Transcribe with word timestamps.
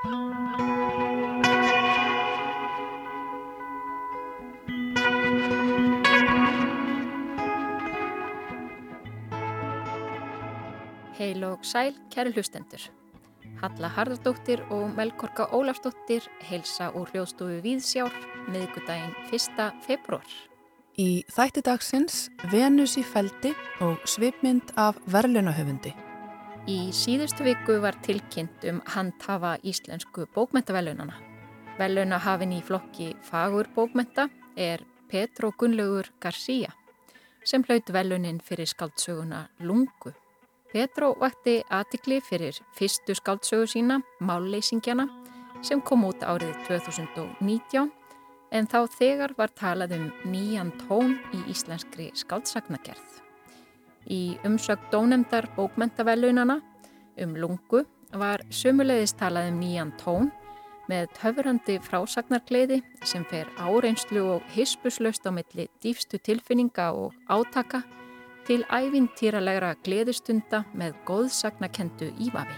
Heil 0.00 0.12
og 11.44 11.60
sæl, 11.60 11.92
kæri 12.08 12.32
hlustendur. 12.32 12.80
Halla 13.60 13.92
Harðardóttir 13.92 14.64
og 14.72 14.96
Melkorka 14.96 15.44
Ólafsdóttir 15.52 16.24
heilsa 16.48 16.88
úr 16.96 17.12
hljóðstofu 17.12 17.60
Víðsjár 17.60 18.16
miðgudaginn 18.48 19.12
1. 19.28 19.84
februar. 19.84 20.24
Í 20.96 21.28
þætti 21.28 21.60
dagsins 21.68 22.30
Venus 22.48 22.96
í 22.96 23.04
feldi 23.04 23.52
og 23.84 24.00
svipmynd 24.08 24.72
af 24.80 24.96
verðlunahöfundi. 25.04 25.92
Í 26.68 26.90
síðustu 26.92 27.44
viku 27.46 27.78
var 27.80 27.96
tilkynnt 28.04 28.64
um 28.68 28.82
handhafa 28.92 29.54
íslensku 29.64 30.26
bókmentavelunana. 30.34 31.14
Velunahafin 31.78 32.52
í 32.52 32.60
flokki 32.60 33.14
Fagur 33.24 33.70
bókmenta 33.74 34.28
er 34.56 34.84
Petro 35.08 35.52
Gunnlaugur 35.56 36.10
García 36.20 36.74
sem 37.44 37.64
hlaut 37.64 37.88
velunin 37.92 38.40
fyrir 38.44 38.68
skaldsöguna 38.68 39.46
Lungu. 39.64 40.12
Petro 40.72 41.14
vakti 41.20 41.62
aðtikli 41.70 42.20
fyrir 42.20 42.60
fyrstu 42.76 43.16
skáldsögu 43.16 43.66
sína, 43.66 44.02
Málleysingjana, 44.20 45.08
sem 45.62 45.80
kom 45.80 46.04
út 46.04 46.20
árið 46.20 46.52
2019 46.68 47.88
en 48.52 48.68
þá 48.68 48.78
þegar 48.98 49.34
var 49.38 49.56
talað 49.56 49.96
um 49.96 50.06
nýjan 50.28 50.74
tón 50.84 51.16
í 51.32 51.42
íslenskri 51.50 52.10
skáldsagnagerð. 52.14 53.29
Í 54.08 54.38
umsökt 54.46 54.90
dónemdar 54.92 55.50
bókmentavelunana 55.56 56.60
um 57.20 57.34
lungu 57.36 57.84
var 58.16 58.42
sömulegðist 58.50 59.18
talað 59.20 59.50
um 59.52 59.60
nýjan 59.60 59.92
tón 60.00 60.30
með 60.90 61.10
töfurandi 61.20 61.76
frásagnargleiði 61.84 62.80
sem 63.06 63.24
fer 63.30 63.50
áreinslu 63.60 64.24
og 64.34 64.46
hispuslaust 64.56 65.26
á 65.28 65.30
milli 65.34 65.68
dýfstu 65.82 66.18
tilfinninga 66.18 66.90
og 66.96 67.14
átaka 67.30 67.84
til 68.48 68.64
ævintýralegra 68.66 69.76
gleðistunda 69.84 70.64
með 70.74 70.96
góðsagnakendu 71.06 72.10
ívafi. 72.18 72.56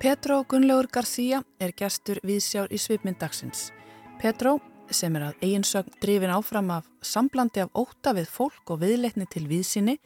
Petró 0.00 0.42
Gunnlaugur 0.48 0.88
García 0.92 1.42
er 1.60 1.72
gestur 1.76 2.20
viðsjár 2.24 2.72
í 2.72 2.78
svipmyndagsins. 2.80 3.70
Petró, 4.20 4.58
sem 4.90 5.16
er 5.16 5.30
að 5.30 5.42
eiginsögn 5.44 5.96
drifin 6.00 6.32
áfram 6.32 6.70
af 6.78 6.88
samblandi 7.04 7.64
af 7.64 7.72
óta 7.76 8.14
við 8.16 8.28
fólk 8.32 8.72
og 8.72 8.80
viðleitni 8.84 9.26
til 9.28 9.46
viðsynni, 9.50 9.96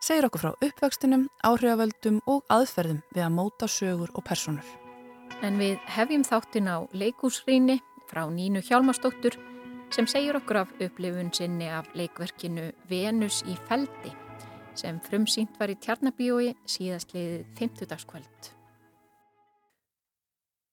segir 0.00 0.26
okkur 0.28 0.42
frá 0.42 0.52
uppvöxtinum, 0.64 1.26
áhrifavöldum 1.44 2.20
og 2.26 2.44
aðferðum 2.52 3.02
við 3.14 3.24
að 3.24 3.34
móta 3.34 3.68
sögur 3.70 4.12
og 4.14 4.24
personur. 4.26 4.66
En 5.42 5.58
við 5.60 5.78
hefjum 5.94 6.24
þáttin 6.26 6.70
á 6.70 6.82
leikúsrýni 6.92 7.78
frá 8.10 8.24
Nínu 8.30 8.62
Hjálmarsdóttur 8.64 9.38
sem 9.94 10.08
segir 10.10 10.36
okkur 10.38 10.64
af 10.64 10.72
upplifun 10.80 11.32
sinni 11.32 11.68
af 11.70 11.88
leikverkinu 11.94 12.70
Venus 12.90 13.42
í 13.46 13.56
feldi 13.68 14.14
sem 14.78 15.00
frumsýnt 15.02 15.58
var 15.58 15.72
í 15.72 15.78
Tjarnabíói 15.82 16.54
síðastliðið 16.68 17.44
50 17.58 17.90
dagskvöld. 17.90 18.57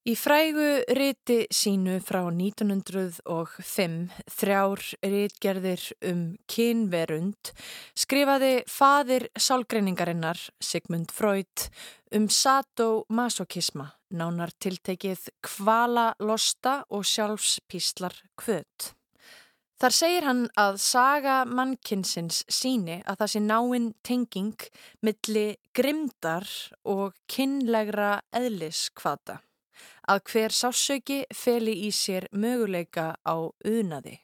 Í 0.06 0.14
frægu 0.14 0.84
riti 0.94 1.48
sínu 1.50 1.96
frá 2.06 2.20
1905 2.30 3.96
þrjár 4.30 4.82
ritgerðir 5.02 5.86
um 6.06 6.20
kynverund 6.46 7.50
skrifaði 7.98 8.52
fadir 8.70 9.26
sálgreiningarinnar 9.34 10.38
Sigmund 10.62 11.10
Freud 11.10 11.64
um 12.14 12.28
sadomasokisma, 12.30 13.88
nánar 14.14 14.54
tiltekið 14.62 15.26
kvala 15.42 16.12
losta 16.22 16.76
og 16.94 17.02
sjálfspíslar 17.10 18.14
kvöt. 18.38 18.92
Þar 19.82 19.98
segir 20.04 20.30
hann 20.30 20.46
að 20.54 20.78
saga 20.86 21.40
mannkinsins 21.50 22.44
síni 22.46 23.02
að 23.10 23.24
það 23.24 23.34
sé 23.34 23.44
náinn 23.48 23.90
tenging 24.06 24.70
milli 25.02 25.48
grimdar 25.74 26.46
og 26.86 27.18
kynlegra 27.26 28.20
eðliskvata, 28.38 29.42
að 30.08 30.22
hver 30.32 30.56
sásauki 30.56 31.24
feli 31.34 31.76
í 31.88 31.92
sér 31.96 32.30
möguleika 32.32 33.16
á 33.26 33.36
unaði. 33.66 34.20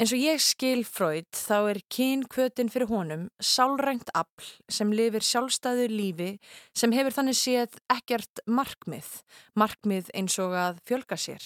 Eins 0.00 0.14
og 0.16 0.22
ég 0.22 0.38
skil 0.40 0.86
Freud 0.88 1.26
þá 1.36 1.56
er 1.74 1.78
kynkvötin 1.92 2.70
fyrir 2.72 2.88
honum 2.88 3.26
sálrænt 3.36 4.08
afl 4.16 4.46
sem 4.72 4.94
lifir 4.96 5.20
sjálfstæðu 5.20 5.90
lífi 5.92 6.28
sem 6.72 6.94
hefur 6.96 7.12
þannig 7.12 7.36
séð 7.36 7.76
ekkert 7.92 8.40
markmið, 8.48 9.10
markmið 9.60 10.08
eins 10.16 10.38
og 10.40 10.56
að 10.56 10.80
fjölga 10.88 11.18
sér. 11.20 11.44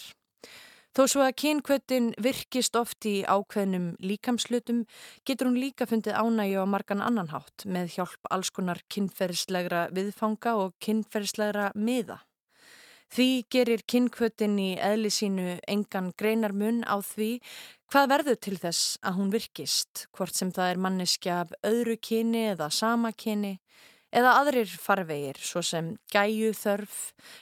Þó 0.95 1.03
svo 1.11 1.25
að 1.27 1.35
kynkvötin 1.43 2.13
virkist 2.23 2.79
oft 2.79 3.03
í 3.11 3.17
ákveðnum 3.27 3.89
líkamslutum 3.99 4.85
getur 5.27 5.51
hún 5.51 5.59
líka 5.59 5.89
fundið 5.91 6.15
ánægju 6.15 6.63
á 6.63 6.67
margan 6.71 7.03
annan 7.03 7.33
hátt 7.35 7.67
með 7.67 7.97
hjálp 7.97 8.31
alls 8.31 8.55
konar 8.55 8.79
kynferðislegra 8.87 9.89
viðfanga 9.99 10.55
og 10.63 10.79
kynferðislegra 10.79 11.73
miða. 11.75 12.21
Því 13.13 13.29
gerir 13.53 13.83
kynkvötin 13.87 14.57
í 14.59 14.71
eðli 14.81 15.11
sínu 15.13 15.59
engan 15.71 16.13
greinar 16.19 16.55
mun 16.57 16.83
á 16.89 16.99
því 17.05 17.39
hvað 17.93 18.11
verður 18.11 18.39
til 18.43 18.57
þess 18.59 18.97
að 19.05 19.19
hún 19.19 19.33
virkist, 19.35 20.07
hvort 20.17 20.35
sem 20.35 20.51
það 20.55 20.71
er 20.73 20.81
manneskja 20.87 21.41
af 21.45 21.53
öðru 21.67 21.97
kyni 22.01 22.47
eða 22.55 22.71
sama 22.75 23.13
kyni, 23.13 23.59
eða 24.15 24.37
aðrir 24.41 24.71
farvegir 24.81 25.39
svo 25.39 25.63
sem 25.63 25.95
gæju 26.11 26.53
þörf, 26.59 26.99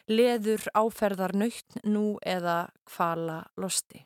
leður 0.08 0.66
áferðar 0.76 1.36
nöytt 1.36 1.80
nú 1.84 2.18
eða 2.20 2.66
kvala 2.88 3.42
losti. 3.56 4.04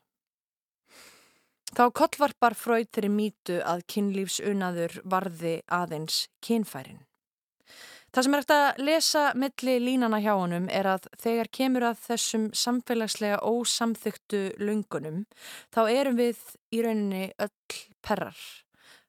Þá 1.76 1.90
kollvarpar 1.98 2.54
fröyd 2.54 2.88
þeirri 2.94 3.10
mítu 3.12 3.58
að 3.60 3.82
kynlífsunaður 3.90 5.00
varði 5.04 5.58
aðeins 5.66 6.26
kynfærin. 6.40 7.02
Það 8.14 8.24
sem 8.24 8.34
er 8.34 8.42
eftir 8.42 8.56
að 8.56 8.78
lesa 8.86 9.24
milli 9.36 9.74
línana 9.82 10.20
hjá 10.24 10.32
honum 10.34 10.70
er 10.72 10.88
að 10.94 11.08
þegar 11.20 11.50
kemur 11.58 11.88
að 11.90 12.00
þessum 12.06 12.46
samfélagslega 12.56 13.42
ósamþyktu 13.44 14.42
lungunum 14.62 15.24
þá 15.74 15.80
erum 15.90 16.16
við 16.20 16.40
í 16.72 16.82
rauninni 16.86 17.28
öll 17.36 17.82
perrar, 18.06 18.40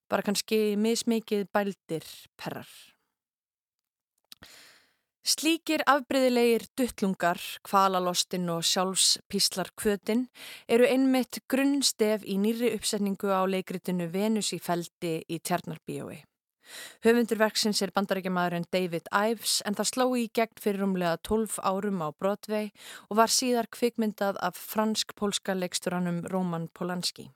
bara 0.10 0.26
kannski 0.28 0.76
mismikið 0.82 1.48
bældir 1.54 2.06
perrar. 2.36 2.70
Slíkir 5.28 5.82
afbreyðilegir 5.92 6.64
duttlungar, 6.80 7.42
kvalalostin 7.68 8.48
og 8.54 8.62
sjálfspíslar 8.64 9.74
kvötin 9.76 10.30
eru 10.72 10.88
einmitt 10.88 11.42
grunnstef 11.52 12.24
í 12.24 12.38
nýri 12.40 12.72
uppsetningu 12.78 13.28
á 13.28 13.44
leikritinu 13.44 14.08
Venus 14.14 14.54
í 14.56 14.62
feldi 14.64 15.18
í 15.28 15.42
Tjarnarbíói. 16.68 17.04
Höfundurverksins 17.06 17.82
er 17.82 17.92
bandarækjamaðurinn 17.96 18.68
David 18.72 19.08
Ives 19.12 19.62
en 19.66 19.76
það 19.76 19.90
sló 19.92 20.06
í 20.18 20.28
gegn 20.34 20.60
fyrir 20.60 20.84
umlega 20.84 21.18
12 21.24 21.60
árum 21.64 22.02
á 22.04 22.10
Broadway 22.12 22.72
og 23.10 23.18
var 23.18 23.30
síðar 23.30 23.68
kvikmyndað 23.68 24.38
af 24.42 24.56
fransk-pólska 24.56 25.56
leiksturanum 25.56 26.26
Roman 26.28 26.68
Polanski. 26.74 27.32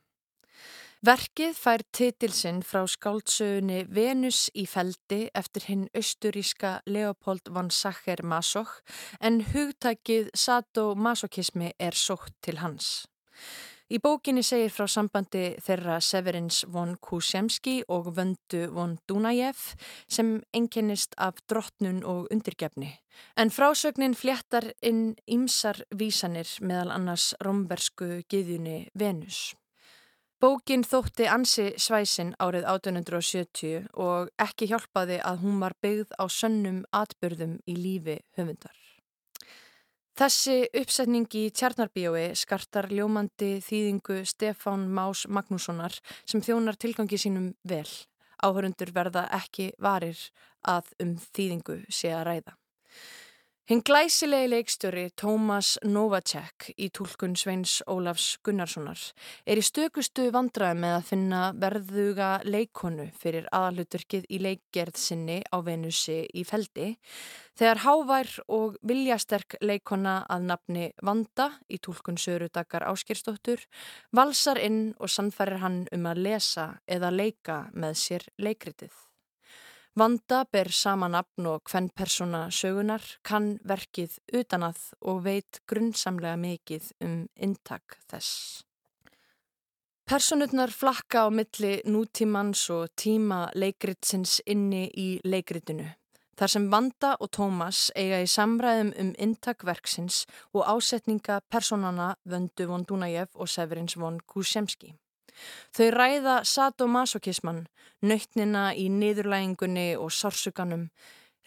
Verkið 1.02 1.56
fær 1.58 1.82
titilsinn 1.92 2.62
frá 2.62 2.86
skáldsögunni 2.86 3.88
Venus 3.90 4.52
í 4.54 4.68
feldi 4.70 5.32
eftir 5.34 5.66
hinn 5.66 5.88
austuríska 5.98 6.82
Leopold 6.86 7.50
von 7.50 7.72
Sacher-Masoch 7.72 8.84
en 9.20 9.42
hugtækið 9.42 10.30
sadomasochismi 10.36 11.74
er 11.80 11.98
sótt 11.98 12.36
til 12.46 12.62
hans. 12.62 13.08
Í 13.92 13.98
bókinni 14.00 14.40
segir 14.40 14.72
frá 14.72 14.86
sambandi 14.88 15.58
þeirra 15.60 15.98
Severins 16.00 16.62
von 16.72 16.94
Kusemski 17.04 17.82
og 17.92 18.06
Vöndu 18.16 18.70
von 18.72 18.94
Dunajev 19.10 19.60
sem 20.08 20.38
enkennist 20.56 21.18
af 21.20 21.42
drottnun 21.52 22.00
og 22.08 22.30
undirgefni. 22.32 22.94
En 23.36 23.52
frásögnin 23.52 24.16
fléttar 24.16 24.70
inn 24.80 25.18
ímsar 25.28 25.82
vísanir 25.92 26.48
meðal 26.64 26.94
annars 26.96 27.34
rombersku 27.44 28.22
giðjunni 28.32 28.86
Venus. 28.96 29.58
Bókin 30.40 30.88
þótti 30.88 31.28
ansi 31.28 31.68
svæsin 31.76 32.32
árið 32.40 32.70
1870 32.72 33.92
og 33.92 34.32
ekki 34.40 34.72
hjálpaði 34.72 35.20
að 35.20 35.44
hún 35.44 35.60
var 35.60 35.76
byggð 35.84 36.16
á 36.16 36.26
sönnum 36.32 36.86
atbyrðum 36.96 37.60
í 37.68 37.76
lífi 37.76 38.22
höfundar. 38.40 38.81
Þessi 40.12 40.66
uppsetning 40.76 41.30
í 41.40 41.46
Tjarnarbíói 41.56 42.34
skartar 42.36 42.90
ljómandi 42.92 43.62
þýðingu 43.64 44.18
Stefán 44.28 44.90
Más 44.92 45.24
Magnússonar 45.32 45.96
sem 46.28 46.44
þjónar 46.44 46.76
tilgangi 46.76 47.16
sínum 47.22 47.54
vel. 47.64 47.88
Áhörundur 48.44 48.92
verða 48.92 49.30
ekki 49.38 49.70
varir 49.80 50.20
að 50.68 50.92
um 51.00 51.16
þýðingu 51.16 51.78
sé 51.88 52.12
að 52.12 52.26
ræða. 52.28 52.58
Hinn 53.70 53.84
glæsilegi 53.86 54.48
leikstjóri 54.50 55.04
Tómas 55.22 55.76
Novacek 55.86 56.72
í 56.82 56.88
tólkun 56.98 57.36
Sveins 57.38 57.76
Ólafs 57.86 58.40
Gunnarssonar 58.42 59.04
er 59.46 59.62
í 59.62 59.64
stökustu 59.64 60.26
vandraði 60.34 60.80
með 60.82 60.96
að 60.96 61.06
finna 61.12 61.42
verðuga 61.62 62.30
leikonu 62.42 63.06
fyrir 63.22 63.46
aðalutverkið 63.54 64.26
í 64.34 64.40
leikgerð 64.42 64.98
sinni 64.98 65.38
á 65.46 65.62
Venusi 65.62 66.24
í 66.34 66.44
feldi 66.50 66.88
þegar 67.62 67.84
hávær 67.86 68.34
og 68.50 68.82
viljasterk 68.82 69.60
leikona 69.62 70.18
að 70.26 70.50
nafni 70.50 70.90
Vanda 71.06 71.52
í 71.70 71.78
tólkun 71.78 72.18
Sörudakar 72.18 72.88
Áskirstóttur 72.90 73.62
valsar 74.10 74.58
inn 74.58 74.96
og 74.98 75.14
sannfærir 75.14 75.62
hann 75.62 75.86
um 75.94 76.10
að 76.10 76.26
lesa 76.26 76.68
eða 76.90 77.14
leika 77.14 77.62
með 77.78 77.98
sér 78.08 78.30
leikritið. 78.42 79.11
Vanda 80.00 80.46
ber 80.48 80.70
sama 80.72 81.10
nafn 81.12 81.48
og 81.52 81.68
hvern 81.68 81.90
persóna 81.92 82.46
sögunar 82.48 83.04
kann 83.28 83.58
verkið 83.68 84.14
utanað 84.40 84.80
og 85.04 85.26
veit 85.26 85.60
grunnsamlega 85.68 86.38
mikið 86.40 86.92
um 87.04 87.18
intak 87.36 87.98
þess. 88.08 88.64
Personutnar 90.08 90.72
flakka 90.72 91.26
á 91.26 91.30
milli 91.32 91.82
nútímans 91.84 92.70
og 92.72 92.96
tíma 92.96 93.50
leikritsins 93.52 94.40
inni 94.48 94.88
í 94.96 95.10
leikritinu. 95.28 95.90
Þar 96.40 96.54
sem 96.56 96.72
Vanda 96.72 97.12
og 97.20 97.30
Tómas 97.36 97.90
eiga 97.92 98.24
í 98.24 98.32
samræðum 98.32 98.96
um 98.96 99.14
intakverksins 99.20 100.24
og 100.56 100.64
ásetninga 100.72 101.42
personana 101.52 102.16
Vöndu 102.24 102.66
von 102.72 102.88
Dunajev 102.88 103.36
og 103.36 103.52
Severins 103.52 104.00
von 104.00 104.24
Kusemski. 104.24 104.96
Þau 105.76 105.90
ræða 105.96 106.36
sadomasokisman, 106.48 107.66
nöytnina 108.02 108.72
í 108.78 108.88
niðurlægingunni 108.94 109.90
og 109.98 110.14
sársuganum, 110.14 110.88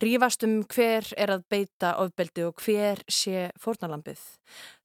rífast 0.03 0.45
um 0.47 0.63
hver 0.67 1.07
er 1.17 1.35
að 1.37 1.47
beita 1.51 1.95
ofbeldi 2.03 2.47
og 2.49 2.61
hver 2.65 3.03
sé 3.09 3.49
fórnalampið. 3.61 4.23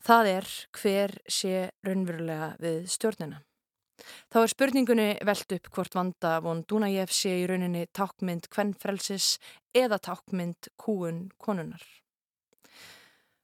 Það 0.06 0.34
er 0.34 0.50
hver 0.82 1.16
sé 1.28 1.70
raunverulega 1.86 2.56
við 2.62 2.90
stjórnina. 2.94 3.44
Þá 4.32 4.38
er 4.42 4.52
spurningunni 4.54 5.08
veld 5.28 5.56
upp 5.58 5.72
hvort 5.76 5.96
vanda 5.98 6.38
von 6.44 6.64
Dunajef 6.64 7.12
sé 7.16 7.34
í 7.42 7.48
rauninni 7.50 7.86
tákmynd 7.96 8.48
kvennfrelsis 8.54 9.34
eða 9.76 10.00
tákmynd 10.00 10.72
kúun 10.80 11.28
konunar. 11.38 11.84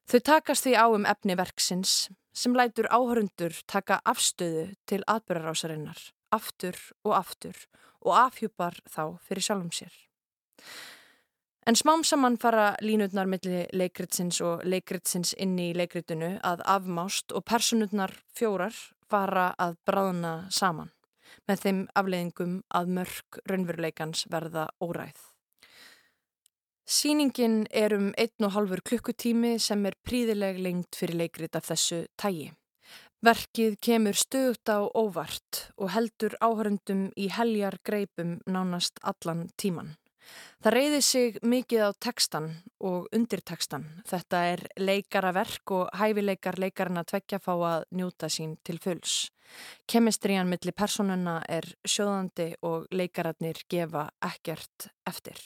Þau 0.06 0.20
takast 0.22 0.68
því 0.68 0.76
á 0.78 0.86
um 0.94 1.08
efni 1.10 1.36
verksins 1.36 2.06
sem 2.36 2.56
lætur 2.56 2.90
áhörundur 2.92 3.56
taka 3.68 4.02
afstöðu 4.06 4.76
til 4.86 5.04
atbyrjarásarinnar, 5.08 5.98
aftur 6.32 6.76
og 7.04 7.16
aftur 7.18 7.56
og 8.06 8.14
afhjúpar 8.20 8.78
þá 8.86 9.18
fyrir 9.24 9.48
sjálfum 9.48 9.72
sér. 9.74 9.94
En 11.66 11.76
smám 11.76 12.04
saman 12.06 12.38
fara 12.38 12.76
línutnar 12.82 13.26
millir 13.26 13.72
leikritsins 13.74 14.42
og 14.46 14.66
leikritsins 14.70 15.34
inni 15.42 15.72
í 15.72 15.78
leikritinu 15.78 16.36
að 16.46 16.62
afmást 16.76 17.34
og 17.34 17.46
personutnar 17.50 18.14
fjórar 18.38 18.76
fara 19.10 19.48
að 19.58 19.80
bráðna 19.88 20.36
saman 20.54 20.92
með 21.50 21.64
þeim 21.64 21.80
afleiðingum 21.98 22.60
að 22.70 22.92
mörg 23.00 23.40
raunveruleikans 23.50 24.28
verða 24.30 24.68
óræð. 24.82 25.35
Sýningin 26.86 27.64
er 27.74 27.96
um 27.98 28.12
einn 28.14 28.46
og 28.46 28.52
halfur 28.54 28.84
klukkutími 28.86 29.56
sem 29.58 29.88
er 29.90 29.96
príðileg 30.06 30.60
lengt 30.62 30.94
fyrir 31.00 31.18
leikrit 31.18 31.58
af 31.58 31.66
þessu 31.66 32.04
tægi. 32.22 32.52
Verkið 33.26 33.80
kemur 33.82 34.14
stöðut 34.14 34.70
á 34.70 34.86
óvart 34.94 35.62
og 35.82 35.90
heldur 35.96 36.36
áhörundum 36.46 37.08
í 37.18 37.32
heljar 37.34 37.80
greipum 37.82 38.38
nánast 38.46 39.02
allan 39.02 39.48
tíman. 39.58 39.96
Það 40.62 40.76
reyði 40.78 41.02
sig 41.02 41.42
mikið 41.42 41.88
á 41.90 41.92
tekstan 42.06 42.52
og 42.78 43.10
undirtekstan. 43.10 43.90
Þetta 44.06 44.46
er 44.54 44.66
leikaraverk 44.78 45.74
og 45.74 45.90
hæfileikar 45.98 46.62
leikarinn 46.62 47.02
að 47.02 47.12
tvekja 47.16 47.42
fá 47.42 47.54
að 47.56 47.90
njúta 47.98 48.30
sín 48.30 48.58
til 48.62 48.78
fulls. 48.78 49.32
Kemistriðan 49.90 50.54
millir 50.54 50.78
personuna 50.78 51.40
er 51.50 51.66
sjóðandi 51.82 52.52
og 52.62 52.86
leikararnir 52.94 53.66
gefa 53.70 54.12
ekkert 54.22 54.92
eftir. 55.10 55.42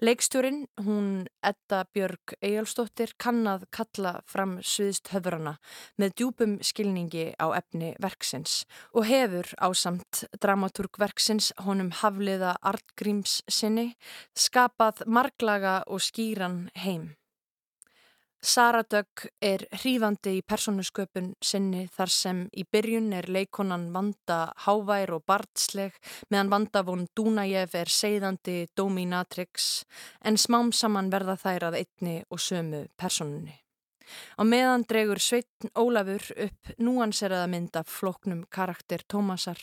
Leikstjórin, 0.00 0.66
hún 0.84 1.26
Edda 1.42 1.84
Björg 1.94 2.34
Egilstóttir, 2.40 3.14
kannad 3.18 3.66
kalla 3.74 4.20
fram 4.26 4.58
sviðst 4.62 5.12
höfurana 5.12 5.56
með 5.98 6.14
djúpum 6.20 6.56
skilningi 6.62 7.32
á 7.36 7.46
efni 7.58 7.94
verksins 8.02 8.64
og 8.94 9.08
hefur 9.10 9.50
á 9.58 9.68
samt 9.74 10.24
dramatúrkverksins 10.40 11.52
honum 11.66 11.92
hafliða 12.00 12.56
Artgríms 12.62 13.40
sinni 13.48 13.92
skapað 14.36 15.04
marglaga 15.06 15.80
og 15.86 16.02
skýran 16.04 16.68
heim. 16.74 17.14
Sara 18.38 18.84
Dögg 18.86 19.24
er 19.42 19.64
hrífandi 19.80 20.36
í 20.38 20.42
persónusköpun 20.46 21.32
sinni 21.42 21.88
þar 21.90 22.10
sem 22.14 22.42
í 22.54 22.62
byrjun 22.70 23.10
er 23.18 23.26
leikonan 23.34 23.88
Vanda 23.90 24.52
hávær 24.62 25.16
og 25.16 25.24
barnsleg 25.26 25.96
meðan 26.30 26.52
Vanda 26.52 26.84
von 26.86 27.02
Dunajef 27.18 27.74
er 27.74 27.90
seiðandi 27.90 28.68
dominatrix 28.78 29.82
en 30.22 30.38
smám 30.38 30.70
saman 30.70 31.10
verða 31.10 31.34
þær 31.42 31.66
að 31.70 31.80
einni 31.80 32.14
og 32.30 32.38
sömu 32.38 32.84
persónunni. 32.94 33.56
Á 34.38 34.42
meðan 34.46 34.86
dregur 34.86 35.18
Sveitn 35.18 35.74
Ólafur 35.74 36.30
upp 36.46 36.72
núanseraða 36.78 37.50
mynd 37.50 37.74
af 37.76 37.90
floknum 37.90 38.46
karakter 38.54 39.02
Tómasar 39.02 39.58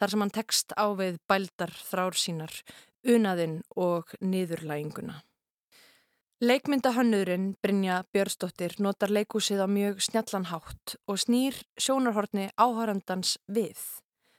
þar 0.00 0.14
sem 0.14 0.24
hann 0.24 0.34
tekst 0.40 0.72
á 0.80 0.88
við 0.96 1.20
bældar 1.28 1.76
þrár 1.92 2.16
sínar, 2.16 2.56
unaðinn 3.04 3.60
og 3.76 4.16
niðurlæginguna. 4.24 5.20
Leikmyndahönnurinn 6.44 7.54
Brynja 7.62 8.02
Björnsdóttir 8.12 8.74
notar 8.84 9.08
leikúsið 9.08 9.62
á 9.64 9.68
mjög 9.70 10.02
snjallan 10.04 10.44
hátt 10.50 10.92
og 11.08 11.16
snýr 11.22 11.56
sjónarhortni 11.80 12.50
áhærandans 12.60 13.38
við, 13.48 13.78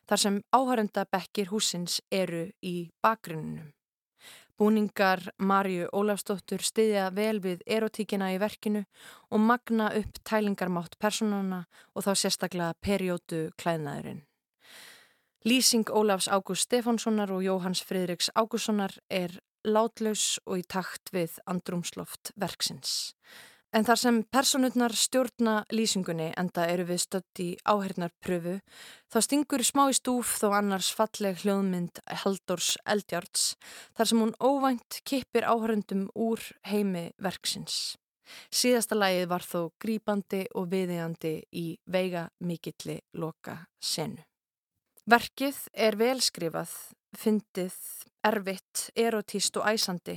þar 0.05 0.21
sem 0.21 0.37
áhærandabekkir 0.53 1.49
húsins 1.49 1.95
eru 2.13 2.43
í 2.61 2.91
bakgrunnum. 3.01 3.71
Búningar 4.53 5.31
Marju 5.41 5.87
Ólafsdóttur 5.89 6.61
stiðja 6.61 7.07
vel 7.15 7.39
við 7.41 7.65
erotíkina 7.65 8.29
í 8.35 8.37
verkinu 8.43 8.85
og 9.31 9.41
magna 9.41 9.89
upp 9.97 10.21
tælingarmátt 10.29 10.99
personana 11.01 11.63
og 11.95 12.05
þá 12.05 12.11
sérstaklega 12.21 12.77
perjótu 12.85 13.41
klæðnaðurinn. 13.57 14.21
Lýsing 15.41 15.89
Ólafs 15.89 16.29
Ágúst 16.29 16.69
Stefánssonar 16.69 17.33
og 17.33 17.41
Jóhanns 17.41 17.81
Fridriks 17.81 18.29
Ágússonar 18.37 18.93
er 19.09 19.39
látlaus 19.65 20.37
og 20.45 20.61
í 20.61 20.63
takt 20.69 21.11
við 21.15 21.35
andrumsloft 21.49 22.31
verksins. 22.39 23.15
En 23.75 23.83
þar 23.83 23.99
sem 23.99 24.19
personutnar 24.31 24.93
stjórna 24.95 25.55
lýsingunni 25.75 26.29
enda 26.39 26.63
eru 26.71 26.85
við 26.87 27.01
stött 27.03 27.41
í 27.43 27.47
áhernarpröfu, 27.67 28.53
þá 29.11 29.17
stingur 29.25 29.63
smá 29.67 29.89
í 29.91 29.97
stúf 29.97 30.37
þó 30.39 30.53
annars 30.61 30.93
falleg 30.95 31.41
hljóðmynd 31.41 31.99
Haldors 32.23 32.77
Eldjarts, 32.87 33.57
þar 33.97 34.11
sem 34.11 34.21
hún 34.23 34.31
óvænt 34.39 35.01
kippir 35.03 35.43
áhörndum 35.43 36.07
úr 36.15 36.39
heimi 36.69 37.09
verksins. 37.19 37.97
Síðasta 38.47 38.95
lægið 38.95 39.27
var 39.33 39.43
þó 39.43 39.59
grípandi 39.81 40.45
og 40.55 40.71
viðegandi 40.71 41.35
í 41.51 41.65
veiga 41.83 42.29
mikilli 42.39 43.01
loka 43.19 43.59
senu. 43.83 44.23
Verkið 45.05 45.57
er 45.77 45.93
velskrifað, 46.01 46.71
fyndið, 47.13 47.75
erfitt, 48.25 48.87
erotíst 48.97 49.59
og 49.61 49.67
æsandi 49.69 50.15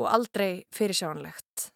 og 0.00 0.08
aldrei 0.08 0.64
fyrirsjánlegt. 0.72 1.68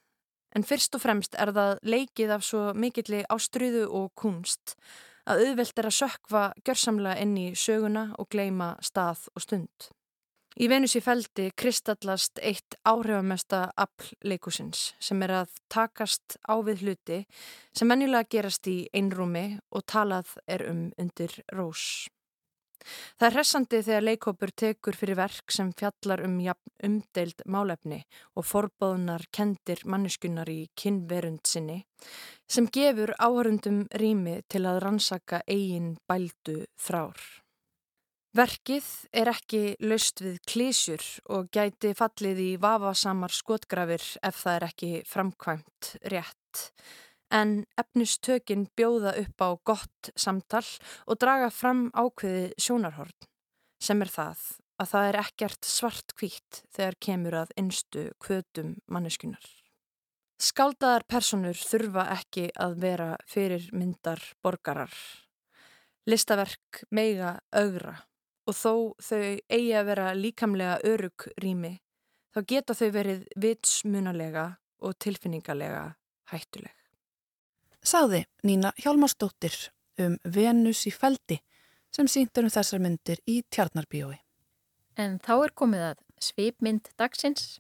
En 0.57 0.65
fyrst 0.65 0.97
og 0.97 1.03
fremst 1.05 1.37
er 1.37 1.53
það 1.53 1.83
leikið 1.85 2.33
af 2.39 2.47
svo 2.49 2.63
mikilli 2.73 3.21
ástruðu 3.29 3.85
og 4.01 4.09
kunst 4.17 4.79
að 5.29 5.45
auðvelt 5.45 5.77
er 5.77 5.91
að 5.91 5.97
sökva 5.99 6.47
gjörsamlega 6.65 7.21
inn 7.21 7.37
í 7.37 7.47
söguna 7.53 8.09
og 8.17 8.33
gleima 8.33 8.73
stað 8.81 9.29
og 9.37 9.45
stund. 9.45 9.93
Í 10.57 10.73
Venus 10.73 10.97
í 10.97 11.05
feldi 11.05 11.53
kristallast 11.53 12.41
eitt 12.41 12.81
áhrifamesta 12.89 13.67
afleikusins 13.77 14.95
sem 14.99 15.21
er 15.23 15.37
að 15.45 15.59
takast 15.69 16.41
á 16.49 16.57
við 16.65 16.87
hluti 16.87 17.25
sem 17.77 17.93
mennilega 17.93 18.33
gerast 18.33 18.73
í 18.73 18.87
einrúmi 18.97 19.51
og 19.69 19.85
talað 19.85 20.33
er 20.49 20.65
um 20.73 20.87
undir 20.97 21.43
rós. 21.53 22.09
Það 23.19 23.27
er 23.29 23.37
hressandi 23.37 23.81
þegar 23.87 24.07
leikópur 24.07 24.53
tekur 24.63 24.99
fyrir 24.99 25.19
verk 25.19 25.55
sem 25.55 25.73
fjallar 25.77 26.23
um 26.27 26.37
umdeild 26.87 27.43
málefni 27.47 27.99
og 28.37 28.47
forbóðunar 28.47 29.27
kendir 29.35 29.83
manneskunnar 29.85 30.49
í 30.49 30.69
kynverund 30.79 31.45
sinni 31.47 31.83
sem 32.49 32.69
gefur 32.71 33.13
áhörundum 33.19 33.85
rými 34.03 34.41
til 34.49 34.65
að 34.67 34.81
rannsaka 34.87 35.43
eigin 35.47 35.97
bældu 36.09 36.65
þrár. 36.79 37.19
Verkið 38.37 38.87
er 39.17 39.31
ekki 39.33 39.63
löst 39.81 40.21
við 40.23 40.37
klísjur 40.47 41.05
og 41.35 41.49
gæti 41.51 41.95
fallið 41.97 42.43
í 42.45 42.51
vafasamar 42.61 43.33
skotgrafir 43.35 44.05
ef 44.23 44.43
það 44.45 44.55
er 44.55 44.67
ekki 44.69 44.91
framkvæmt 45.09 45.95
rétt 46.13 46.69
en 47.35 47.65
efnistökin 47.81 48.67
bjóða 48.77 49.15
upp 49.21 49.45
á 49.45 49.49
gott 49.65 50.11
samtal 50.17 50.65
og 51.07 51.21
draga 51.21 51.51
fram 51.51 51.89
ákveði 51.95 52.55
sjónarhorn 52.61 53.29
sem 53.83 54.03
er 54.03 54.11
það 54.13 54.43
að 54.79 54.91
það 54.93 55.09
er 55.09 55.19
ekkert 55.23 55.69
svart 55.69 56.15
kvítt 56.19 56.61
þegar 56.75 56.99
kemur 57.03 57.37
að 57.43 57.55
einstu 57.61 58.05
kvötum 58.23 58.77
manneskunar. 58.87 59.43
Skáldaðar 60.39 61.03
personur 61.11 61.59
þurfa 61.59 62.05
ekki 62.15 62.47
að 62.55 62.77
vera 62.85 63.09
fyrir 63.27 63.65
myndar 63.75 64.23
borgarar. 64.43 64.93
Listaverk 66.07 66.85
meiga 66.95 67.41
augra 67.51 67.97
og 68.49 68.55
þó 68.55 68.73
þau 69.03 69.35
eigi 69.51 69.75
að 69.75 69.91
vera 69.91 70.15
líkamlega 70.15 70.79
örug 70.87 71.27
rými 71.43 71.75
þá 72.33 72.43
geta 72.55 72.79
þau 72.79 72.89
verið 72.95 73.27
vitsmunalega 73.37 74.47
og 74.79 74.95
tilfinningalega 75.03 75.85
hættuleg. 76.31 76.78
Sáði 77.85 78.25
Nína 78.45 78.73
Hjálmarsdóttir 78.83 79.55
um 80.03 80.17
Venus 80.25 80.85
í 80.89 80.93
feldi 80.95 81.39
sem 81.95 82.09
síndur 82.11 82.47
um 82.47 82.53
þessar 82.53 82.83
myndir 82.83 83.23
í 83.27 83.41
Tjarnarbíói. 83.51 84.19
En 84.99 85.19
þá 85.23 85.35
er 85.47 85.55
komið 85.55 85.85
að 85.93 86.03
svipmynd 86.21 86.91
dagsins. 86.99 87.59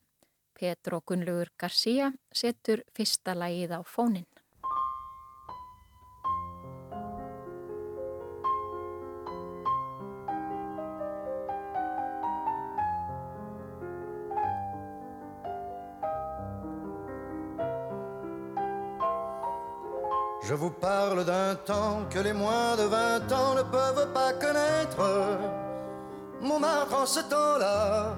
Petro 0.58 1.00
Gunnlaugur 1.06 1.52
García 1.56 2.10
setur 2.34 2.82
fyrsta 2.96 3.36
lagið 3.38 3.76
á 3.78 3.80
fónin. 3.86 4.26
Je 20.48 20.54
vous 20.54 20.70
parle 20.70 21.26
d'un 21.26 21.56
temps 21.56 22.06
que 22.08 22.20
les 22.20 22.32
moins 22.32 22.74
de 22.74 22.84
vingt 22.84 23.30
ans 23.32 23.54
ne 23.54 23.60
peuvent 23.60 24.10
pas 24.14 24.32
connaître. 24.32 24.98
Montmartre 26.40 27.02
en 27.02 27.04
ce 27.04 27.20
temps-là 27.20 28.16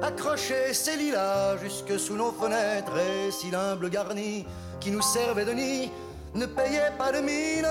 accrochait 0.00 0.72
ses 0.72 0.96
lilas 0.96 1.56
jusque 1.56 1.98
sous 1.98 2.14
nos 2.14 2.30
fenêtres 2.30 2.96
et 2.96 3.32
si 3.32 3.50
l'humble 3.50 3.90
garni 3.90 4.46
qui 4.78 4.92
nous 4.92 5.02
servait 5.02 5.44
de 5.44 5.50
nid 5.50 5.90
ne 6.36 6.46
payait 6.46 6.92
pas 6.96 7.10
de 7.10 7.18
mine. 7.18 7.66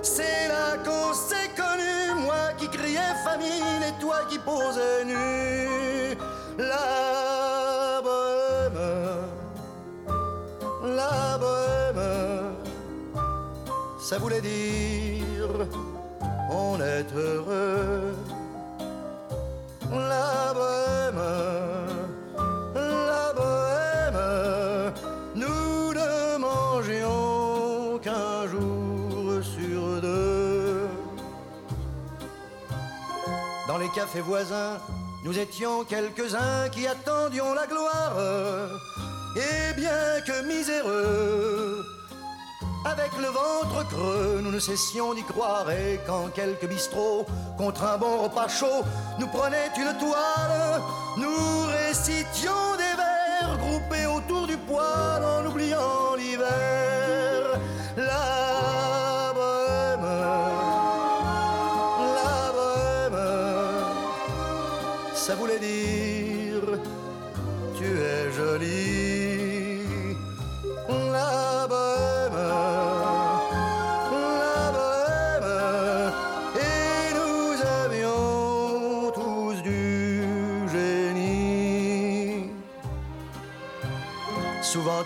C'est 0.00 0.46
là 0.46 0.76
qu'on 0.84 1.12
s'est 1.14 1.50
connu, 1.56 2.22
moi 2.24 2.52
qui 2.58 2.68
criais 2.68 3.16
famine 3.24 3.82
et 3.88 4.00
toi 4.00 4.18
qui 4.30 4.38
posais 4.38 5.04
nu. 5.04 6.16
Ça 14.02 14.18
voulait 14.18 14.40
dire 14.40 15.48
on 16.50 16.78
est 16.80 17.06
heureux. 17.14 18.14
La 19.90 20.52
bohème, 20.54 21.22
la 22.74 23.32
bohème, 23.38 24.92
nous 25.34 25.94
ne 25.94 26.36
mangions 26.38 27.98
qu'un 28.02 28.48
jour 28.48 29.42
sur 29.42 30.00
deux. 30.02 30.88
Dans 33.68 33.78
les 33.78 33.88
cafés 33.90 34.20
voisins, 34.20 34.78
nous 35.24 35.38
étions 35.38 35.84
quelques-uns 35.84 36.68
qui 36.70 36.86
attendions 36.86 37.54
la 37.54 37.66
gloire. 37.66 38.16
Et 39.36 39.72
bien 39.74 40.20
que 40.26 40.42
miséreux, 40.46 41.31
avec 42.92 43.12
le 43.18 43.28
ventre 43.28 43.88
creux, 43.88 44.40
nous 44.42 44.50
ne 44.50 44.58
cessions 44.58 45.14
d'y 45.14 45.22
croire. 45.22 45.70
Et 45.70 46.00
quand 46.06 46.28
quelques 46.34 46.66
bistrots, 46.66 47.26
contre 47.56 47.84
un 47.84 47.98
bon 47.98 48.22
repas 48.22 48.48
chaud, 48.48 48.82
nous 49.18 49.28
prenaient 49.28 49.70
une 49.76 49.96
toile, 49.98 50.80
nous 51.16 51.66
récitions 51.66 52.76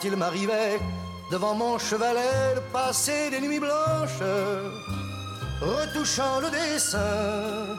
il 0.06 0.16
m'arrivait 0.16 0.78
devant 1.32 1.54
mon 1.54 1.78
chevalet 1.78 2.54
de 2.54 2.60
passer 2.72 3.30
des 3.30 3.40
nuits 3.40 3.58
blanches, 3.58 4.22
retouchant 5.60 6.38
le 6.40 6.50
dessin 6.50 7.76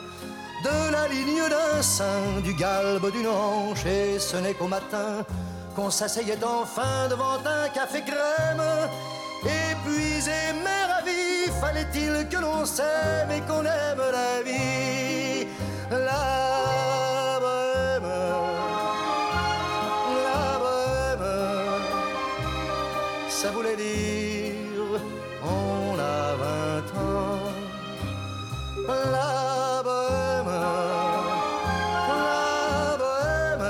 de 0.64 0.92
la 0.92 1.08
ligne 1.08 1.48
d'un 1.50 1.82
sein, 1.82 2.42
du 2.44 2.54
galbe 2.54 3.10
d'une 3.12 3.28
hanche, 3.28 3.86
et 3.86 4.20
ce 4.20 4.38
n'est 4.38 4.56
qu'au 4.56 4.68
matin 4.68 5.26
qu'on 5.76 5.90
s'asseyait 5.90 6.44
enfin 6.44 7.08
devant 7.10 7.40
un 7.46 7.70
café 7.70 8.02
crème. 8.02 8.68
Épuisé 9.44 10.40
mais 10.64 10.84
ravi, 10.94 11.50
fallait-il 11.62 12.28
que 12.28 12.38
l'on 12.38 12.66
s'aime 12.66 13.32
et 13.32 13.42
qu'on 13.42 13.64
aime 13.64 14.04
la 14.20 14.42
vie? 14.44 15.48
On 25.44 26.00
a 26.00 26.36
vingt 26.42 26.90
ans. 27.00 27.52
La 28.88 29.84
bohème, 29.84 30.52
la 32.10 32.98
bohème, 32.98 33.68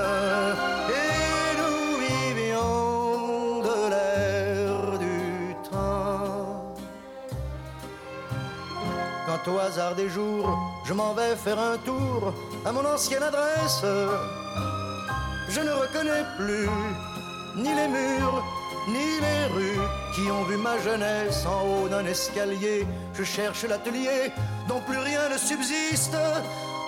et 0.90 1.50
nous 1.60 1.80
vivions 2.06 3.60
de 3.62 3.76
l'air 3.90 4.98
du 4.98 5.20
temps. 5.70 6.72
Quand 9.26 9.42
au 9.52 9.58
hasard 9.58 9.94
des 9.94 10.08
jours, 10.08 10.48
je 10.84 10.92
m'en 10.94 11.12
vais 11.14 11.34
faire 11.36 11.58
un 11.58 11.76
tour 11.78 12.32
à 12.64 12.72
mon 12.72 12.84
ancienne 12.84 13.22
adresse, 13.22 13.84
je 15.48 15.60
ne 15.60 15.70
reconnais 15.70 16.24
plus 16.36 16.68
ni 17.56 17.74
les 17.74 17.88
murs, 17.88 18.44
ni 18.88 19.20
les 19.20 19.46
rues 19.54 19.80
qui 20.14 20.30
ont 20.30 20.44
vu 20.44 20.56
ma 20.56 20.78
jeunesse 20.78 21.44
en 21.46 21.60
haut 21.66 21.88
d'un 21.88 22.04
escalier. 22.06 22.86
Je 23.14 23.24
cherche 23.24 23.64
l'atelier 23.64 24.32
dont 24.68 24.80
plus 24.80 24.98
rien 24.98 25.28
ne 25.28 25.38
subsiste. 25.38 26.16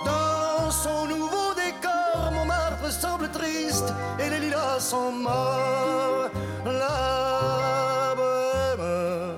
Dans 0.04 0.70
son 0.70 1.06
nouveau 1.06 1.52
décor, 1.54 2.32
Montmartre 2.32 2.90
semble 2.90 3.28
triste 3.30 3.92
et 4.18 4.30
les 4.30 4.40
lilas 4.40 4.80
sont 4.80 5.12
morts. 5.12 6.30
La 6.64 8.14
bohème, 8.16 9.36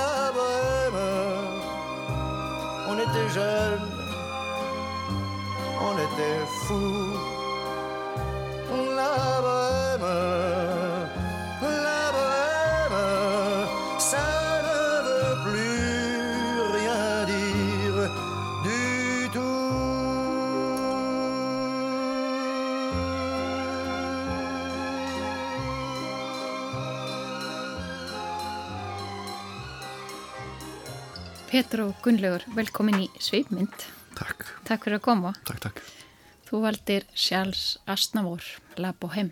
la 0.00 0.32
bohème, 0.36 1.02
on 2.90 2.94
était 2.98 3.28
jeunes, 3.34 3.88
on 5.88 5.94
était 6.06 6.42
fous. 6.66 7.16
La 8.96 9.40
bohème, 9.46 10.55
Petro 31.56 31.86
Gunnlaugur, 32.04 32.42
velkomin 32.52 32.98
í 33.00 33.04
Sveipmynd. 33.16 33.84
Takk, 34.12 34.42
Takk 34.68 34.82
fyrir 34.84 34.98
að 34.98 35.04
koma. 35.06 35.30
takk, 35.48 35.60
takk. 35.64 35.78
Þú 36.44 36.58
valdir 36.60 37.06
Charles 37.16 37.78
Aznavour, 37.88 38.42
La 38.76 38.90
Bohème. 38.92 39.30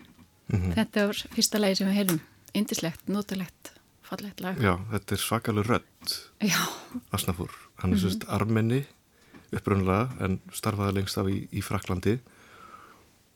Mhm. 0.49 0.73
Þetta 0.73 1.07
var 1.11 1.21
fyrsta 1.35 1.61
lagi 1.61 1.77
sem 1.77 1.89
við 1.89 1.99
heilum. 1.99 2.21
Indislegt, 2.55 3.05
notalegt, 3.09 3.73
fallegt 4.01 4.41
lag. 4.41 4.57
Já, 4.57 4.79
þetta 4.91 5.13
er 5.13 5.19
svakalega 5.19 5.69
rödd, 5.69 6.15
Já, 6.41 6.57
Asnafúr. 7.13 7.51
Hann 7.83 7.93
er 7.93 7.99
sérst 7.99 8.25
armenni 8.27 8.87
upprunnulega 9.53 10.09
en 10.25 10.41
starfaði 10.51 10.95
lengst 10.95 11.19
af 11.19 11.29
í, 11.29 11.47
í 11.53 11.61
Fraklandi 11.61 12.21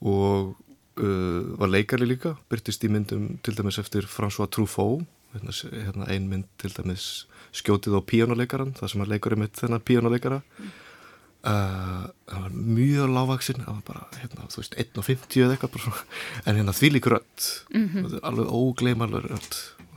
og 0.00 0.56
uh, 0.96 1.58
var 1.60 1.68
leikari 1.68 2.06
líka, 2.08 2.38
byrtist 2.48 2.84
í 2.84 2.88
myndum 2.88 3.38
til 3.42 3.54
dæmis 3.54 3.78
eftir 3.78 4.08
François 4.08 4.48
Truffaut, 4.48 5.04
hérna, 5.34 5.52
hérna 5.52 6.08
ein 6.08 6.28
mynd 6.30 6.48
til 6.56 6.72
dæmis 6.72 7.26
skjótið 7.52 7.98
á 7.98 8.00
píjónuleikaran, 8.10 8.74
það 8.76 8.92
sem 8.92 9.02
að 9.02 9.14
leikari 9.14 9.36
mitt 9.36 9.56
þennan 9.56 9.84
píjónuleikara. 9.84 10.42
Uh, 11.38 12.10
hann 12.26 12.42
var 12.42 12.50
mjög 12.50 13.12
lágvaksinn 13.14 13.60
hann 13.62 13.76
var 13.78 13.84
bara, 13.86 14.06
hérna, 14.18 14.48
þú 14.50 14.58
veist, 14.58 14.72
1.50 14.74 15.44
eða 15.44 15.54
eitthvað 15.54 16.00
en 16.50 16.56
hérna 16.58 16.74
því 16.74 16.88
líkur 16.96 17.14
öll 17.20 17.44
mm 17.70 17.84
-hmm. 17.88 18.18
alveg 18.26 18.48
ógleimalur 18.50 19.28
öll 19.30 19.52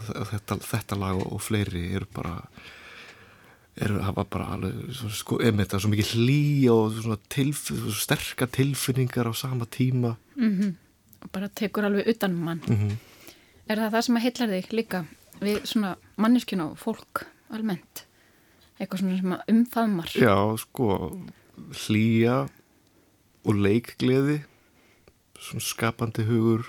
þetta, 0.06 0.58
þetta 0.62 1.00
lag 1.00 1.18
og, 1.18 1.42
fleiri 1.42 1.82
eru 1.96 2.06
bara 2.14 2.36
eru, 3.76 3.98
það 4.00 4.16
var 4.20 4.28
bara 4.36 4.46
alveg 4.56 4.94
sko, 5.18 5.40
einmitt, 5.42 5.74
svo 5.74 5.90
mikið 5.90 6.14
hlý 6.14 6.70
og 6.70 7.20
tilf, 7.30 7.72
sterkar 7.90 8.48
tilfinningar 8.48 9.26
á 9.26 9.34
sama 9.34 9.66
tíma 9.66 10.16
mm 10.36 10.52
-hmm. 10.60 10.74
og 11.24 11.32
bara 11.32 11.50
tekur 11.50 11.86
alveg 11.86 12.08
utan 12.08 12.32
um 12.32 12.44
mann 12.44 12.62
mm 12.68 12.76
-hmm. 12.76 12.96
er 13.68 13.78
það 13.78 13.92
það 13.92 14.02
sem 14.02 14.16
að 14.16 14.22
heillar 14.22 14.50
þig 14.50 14.74
líka 14.74 15.06
við 15.42 15.66
svona 15.66 15.96
manneskjuna 16.18 16.72
og 16.72 16.78
fólk 16.78 17.26
almennt 17.56 18.06
eitthvað 18.82 19.04
svona 19.04 19.20
sem 19.20 19.36
að 19.36 19.54
umfaðmar 19.54 20.14
Já, 20.18 20.36
sko, 20.62 20.88
hlýja 21.86 22.38
og 23.46 23.58
leikgleði 23.58 24.42
svona 25.42 25.66
skapandi 25.66 26.26
hugur 26.28 26.68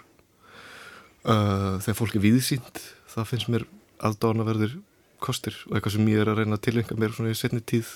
uh, 1.29 1.79
þegar 1.83 1.99
fólk 1.99 2.17
er 2.19 2.27
viðsýnd 2.27 2.83
það 3.13 3.29
finnst 3.31 3.53
mér 3.53 3.67
aðdánaverðir 4.03 4.79
kostir 5.23 5.57
og 5.69 5.77
eitthvað 5.77 5.97
sem 5.97 6.11
ég 6.11 6.23
er 6.23 6.33
að 6.33 6.43
reyna 6.43 6.59
að 6.59 6.65
tilengja 6.67 6.99
mér 6.99 7.15
svona 7.15 7.33
í 7.33 7.39
setni 7.39 7.63
tíð 7.63 7.91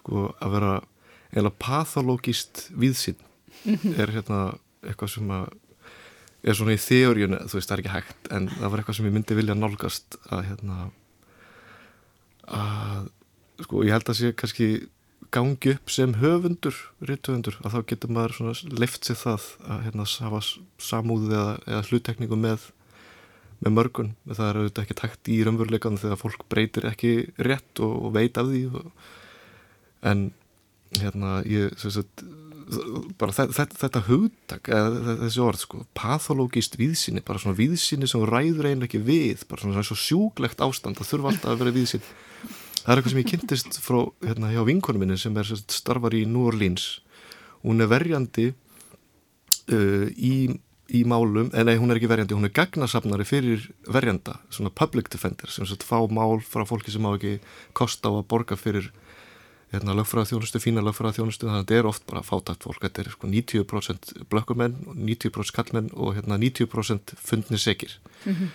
sko, 0.00 0.30
að 0.42 0.54
vera 0.56 0.74
eða 1.36 1.52
pathológist 1.60 2.68
viðsýnd 2.72 3.20
-hmm. 3.64 3.98
er 4.00 4.12
hérna 4.16 4.40
eitthvað 4.82 5.12
sem 5.14 5.30
að 5.30 5.48
er 6.42 6.54
svona 6.54 6.76
í 6.76 6.80
þeoríun 6.80 7.36
þú 7.50 7.58
veist 7.58 7.68
það 7.68 7.76
er 7.76 7.82
ekki 7.82 7.94
hægt 7.96 8.32
en 8.32 8.48
það 8.48 8.70
var 8.70 8.80
eitthvað 8.80 8.96
sem 8.96 9.08
ég 9.08 9.14
myndi 9.16 9.38
vilja 9.38 9.54
nálgast 9.58 10.18
að 10.30 10.44
hérna 10.48 10.90
að 12.54 13.10
sko 13.64 13.82
ég 13.84 13.94
held 13.96 14.08
að 14.08 14.18
sé 14.20 14.32
kannski 14.38 14.68
gangi 15.34 15.74
upp 15.74 15.92
sem 15.92 16.14
höfundur 16.22 16.76
rittöfundur 17.04 17.58
að 17.60 17.74
þá 17.74 17.80
getur 17.90 18.12
maður 18.16 18.62
leift 18.80 19.04
sér 19.04 19.18
það 19.20 19.48
að 19.68 19.82
hérna 19.86 20.06
hafa 20.08 20.42
samúðið 20.80 21.34
eða, 21.36 21.54
eða 21.66 21.86
hluttekningu 21.90 22.38
með 22.40 22.68
með 23.58 23.74
mörgun, 23.74 24.10
það 24.30 24.44
er 24.48 24.58
auðvitað 24.60 24.84
ekki 24.84 24.96
takt 25.00 25.28
í 25.34 25.36
raunveruleikan 25.42 25.98
þegar 25.98 26.20
fólk 26.20 26.44
breytir 26.52 26.84
ekki 26.86 27.12
rétt 27.42 27.80
og, 27.82 27.94
og 28.06 28.12
veit 28.14 28.38
af 28.38 28.46
því 28.46 28.60
og, 28.70 29.08
en 30.06 30.28
hérna 30.94 31.40
ég 31.48 31.74
sagt, 31.82 32.22
bara 33.20 33.34
þetta, 33.34 33.66
þetta 33.80 34.02
hugtak 34.08 34.68
þessi 34.68 35.42
orð 35.44 35.62
sko, 35.62 35.82
pathológist 35.96 36.76
viðsynni, 36.80 37.24
bara 37.24 37.40
svona 37.40 37.58
viðsynni 37.58 38.08
sem 38.10 38.24
ræður 38.28 38.68
eiginlega 38.68 38.90
ekki 38.90 39.02
við, 39.06 39.44
bara 39.48 39.64
svona 39.64 39.84
svo 39.86 39.96
sjúglegt 39.98 40.60
ástand 40.64 41.00
það 41.00 41.12
þurfa 41.12 41.32
alltaf 41.32 41.54
að 41.54 41.62
vera 41.62 41.76
viðsynni 41.78 42.16
það 42.88 42.94
er 42.94 43.00
eitthvað 43.02 43.12
sem 43.12 43.20
ég 43.20 43.28
kynntist 43.28 43.78
frá 43.84 43.98
hérna 44.24 44.48
hjá 44.54 44.62
vinkonum 44.64 45.02
minni 45.04 45.18
sem 45.20 45.36
er 45.36 45.50
starfar 45.68 46.14
í 46.16 46.22
New 46.24 46.46
Orleans. 46.48 46.86
Hún 47.60 47.84
er 47.84 47.90
verjandi 47.90 48.46
uh, 48.48 50.06
í, 50.16 50.48
í 50.88 51.02
málum 51.04 51.50
en 51.52 51.68
nei 51.68 51.76
hún 51.76 51.92
er 51.92 52.00
ekki 52.00 52.08
verjandi, 52.08 52.38
hún 52.38 52.48
er 52.48 52.54
gagnasafnari 52.56 53.26
fyrir 53.28 53.66
verjanda, 53.92 54.38
svona 54.48 54.72
public 54.72 55.10
defender 55.12 55.52
sem 55.52 55.68
sagt 55.68 55.84
fá 55.84 56.00
mál 56.08 56.40
frá 56.40 56.64
fólki 56.68 56.94
sem 56.94 57.04
á 57.04 57.12
ekki 57.12 57.34
kosta 57.76 58.08
á 58.08 58.16
að 58.16 58.24
borga 58.32 58.56
fyrir 58.56 58.88
hérna 59.72 59.96
lögfræða 59.98 60.30
þjónustu, 60.30 60.60
fína 60.62 60.82
lögfræða 60.84 61.18
þjónustu 61.18 61.48
þannig 61.48 61.58
að 61.58 61.66
þetta 61.66 61.78
er 61.78 61.88
oft 61.90 62.06
bara 62.08 62.24
fátækt 62.24 62.64
fólk. 62.64 62.80
Þetta 62.86 63.02
er 63.02 63.10
sko 63.12 63.28
90% 63.28 64.14
blökkumenn 64.32 64.78
90% 64.94 65.56
kallmenn 65.56 65.92
og 65.92 66.16
hérna 66.16 66.40
90% 66.40 67.14
fundni 67.20 67.60
segir 67.60 67.98
mm 68.24 68.32
-hmm. 68.32 68.48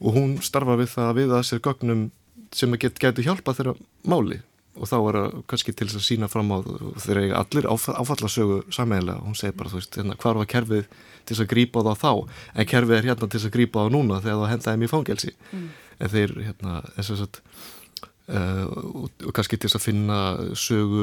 og 0.00 0.14
hún 0.16 0.42
starfa 0.42 0.76
við 0.80 0.90
það 0.96 1.14
við 1.20 1.36
að 1.36 1.46
sér 1.48 1.60
gögnum 1.60 2.10
sem 2.52 2.74
get, 2.78 2.98
getur 2.98 3.24
hjálpað 3.24 3.56
þeirra 3.56 3.74
máli. 4.06 4.40
Og 4.74 4.88
þá 4.90 4.96
er 4.96 5.14
það 5.14 5.42
kannski 5.46 5.72
til 5.72 5.86
þess 5.86 6.00
að 6.00 6.08
sína 6.08 6.28
fram 6.28 6.50
á 6.50 6.58
þeirra 6.98 7.22
eiga 7.22 7.38
allir 7.38 7.68
áfallasögu 7.70 8.64
sammeðilega 8.70 9.20
og 9.20 9.26
hún 9.26 9.38
segir 9.38 9.54
bara 9.54 9.70
þú 9.70 9.78
veist 9.78 9.96
hérna, 9.96 10.16
hvað 10.16 10.34
var 10.34 10.46
kerfið 10.46 10.84
til 11.24 11.36
þess 11.36 11.44
að 11.44 11.52
grípa 11.52 11.82
það 11.84 11.94
á 11.94 12.02
þá? 12.02 12.12
En 12.54 12.66
kerfið 12.66 12.96
er 12.96 13.04
hérna 13.04 13.28
til 13.28 13.38
þess 13.38 13.46
að 13.46 13.56
grípa 13.56 13.86
á 13.86 13.86
núna 13.86 14.20
þegar 14.20 14.40
það 14.42 14.52
hendaði 14.52 14.78
mér 14.78 14.90
fangelsi. 14.90 15.32
Mm. 15.52 15.68
en 15.98 16.10
þeir 16.10 16.32
hérna 16.42 16.82
þess 16.96 17.22
að 17.22 17.40
Uh, 18.24 18.64
og, 18.72 19.10
og 19.20 19.32
kannski 19.36 19.58
til 19.60 19.68
þess 19.68 19.76
að 19.76 19.82
finna 19.84 20.18
sögu 20.56 21.02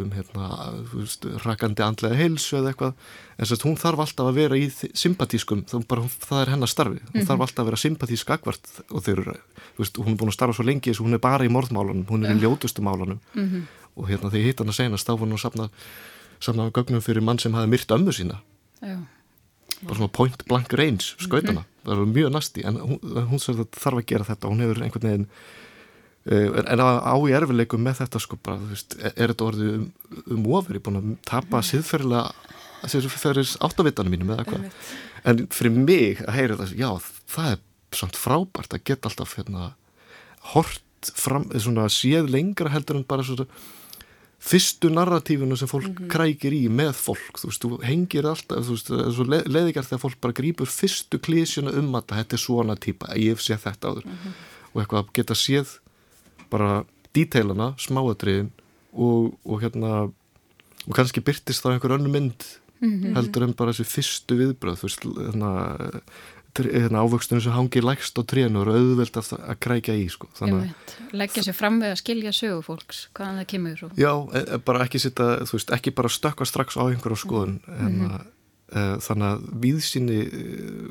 um 0.00 0.12
hérna, 0.16 0.46
veist, 0.94 1.26
rakandi 1.42 1.82
andlega 1.84 2.16
heilsu 2.16 2.56
eða 2.56 2.70
eitthvað 2.70 2.94
en 2.94 3.42
þess 3.42 3.52
að 3.58 3.64
hún 3.66 3.74
þarf 3.82 4.00
alltaf 4.00 4.30
að 4.30 4.38
vera 4.38 4.56
í 4.56 4.70
sympatískum, 4.72 5.60
bara, 5.90 6.06
það 6.22 6.38
er 6.40 6.52
hennar 6.54 6.70
starfi 6.72 7.02
hún 7.02 7.02
mm 7.02 7.18
-hmm. 7.18 7.26
þarf 7.28 7.44
alltaf 7.44 7.60
að 7.60 7.68
vera 7.68 7.80
sympatísk 7.82 8.30
akvart 8.32 8.70
og 8.88 9.04
þeir, 9.04 9.20
veist, 9.76 10.00
hún 10.00 10.14
er 10.14 10.16
búin 10.22 10.32
að 10.32 10.38
starfa 10.38 10.56
svo 10.56 10.64
lengi 10.64 10.94
hún 10.96 11.12
er 11.12 11.20
bara 11.20 11.44
í 11.44 11.52
morðmálunum, 11.52 12.06
hún 12.08 12.24
er 12.24 12.32
í 12.32 12.40
ljótustu 12.40 12.80
málunum 12.80 13.20
mm 13.34 13.44
-hmm. 13.44 13.62
og 13.96 14.08
hérna 14.08 14.30
þegar 14.32 14.46
hitt 14.46 14.58
hann 14.60 14.72
að 14.72 14.80
senast 14.80 15.06
þá 15.06 15.12
var 15.12 15.26
hún 15.28 15.36
að 15.36 15.44
sapna, 15.44 15.68
sapna 16.40 16.70
gögnum 16.70 17.04
fyrir 17.04 17.20
mann 17.20 17.38
sem 17.38 17.52
hafi 17.52 17.68
myrt 17.68 17.90
ömmu 17.90 18.12
sína 18.12 18.40
Já. 18.80 19.04
bara 19.82 19.96
svona 19.96 20.08
point 20.08 20.46
blank 20.48 20.72
range 20.72 21.12
skautana, 21.20 21.60
mm 21.60 21.66
-hmm. 21.66 21.84
það 21.84 22.00
er 22.00 22.06
mjög 22.06 22.32
næsti 22.32 22.64
en 22.64 22.76
hún, 22.76 22.98
hún 23.28 23.68
þarf 23.68 23.98
að 24.00 24.06
gera 24.06 24.24
þetta, 24.24 24.48
hún 24.48 24.60
hefur 24.60 24.82
einhvern 24.82 25.08
veginn 25.08 25.28
en 26.24 26.80
á 26.80 27.14
í 27.20 27.34
erfileikum 27.36 27.82
með 27.84 27.98
þetta 28.00 28.20
sko 28.22 28.38
bara, 28.40 28.56
þú 28.62 28.70
veist, 28.72 28.96
er, 28.96 29.12
er 29.12 29.32
þetta 29.32 29.48
orðið 29.50 29.74
um, 29.74 29.86
um 30.32 30.46
ofur, 30.56 30.76
ég 30.76 30.80
er 30.80 30.86
búin 30.86 31.00
að 31.00 31.10
tapa 31.28 31.60
mm. 31.60 31.68
síðferðilega 31.68 32.88
síðferðis 32.94 33.54
áttavitanum 33.64 34.12
mínum 34.12 34.32
eða 34.32 34.46
hvað, 34.48 34.64
en 35.28 35.44
fyrir 35.52 35.76
mig 35.76 36.22
að 36.24 36.38
heyra 36.38 36.58
það, 36.60 36.74
já, 36.80 36.90
það 37.34 37.52
er 37.52 37.62
samt 38.00 38.18
frábært 38.20 38.76
að 38.76 38.84
geta 38.88 39.10
alltaf 39.10 39.36
hérna 39.38 39.70
hort 40.54 41.12
fram, 41.16 41.46
svona 41.60 41.86
séð 41.92 42.32
lengra 42.32 42.72
heldur 42.72 43.00
en 43.00 43.08
bara 43.08 43.24
svona 43.26 43.46
fyrstu 44.44 44.90
narratífunu 44.92 45.56
sem 45.56 45.68
fólk 45.68 45.86
mm 45.88 45.94
-hmm. 45.94 46.10
krækir 46.12 46.52
í 46.52 46.68
með 46.68 46.92
fólk, 46.92 47.38
þú 47.40 47.48
veist, 47.48 47.64
þú 47.64 47.78
hengir 47.84 48.26
alltaf, 48.28 48.64
þú 48.66 48.74
veist, 48.76 48.88
það 48.88 49.06
er 49.06 49.12
svo 49.12 49.24
leðigar 49.28 49.84
þegar 49.84 50.02
fólk 50.02 50.20
bara 50.20 50.38
grýpur 50.40 50.68
fyrstu 50.68 51.18
klísjuna 51.18 51.72
um 51.72 51.94
að 51.94 52.16
þetta 52.16 52.36
er 52.36 52.42
svona 52.42 52.76
típa, 52.76 53.16
ég 53.16 53.40
séð 53.40 53.64
þetta 53.64 53.88
áður 53.88 54.04
mm 54.04 54.12
-hmm. 54.12 54.32
og 54.72 54.82
eitthvað 54.82 55.00
að 55.00 55.12
geta 55.12 55.34
séð 55.34 55.68
bara 56.54 56.84
díteilana, 57.14 57.72
smáatriðin 57.82 58.52
og, 58.94 59.34
og 59.44 59.62
hérna 59.62 60.04
og 60.84 60.92
kannski 60.96 61.22
byrtist 61.24 61.64
það 61.64 61.76
einhver 61.76 61.96
önnu 61.96 62.12
mynd 62.12 62.46
mm 62.80 62.90
-hmm. 62.90 63.14
heldur 63.16 63.42
en 63.44 63.54
bara 63.56 63.72
þessi 63.72 63.84
fyrstu 63.88 64.36
viðbröð 64.40 64.78
þú 64.80 64.88
veist, 64.88 65.04
hérna, 65.04 65.50
hérna 66.58 67.02
ávöxtunum 67.02 67.42
sem 67.42 67.52
hangi 67.52 67.80
lægst 67.80 68.18
á 68.18 68.22
trénu 68.22 68.62
og 68.62 68.68
auðvelt 68.68 69.16
að, 69.16 69.32
að 69.50 69.56
krækja 69.60 69.94
í 69.94 70.08
sko. 70.08 70.28
leggja 71.12 71.42
sér 71.42 71.54
fram 71.54 71.80
við 71.80 71.90
að 71.90 72.02
skilja 72.02 72.32
sögu 72.32 72.62
fólks, 72.62 73.08
hvaðan 73.14 73.38
það 73.40 73.46
kemur 73.46 73.84
og... 73.84 73.90
já, 73.96 74.12
e, 74.34 74.44
e, 74.54 74.58
bara 74.58 74.84
ekki 74.84 74.98
sitta, 74.98 75.44
þú 75.44 75.52
veist, 75.58 75.70
ekki 75.70 75.90
bara 75.90 76.08
stökka 76.08 76.44
strax 76.44 76.76
á 76.76 76.82
einhverju 76.86 77.16
skoðun 77.16 77.60
mm 77.66 77.88
-hmm. 77.88 78.20
e, 78.72 78.80
þannig 79.00 79.28
að 79.32 79.40
viðsýni 79.64 80.20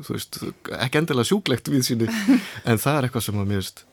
þú 0.04 0.10
veist, 0.10 0.38
ekki 0.78 0.98
endilega 0.98 1.30
sjúklegt 1.30 1.68
viðsýni 1.68 2.08
en 2.70 2.78
það 2.78 2.96
er 2.96 3.02
eitthvað 3.04 3.22
sem 3.22 3.38
að 3.38 3.46
mér 3.46 3.62
veist 3.62 3.84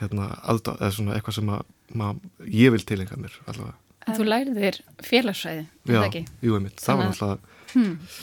hérna, 0.00 0.28
alda, 0.52 0.76
eða 0.80 0.92
svona 0.96 1.16
eitthvað 1.16 1.38
sem 1.38 1.52
að, 1.54 1.64
að 2.06 2.52
ég 2.60 2.74
vil 2.74 2.84
tilenga 2.88 3.18
mér 3.20 3.38
allavega. 3.46 3.76
En 4.08 4.16
þú 4.16 4.26
lærið 4.26 4.60
þér 4.64 4.78
félagsræði, 5.06 5.66
er 5.66 5.90
það 5.90 6.06
ekki? 6.06 6.22
Já, 6.24 6.46
jú, 6.46 6.54
einmitt, 6.56 6.80
það 6.80 7.00
var 7.00 7.10
alltaf 7.10 7.74
hmm. 7.74 8.14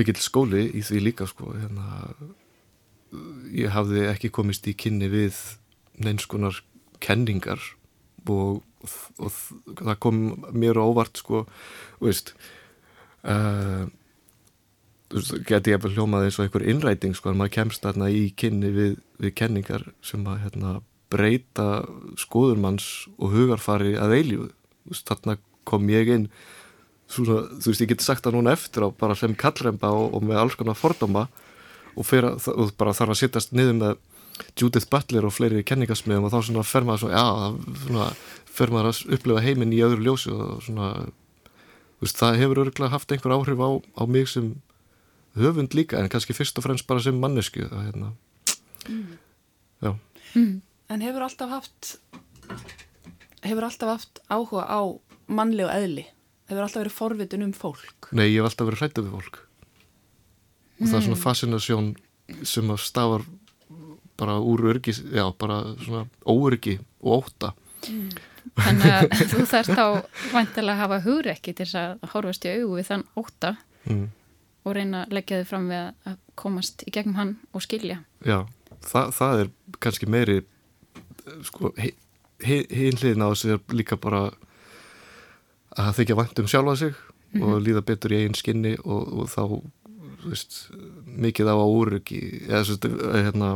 mikill 0.00 0.18
skóli 0.22 0.64
í 0.66 0.82
því 0.86 1.02
líka 1.04 1.28
sko, 1.30 1.52
hérna 1.54 2.02
ég 3.54 3.72
hafði 3.74 4.06
ekki 4.10 4.32
komist 4.34 4.66
í 4.68 4.74
kynni 4.78 5.08
við 5.12 5.38
neinskonar 6.02 6.58
kenningar 7.02 7.62
og, 8.26 8.62
og, 8.82 8.96
og 9.22 9.78
það 9.78 9.98
kom 10.02 10.20
mér 10.56 10.80
óvart 10.82 11.22
sko, 11.22 11.44
veist 12.02 12.34
uh, 13.22 13.86
geti 15.46 15.72
ég 15.72 15.84
að 15.84 15.94
hljómaði 15.94 16.28
eins 16.28 16.38
og 16.40 16.46
einhver 16.46 16.66
innræting 16.66 17.14
sko, 17.14 17.30
en 17.30 17.40
maður 17.40 17.56
kemst 17.60 17.84
þarna 17.84 18.10
í 18.10 18.28
kynni 18.38 18.72
við, 18.74 18.96
við 19.22 19.34
kenningar 19.38 19.86
sem 20.04 20.24
að 20.26 20.42
hérna 20.46 20.76
breyta 21.12 21.84
skoðurmanns 22.18 23.06
og 23.16 23.34
hugarfari 23.36 23.94
að 24.00 24.16
eilju 24.18 24.48
þarna 25.06 25.36
kom 25.66 25.86
ég 25.90 26.10
inn 26.10 26.28
svona, 27.10 27.44
þú 27.62 27.70
veist 27.70 27.84
ég 27.84 27.92
geti 27.92 28.06
sagt 28.06 28.26
það 28.26 28.38
núna 28.38 28.54
eftir 28.56 28.86
á 28.86 28.88
bara 28.90 29.14
sem 29.18 29.34
kallremba 29.38 29.92
og, 29.94 30.16
og 30.16 30.26
með 30.26 30.42
alls 30.42 30.58
konar 30.58 30.78
fordóma 30.78 31.26
og, 31.94 32.04
fyrir, 32.06 32.34
og 32.34 32.74
bara 32.78 32.94
þarf 32.96 33.14
að 33.14 33.20
sittast 33.22 33.54
niður 33.54 33.78
með 33.78 33.96
Judith 34.58 34.90
Butler 34.92 35.24
og 35.24 35.32
fleiri 35.32 35.62
kenningasmiðum 35.64 36.26
og 36.28 36.34
þá 36.34 36.40
svona 36.48 36.66
fer 36.66 36.84
maður 36.84 37.06
svona, 37.06 37.22
já, 37.22 37.76
svona 37.84 38.08
fer 38.58 38.72
maður 38.74 38.90
að 38.90 39.14
upplifa 39.16 39.44
heiminn 39.44 39.72
í 39.72 39.80
öðru 39.86 40.04
ljósi 40.04 40.34
og 40.34 40.58
svona 40.66 40.90
veist, 42.02 42.18
það 42.18 42.40
hefur 42.42 42.62
örgulega 42.66 42.92
haft 42.92 43.14
einhver 43.14 43.36
áhrif 43.36 43.62
á, 43.62 43.70
á 43.96 44.02
mig 44.04 44.28
sem 44.28 44.52
höfund 45.36 45.76
líka 45.76 46.00
en 46.00 46.10
kannski 46.12 46.36
fyrst 46.36 46.58
og 46.58 46.66
fremst 46.66 46.86
bara 46.88 47.02
sem 47.04 47.16
mannesku 47.20 47.66
hérna 47.68 48.12
mm. 48.88 49.18
já 49.82 49.92
mm. 50.34 50.62
En 50.88 51.02
hefur 51.02 51.24
alltaf 51.26 51.50
haft 51.50 51.96
hefur 53.42 53.64
alltaf 53.66 53.88
haft 53.88 54.20
áhuga 54.30 54.62
á 54.70 54.80
mannlegu 55.26 55.70
eðli? 55.72 56.04
Hefur 56.46 56.62
alltaf 56.62 56.84
verið 56.84 56.94
forvitin 56.94 57.42
um 57.42 57.52
fólk? 57.52 58.12
Nei, 58.12 58.28
ég 58.28 58.38
hef 58.38 58.52
alltaf 58.52 58.68
verið 58.68 58.84
hrættið 58.84 59.08
við 59.08 59.16
fólk 59.18 59.42
og 60.76 60.84
mm. 60.84 60.90
það 60.90 60.98
er 60.98 61.04
svona 61.06 61.16
hmm. 61.16 61.24
fascinasjón 61.24 61.86
sem 62.44 62.70
að 62.72 62.80
stafar 62.84 63.22
bara 64.16 64.38
úr 64.40 64.64
örgi, 64.72 64.92
já, 65.12 65.24
bara 65.38 65.62
svona 65.80 66.06
óörgi 66.24 66.78
og 67.00 67.24
óta 67.24 67.52
mm. 67.88 68.08
þannig 68.56 68.92
að 68.92 69.16
þú 69.32 69.46
þarfst 69.52 69.80
á 69.80 69.88
vantilega 70.32 70.74
að 70.74 70.82
hafa 70.82 71.00
hugrekki 71.04 71.54
til 71.56 71.66
þess 71.66 71.80
að 71.80 72.06
horfast 72.14 72.46
í 72.46 72.54
augu 72.56 72.78
við 72.78 72.88
þann 72.90 73.04
óta 73.16 73.52
mm. 73.84 74.06
Og 74.66 74.74
reyna 74.74 75.04
að 75.04 75.14
leggja 75.18 75.40
þið 75.40 75.50
fram 75.50 75.68
við 75.70 76.10
að 76.10 76.18
komast 76.42 76.82
í 76.86 76.92
gegnum 76.94 77.18
hann 77.20 77.32
og 77.54 77.64
skilja. 77.64 78.00
Já, 78.26 78.38
það, 78.82 79.12
það 79.16 79.42
er 79.42 79.52
kannski 79.86 80.10
meiri 80.10 80.40
sko, 81.46 81.72
hinn 82.42 82.98
hliðin 82.98 83.24
á 83.24 83.30
þessu 83.30 83.54
er 83.54 83.62
líka 83.78 83.98
bara 84.00 84.26
að 85.76 85.94
þykja 86.00 86.18
vant 86.18 86.42
um 86.42 86.50
sjálfa 86.50 86.76
sig 86.76 86.92
mm 86.92 87.40
-hmm. 87.40 87.46
og 87.46 87.62
líða 87.62 87.82
betur 87.86 88.12
í 88.12 88.22
einn 88.24 88.34
skinni 88.34 88.76
og, 88.84 89.02
og 89.20 89.28
þá 89.30 89.42
veist, 90.26 90.70
mikið 91.04 91.52
á 91.52 91.56
að 91.56 91.74
úröki 91.78 92.20
eða 92.48 92.64
svona 92.64 93.22
hérna 93.22 93.50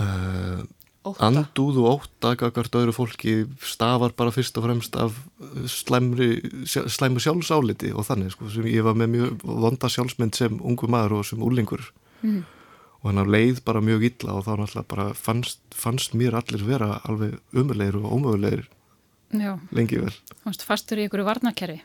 uh, 0.00 0.60
andúð 1.00 1.78
og 1.80 2.02
óta 2.04 2.34
gagart 2.36 2.74
öðru 2.76 2.92
fólki 2.92 3.34
stafar 3.64 4.12
bara 4.16 4.32
fyrst 4.34 4.58
og 4.60 4.66
fremst 4.66 4.96
af 5.00 5.16
slæmri, 5.64 6.42
slæmu 6.68 7.22
sjálfsáliti 7.22 7.94
og 7.94 8.04
þannig 8.08 8.34
sko, 8.34 8.50
sem 8.52 8.68
ég 8.68 8.84
var 8.84 8.98
með 8.98 9.14
mjög 9.14 9.44
vonda 9.44 9.88
sjálfsmynd 9.88 10.36
sem 10.36 10.58
ungu 10.60 10.90
maður 10.92 11.20
og 11.20 11.28
sem 11.30 11.40
úlingur 11.40 11.86
mm. 12.20 12.42
og 13.00 13.08
hann 13.08 13.22
á 13.22 13.24
leið 13.24 13.62
bara 13.64 13.80
mjög 13.84 14.04
illa 14.10 14.36
og 14.36 14.44
þá 14.44 14.52
náttúrulega 14.60 14.90
bara 14.92 15.08
fannst, 15.16 15.62
fannst 15.72 16.12
mér 16.12 16.36
allir 16.36 16.66
vera 16.68 17.00
alveg 17.08 17.38
umöðleir 17.56 17.96
og 18.02 18.12
ómöðuleir 18.18 18.68
lengi 19.72 20.02
vel 20.02 20.14
Fastur 20.66 21.00
í 21.00 21.08
ykkur 21.08 21.24
varnakerfi 21.24 21.80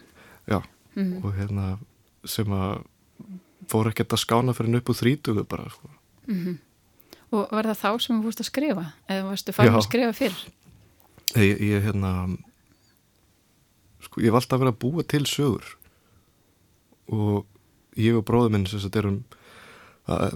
Já, 0.46 0.60
mm. 1.00 1.24
og 1.24 1.32
hérna 1.40 1.78
sem 2.28 2.52
að 2.52 2.84
fór 3.72 3.90
ekkert 3.90 4.14
að 4.14 4.22
skána 4.22 4.54
fyrir 4.54 4.76
úr 4.82 4.98
þrítugu 4.98 5.46
bara 5.48 5.70
sko. 5.70 5.90
mm 6.28 6.36
-hmm. 6.44 6.58
Og 7.36 7.52
var 7.52 7.68
það 7.72 7.82
þá 7.82 7.90
sem 8.06 8.20
þú 8.20 8.30
fórst 8.30 8.44
að 8.44 8.50
skrifa? 8.50 8.86
Eða 9.12 9.30
varstu 9.30 9.56
farin 9.56 9.80
að 9.80 9.88
skrifa 9.88 10.14
fyrr? 10.16 10.38
Ég, 11.36 11.64
ég 11.68 11.84
hérna 11.84 12.12
sko, 14.06 14.22
ég 14.24 14.36
valdi 14.36 14.56
að 14.56 14.62
vera 14.64 14.74
að 14.74 14.82
búa 14.84 15.04
til 15.04 15.26
sögur 15.28 15.74
og 17.12 18.00
ég 18.00 18.18
og 18.18 18.26
bróðum 18.28 18.56
minn 18.56 18.70
sem 18.70 18.82
þetta 18.84 19.02
erum 19.04 19.20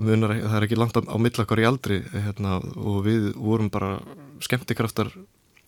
munar, 0.01 0.33
það 0.33 0.57
er 0.57 0.65
ekki 0.65 0.79
langt 0.79 0.97
á, 0.97 1.01
á 1.05 1.17
millakar 1.21 1.61
í 1.61 1.67
aldri 1.67 2.01
hérna, 2.09 2.57
og 2.73 3.03
við 3.05 3.31
vorum 3.37 3.69
bara 3.69 3.99
skemmtikraftar 4.41 5.11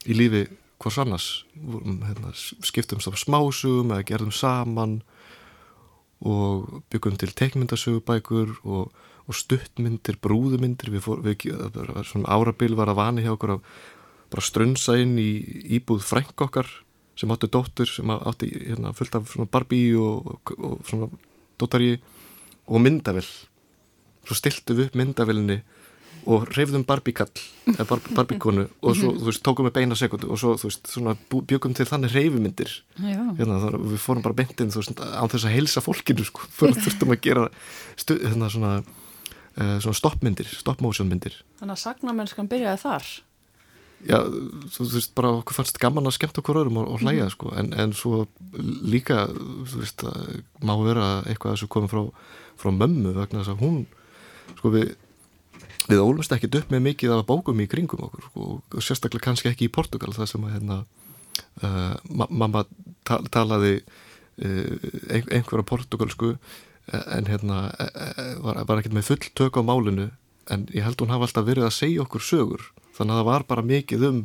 í 0.10 0.18
lífi 0.18 0.48
hvers 0.82 0.98
annars 1.04 1.28
vorum, 1.54 2.00
hérna, 2.08 2.34
skiptumst 2.34 3.12
á 3.12 3.14
smásugum 3.14 3.94
eða 3.94 4.08
gerðum 4.10 4.34
saman 4.34 5.00
og 6.26 6.82
byggum 6.94 7.18
til 7.22 7.30
teikmyndasögubækur 7.38 8.58
og, 8.66 8.90
og 9.32 9.38
stuttmyndir, 9.40 10.20
brúðmyndir 10.22 10.92
við, 10.94 11.06
fór, 11.08 11.24
við 11.26 11.48
svona 12.08 12.32
árabil 12.36 12.76
var 12.78 12.92
að 12.92 13.00
vani 13.00 13.26
hjá 13.26 13.34
okkur 13.34 13.56
að 13.58 13.68
bara 14.32 14.46
strunsa 14.46 14.98
inn 15.00 15.18
í 15.20 15.30
íbúð 15.78 16.04
frænk 16.08 16.46
okkar 16.48 16.70
sem 17.20 17.32
átti 17.34 17.50
dóttur 17.52 17.90
sem 17.90 18.12
átti 18.14 18.50
hérna, 18.54 18.94
fullt 18.98 19.18
af 19.20 19.36
Barbie 19.52 19.96
og, 20.00 20.52
og 20.58 20.80
svona 20.88 21.10
dóttari 21.60 21.96
og 22.72 22.84
myndavill 22.84 23.28
svo 24.26 24.38
stiltu 24.38 24.78
við 24.78 24.90
upp 24.90 25.00
myndavillinni 25.02 25.62
og 26.30 26.46
reyfðum 26.54 26.84
barbíkall 26.86 27.32
barbíkonu 28.14 28.68
og 28.86 28.98
svo 28.98 29.14
þú 29.18 29.28
veist 29.30 29.44
tókum 29.46 29.68
við 29.68 29.76
beina 29.80 29.98
sekundu 29.98 30.30
og 30.30 30.40
svo 30.40 30.54
veist 30.62 30.90
svona 30.90 31.16
byggum 31.32 31.74
til 31.78 31.88
þannig 31.90 32.14
reyfmyndir 32.14 32.76
hérna, 33.00 33.58
við 33.74 33.98
fórum 34.02 34.26
bara 34.26 34.38
beintinn 34.38 34.70
þú 34.74 34.84
veist 34.84 35.02
á 35.02 35.24
þess 35.26 35.48
að 35.48 35.56
heilsa 35.56 35.82
fólkinu 35.82 36.26
sko. 36.28 36.46
Fyrir 36.58 36.78
að 36.78 36.84
þurftum 36.86 37.16
að 37.16 37.24
gera 37.26 37.48
stu, 37.98 38.20
hérna, 38.22 38.52
svona, 38.54 38.74
svona 39.56 39.98
stoppmyndir 39.98 40.48
stoppmotionmyndir 40.48 41.34
Þannig 41.60 41.76
að 41.76 41.84
sagnamennskan 41.84 42.50
byrjaði 42.52 42.82
þar? 42.86 43.10
Já, 44.02 44.18
þú 44.74 44.88
veist 44.96 45.12
bara 45.18 45.32
okkur 45.38 45.60
fannst 45.60 45.78
gaman 45.82 46.10
að 46.10 46.16
skemmt 46.16 46.40
okkur 46.42 46.64
öðrum 46.64 46.80
og, 46.82 46.88
og 46.90 47.04
hlæja 47.04 47.28
mm. 47.28 47.34
sko. 47.36 47.52
En, 47.60 47.70
en 47.78 47.92
svo 47.94 48.24
líka 48.82 49.28
þú 49.30 49.82
veist 49.84 50.06
má 50.66 50.74
vera 50.82 51.10
eitthvað 51.30 51.60
sem 51.62 51.70
komið 51.72 51.94
frá, 51.94 52.02
frá 52.64 52.72
mömmu 52.74 53.14
vegna 53.14 53.44
þess 53.44 53.54
að 53.54 53.62
hún 53.62 53.84
sko 54.56 54.74
við 54.74 54.96
við 55.90 56.02
ólumst 56.02 56.34
ekkert 56.34 56.60
upp 56.62 56.74
með 56.74 56.84
mikið 56.90 57.16
af 57.16 57.28
bókum 57.30 57.62
í 57.62 57.68
kringum 57.70 58.06
okkur 58.08 58.26
sko, 58.28 58.48
og 58.62 58.84
sérstaklega 58.86 59.28
kannski 59.28 59.52
ekki 59.52 59.68
í 59.68 59.74
Portugal 59.74 60.14
það 60.16 60.30
sem 60.30 60.46
að 60.46 60.54
hérna, 60.56 60.78
uh, 61.66 61.96
ma 62.10 62.28
mamma 62.30 62.64
ta 63.08 63.20
talaði 63.34 63.80
uh, 63.82 64.76
einhverja 65.10 65.66
portugalsku 65.68 66.36
en 66.92 67.30
hérna 67.30 67.62
e, 67.80 67.88
e, 67.88 68.10
e, 68.24 68.28
var, 68.44 68.62
var 68.68 68.82
ekkert 68.82 68.98
með 68.98 69.08
full 69.10 69.32
tök 69.38 69.60
á 69.60 69.62
málinu 69.64 70.10
en 70.52 70.68
ég 70.76 70.86
held 70.86 71.02
hún 71.02 71.14
hafa 71.14 71.30
alltaf 71.30 71.48
verið 71.48 71.68
að 71.68 71.78
segja 71.78 72.04
okkur 72.06 72.26
sögur 72.26 72.68
þannig 72.98 73.16
að 73.16 73.22
það 73.22 73.30
var 73.32 73.48
bara 73.50 73.66
mikið 73.72 74.08
um 74.10 74.22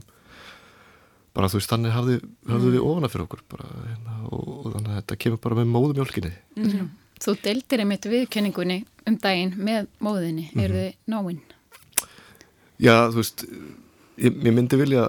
bara 1.36 1.50
þú 1.52 1.60
veist 1.60 1.72
þannig 1.72 1.92
hafði, 1.92 2.20
hafði 2.48 2.70
við 2.72 2.80
mm. 2.80 2.86
ofana 2.90 3.10
fyrir 3.12 3.26
okkur 3.26 3.42
bara, 3.52 3.66
hérna, 3.90 4.14
og, 4.30 4.46
og 4.56 4.70
þannig 4.72 4.92
að 4.92 5.00
þetta 5.00 5.18
kemur 5.24 5.42
bara 5.46 5.58
með 5.58 5.74
móðumjólkinni 5.74 6.32
mm 6.56 6.70
-hmm. 6.70 6.94
Þú 7.16 7.32
deildir 7.40 7.80
einmitt 7.80 8.06
viðkenningunni 8.12 8.74
um 9.08 9.14
daginn 9.16 9.54
með 9.56 9.86
móðinni, 10.04 10.50
mm 10.50 10.58
-hmm. 10.58 10.64
eru 10.64 10.74
þið 10.74 10.92
náinn? 11.12 11.40
Já, 12.76 13.08
þú 13.08 13.16
veist, 13.16 13.44
ég, 14.20 14.32
ég 14.44 14.52
myndi 14.52 14.76
vilja 14.76 15.06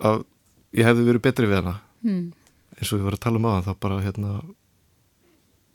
að 0.00 0.24
ég 0.72 0.84
hefði 0.84 1.06
verið 1.06 1.22
betri 1.22 1.46
við 1.46 1.60
hana 1.60 1.76
mm. 2.02 2.32
eins 2.78 2.92
og 2.92 2.98
við 2.98 3.04
varum 3.06 3.18
að 3.18 3.24
tala 3.26 3.38
um 3.38 3.46
aðan, 3.46 3.66
þá 3.66 3.74
bara 3.80 4.02
hérna 4.02 4.32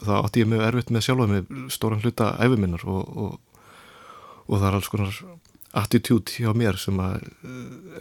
þá 0.02 0.14
átti 0.22 0.44
ég 0.44 0.50
mjög 0.52 0.66
erfitt 0.68 0.92
með 0.94 1.06
sjálfa 1.08 1.30
með 1.30 1.56
stóran 1.74 2.02
hluta 2.04 2.34
æfiminnar 2.42 2.86
og, 2.90 3.18
og, 3.26 3.64
og 4.48 4.56
það 4.56 4.68
er 4.70 4.78
alls 4.80 4.92
konar 4.92 5.22
attitút 5.82 6.34
hjá 6.36 6.52
mér 6.58 6.80
sem 6.80 6.98
eh, 7.00 7.22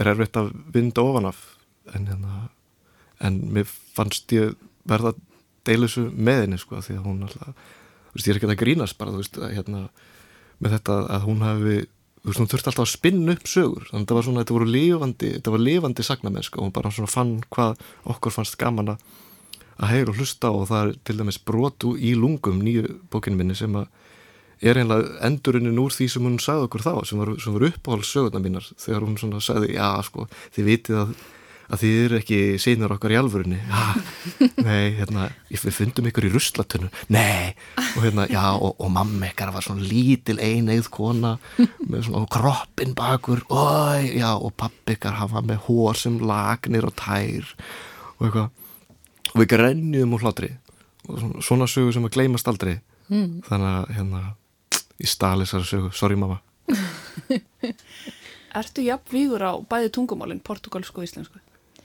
er 0.01 0.13
erfitt 0.13 0.39
að 0.41 0.53
vinda 0.75 1.05
ofan 1.07 1.31
af. 1.31 1.43
En 1.95 2.09
hérna 2.11 2.49
en 3.21 3.39
mér 3.53 3.69
fannst 3.69 4.33
ég 4.35 4.57
verða 4.89 5.13
að 5.13 5.23
deila 5.69 5.87
þessu 5.87 6.07
með 6.17 6.45
henni 6.45 6.59
sko 6.61 6.81
því 6.83 6.97
að 6.97 7.07
hún 7.07 7.25
alltaf, 7.27 7.65
þú 8.11 8.17
veist, 8.17 8.27
ég 8.27 8.33
er 8.33 8.41
ekki 8.41 8.49
að 8.49 8.61
grínast 8.63 8.99
bara, 8.99 9.15
þú 9.15 9.23
veist, 9.23 9.41
að 9.41 9.57
hérna 9.59 9.83
með 10.61 10.77
þetta 10.77 10.99
að 11.17 11.27
hún 11.29 11.45
hafi 11.45 11.75
þú 11.81 12.31
veist, 12.31 12.41
hún 12.41 12.51
þurfti 12.53 12.71
alltaf 12.73 12.87
að 12.87 12.93
spinna 12.95 13.35
upp 13.37 13.51
sögur. 13.51 13.89
Þannig 13.89 13.99
að 13.99 14.07
þetta 14.07 14.19
var 14.19 14.27
svona, 14.29 14.45
þetta 14.45 14.57
voru 14.57 14.71
lifandi 14.71 15.33
þetta 15.37 15.55
var 15.55 15.65
lifandi 15.67 16.07
sagnamensk 16.07 16.57
og 16.57 16.67
hún 16.67 16.77
bara 16.77 16.95
svona 16.97 17.13
fann 17.13 17.35
hvað 17.53 17.85
okkur 18.15 18.37
fannst 18.39 18.59
gaman 18.61 18.95
að 18.95 19.05
heyra 19.89 20.13
og 20.13 20.21
hlusta 20.21 20.53
og 20.53 20.69
það 20.69 20.83
er 20.83 20.95
til 21.09 21.19
dæmis 21.21 21.41
brotu 21.41 21.95
í 21.97 22.13
lungum 22.19 22.61
nýju 22.65 23.01
bókinu 23.13 23.41
minni 23.41 23.57
sem 23.57 23.75
að 23.81 23.89
er 24.61 24.77
einlega 24.77 25.17
endurinn 25.25 25.79
úr 25.81 25.95
því 25.95 26.07
sem 26.13 26.27
hún 26.27 26.41
sagði 26.43 26.69
okkur 26.69 26.85
þá 26.85 26.95
sem 27.09 27.21
var, 27.23 27.33
var 27.33 27.69
uppáhalds 27.71 28.13
sögurna 28.13 28.43
mínar 28.45 28.67
þegar 28.77 29.07
hún 29.07 29.17
svona 29.21 29.41
sagði, 29.41 29.73
já 29.79 29.89
sko, 30.05 30.27
þið 30.57 30.69
vitið 30.75 31.05
að 31.05 31.15
að 31.71 31.83
þið 31.85 31.99
eru 32.05 32.17
ekki 32.19 32.39
sínur 32.59 32.95
okkar 32.97 33.13
í 33.15 33.19
alvörunni. 33.21 33.59
Ja, 33.63 33.83
nei, 34.67 34.97
hérna 34.99 35.29
við 35.51 35.75
fundum 35.75 36.09
ykkur 36.11 36.27
í 36.27 36.33
ruslatunnu, 36.35 36.91
nei 37.15 37.53
og 37.79 38.01
hérna, 38.03 38.27
já, 38.31 38.43
og, 38.57 38.75
og 38.75 38.91
mamma 38.95 39.31
ykkar 39.31 39.53
var 39.55 39.63
svona 39.67 39.87
lítil 39.87 40.41
eineigð 40.43 40.91
kona 40.95 41.37
með 41.87 42.09
svona 42.09 42.27
kroppin 42.33 42.97
bakur. 42.99 43.45
Og, 43.55 44.09
já, 44.11 44.33
og 44.35 44.55
pappi 44.59 44.97
ykkar 44.99 45.21
hafa 45.21 45.45
með 45.47 45.63
hór 45.69 46.01
sem 46.01 46.19
lagnir 46.19 46.89
og 46.91 46.97
tær 46.99 47.55
og 48.19 48.27
eitthvað 48.27 48.51
og 49.31 49.41
við 49.43 49.51
grenjum 49.55 50.15
úr 50.17 50.27
hlátri 50.27 50.53
og 51.09 51.43
svona, 51.45 51.69
sögu 51.71 51.95
sem 51.95 52.07
að 52.07 52.15
gleymast 52.17 52.49
aldrei 52.51 52.77
mm. 53.09 53.43
þannig 53.49 53.71
að, 53.73 53.93
hérna 53.97 54.23
í 55.01 55.09
stali 55.09 55.47
þessari 55.47 55.71
sögu, 55.71 55.93
sorry 55.97 56.19
mamma 56.21 56.41
Ertu 58.61 58.83
jafn 58.83 59.13
vígur 59.15 59.43
á 59.47 59.55
bæði 59.71 59.93
tungumálinn, 59.95 60.43
portugalsku 60.43 61.03
og 61.03 61.07
íslensku? 61.07 61.39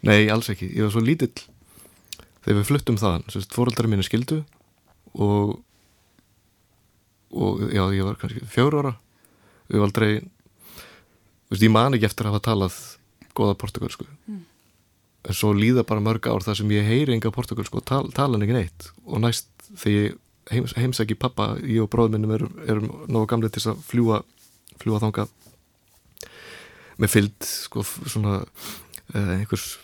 Nei, 0.05 0.25
alls 0.33 0.49
ekki. 0.49 0.71
Ég 0.73 0.87
var 0.87 0.93
svo 0.95 1.03
lítill 1.05 1.33
þegar 2.45 2.57
við 2.59 2.67
fluttum 2.69 2.97
þaðan. 3.01 3.25
Fóröldari 3.53 3.91
mínu 3.91 4.05
skildu 4.05 4.39
og, 5.13 5.59
og 7.33 7.61
já, 7.69 7.83
ég 7.93 8.07
var 8.07 8.17
kannski 8.21 8.41
fjóru 8.49 8.81
ára. 8.81 8.95
Við 9.69 9.81
var 9.81 9.89
aldrei, 9.91 10.11
veist, 11.49 11.65
ég 11.65 11.73
man 11.73 11.97
ekki 11.97 12.09
eftir 12.09 12.27
að 12.27 12.35
hafa 12.35 12.47
talað 12.49 12.79
goða 13.37 13.57
portugalsku. 13.61 14.07
Mm. 14.25 14.43
En 15.25 15.37
svo 15.37 15.53
líða 15.57 15.85
bara 15.87 16.03
mörg 16.03 16.27
ár 16.29 16.45
þar 16.45 16.59
sem 16.59 16.71
ég 16.75 16.85
heyri 16.85 17.15
enga 17.15 17.33
portugalsku 17.33 17.81
og 17.81 17.87
tal, 17.87 18.05
tala 18.13 18.37
ekki 18.41 18.57
neitt. 18.57 18.91
Og 19.09 19.23
næst 19.23 19.49
þegar 19.81 19.95
ég 19.95 20.19
heims, 20.53 20.75
heimsæki 20.77 21.17
pappa, 21.17 21.55
ég 21.63 21.81
og 21.81 21.89
bróðminnum 21.93 22.35
erum, 22.35 22.59
erum 22.69 22.91
nógu 23.09 23.31
gamlega 23.31 23.57
til 23.57 23.65
að 23.71 23.81
fljúa, 23.87 24.21
fljúa 24.81 25.01
þánga 25.01 25.27
með 27.01 27.11
fyllt, 27.11 27.47
sko, 27.49 27.83
svona 28.05 28.43
Eh, 29.13 29.31
einhvers 29.37 29.77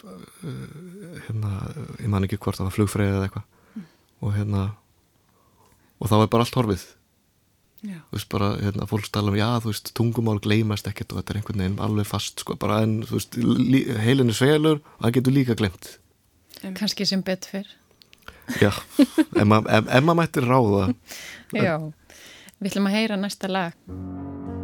eh, 0.43 1.19
hérna, 1.27 1.51
ég 2.01 2.09
man 2.09 2.25
ekki 2.25 2.39
hvort 2.41 2.57
það 2.57 2.67
var 2.67 2.73
flugfræði 2.73 3.13
eða 3.13 3.27
eitthvað 3.27 3.43
mm. 3.77 3.83
og 4.25 4.31
hérna 4.33 4.63
og 6.01 6.09
þá 6.09 6.15
er 6.17 6.31
bara 6.33 6.45
allt 6.47 6.57
horfið. 6.57 6.85
Þú 7.81 8.17
veist 8.17 8.29
bara, 8.31 8.51
hérna, 8.61 8.87
fólk 8.89 9.07
stala 9.07 9.33
um 9.33 9.37
já, 9.39 9.47
þú 9.63 9.71
veist, 9.71 9.91
tungumál 9.97 10.39
gleymast 10.43 10.89
ekkert 10.89 11.13
og 11.13 11.21
þetta 11.21 11.33
er 11.33 11.39
einhvern 11.41 11.63
veginn 11.63 11.83
alveg 11.83 12.09
fast, 12.09 12.43
sko, 12.43 12.57
bara 12.61 12.81
en 12.85 12.99
þú 13.07 13.17
veist, 13.17 13.37
heilinu 14.05 14.35
svelur 14.37 14.81
og 14.81 15.05
það 15.05 15.15
getur 15.17 15.37
líka 15.37 15.57
glemt. 15.57 15.95
Kanski 16.77 17.07
sem 17.09 17.23
bett 17.25 17.47
fyrr 17.49 17.69
Já, 18.59 18.71
ef 19.37 19.45
maður 19.47 20.17
mættir 20.17 20.47
ráða. 20.47 20.89
Já, 21.55 21.77
við 22.59 22.73
ætlum 22.73 22.89
að 22.89 22.97
heyra 22.99 23.21
næsta 23.21 23.51
lag 23.51 24.60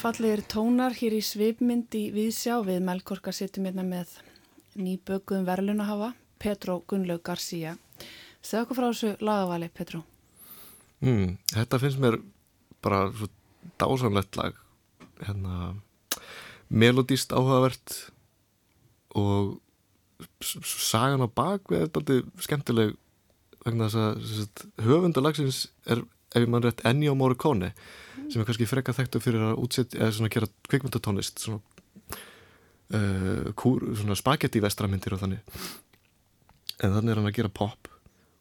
Undurfallegir 0.00 0.40
tónar 0.48 0.94
hér 0.96 1.12
í 1.12 1.18
svipmynd 1.20 1.92
í 1.92 2.06
Víðsjá 2.14 2.54
við 2.64 2.78
Melkorka 2.86 3.34
sittum 3.36 3.66
hérna 3.68 3.82
með 3.84 4.14
nýbökuðum 4.80 5.42
verlunahafa, 5.44 6.14
Petró 6.40 6.78
Gunnlaug 6.88 7.20
García. 7.20 7.74
Segð 8.40 8.62
okkur 8.62 8.78
frá 8.78 8.86
þessu 8.86 9.10
lagavali, 9.20 9.68
Petró. 9.68 10.00
Mm, 11.04 11.36
þetta 11.52 11.80
finnst 11.82 12.00
mér 12.00 12.16
bara 12.80 13.02
svo 13.12 13.28
dásamlegt 13.76 14.40
lag 14.40 14.56
hérna 15.20 15.74
melodíst 16.72 17.36
áhugavert 17.36 17.98
og 19.12 19.58
sagan 20.40 21.20
á 21.20 21.28
bak 21.28 21.68
við 21.68 21.90
er 21.90 21.92
bara 21.92 22.22
skemmtileg 22.40 22.96
vegna 23.68 23.92
þess 23.92 24.48
að 24.48 24.64
höfundalagsins 24.88 25.66
er 25.84 26.06
ef 26.30 26.44
ég 26.44 26.48
mann 26.48 26.64
rétt 26.64 26.80
Ennio 26.88 27.12
Morricone 27.18 27.74
sem 28.30 28.40
er 28.40 28.48
kannski 28.48 28.68
frekka 28.70 28.94
þekktu 28.96 29.22
fyrir 29.22 29.44
að 29.50 29.60
útsetja 29.64 30.00
eða 30.00 30.16
svona 30.16 30.32
gera 30.32 30.48
kvikmyndatónist 30.70 31.42
svona, 31.42 31.60
uh, 32.94 33.52
svona 33.54 34.18
spagetti 34.18 34.62
vestramindir 34.62 35.16
og 35.16 35.22
þannig. 35.24 35.62
En 36.80 36.94
þannig 36.96 37.12
er 37.12 37.20
hann 37.20 37.30
að 37.30 37.38
gera 37.40 37.52
pop. 37.52 37.90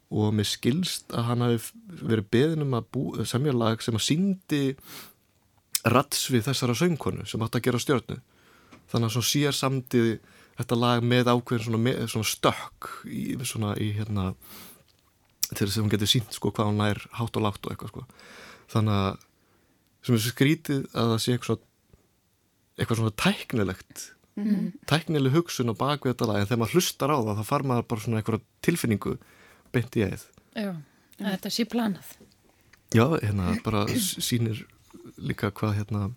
Og 0.10 0.32
mér 0.34 0.47
skilst 0.49 1.12
að 1.13 1.28
hann 1.28 1.45
hafi 1.45 1.60
verið 2.02 2.30
beðin 2.34 2.65
um 2.65 2.78
að 2.80 3.25
semja 3.30 3.54
lag 3.54 3.82
sem 3.86 3.97
að 3.97 4.08
síndi 4.08 4.63
rats 5.86 6.25
við 6.32 6.47
þessara 6.49 6.75
söngkonu 6.75 7.28
sem 7.30 7.41
átt 7.45 7.58
að 7.60 7.67
gera 7.67 7.82
stjórnu 7.82 8.17
þannig 8.89 9.10
að 9.10 9.15
svo 9.15 9.23
sér 9.25 9.56
samtið 9.56 10.10
þetta 10.60 10.78
lag 10.80 11.06
með 11.06 11.32
ákveðin 11.32 11.65
svona, 11.67 11.82
með, 11.86 12.02
svona 12.12 12.30
stökk 12.30 12.89
í, 13.08 13.23
svona 13.47 13.75
í 13.80 13.91
hérna 13.95 14.32
til 15.54 15.65
þess 15.65 15.78
að 15.78 15.84
hún 15.86 15.93
getur 15.93 16.12
sínt 16.12 16.36
sko 16.36 16.52
hvað 16.54 16.71
hún 16.71 16.82
nær 16.82 17.02
hátt 17.15 17.39
og 17.39 17.45
látt 17.45 17.63
og 17.63 17.73
eitthvað 17.73 17.93
sko. 17.93 18.06
Þannig 18.69 18.97
að 18.99 19.28
sem 20.03 20.15
er 20.15 20.23
svo 20.23 20.31
skrítið 20.33 20.85
að 20.93 21.12
það 21.13 21.21
sé 21.23 21.35
eitthvað, 21.35 21.62
eitthvað 22.77 23.01
svona 23.01 23.17
tæknilegt. 23.25 24.05
Mm 24.39 24.45
-hmm. 24.45 24.67
tæknileg 24.88 25.33
hugsun 25.33 25.71
á 25.73 25.75
bakvið 25.75 26.13
þetta 26.13 26.27
lag 26.27 26.39
en 26.39 26.47
þegar 26.47 26.59
maður 26.59 26.75
hlustar 26.77 27.12
á 27.12 27.17
það 27.19 27.39
þá 27.39 27.43
far 27.43 27.63
maður 27.63 27.88
bara 27.89 28.01
svona 28.01 28.17
eitthvað 28.21 28.41
tilfinningu 28.62 29.17
beint 29.73 29.97
í 29.99 30.03
eið 30.05 30.23
Já, 30.55 30.73
þetta 31.19 31.49
sé 31.49 31.65
planað. 31.69 32.15
Já, 32.95 33.05
hérna 33.21 33.53
bara 33.63 33.85
sínir 33.99 34.65
líka 35.19 35.51
hvað 35.51 35.75
hérna 35.81 36.09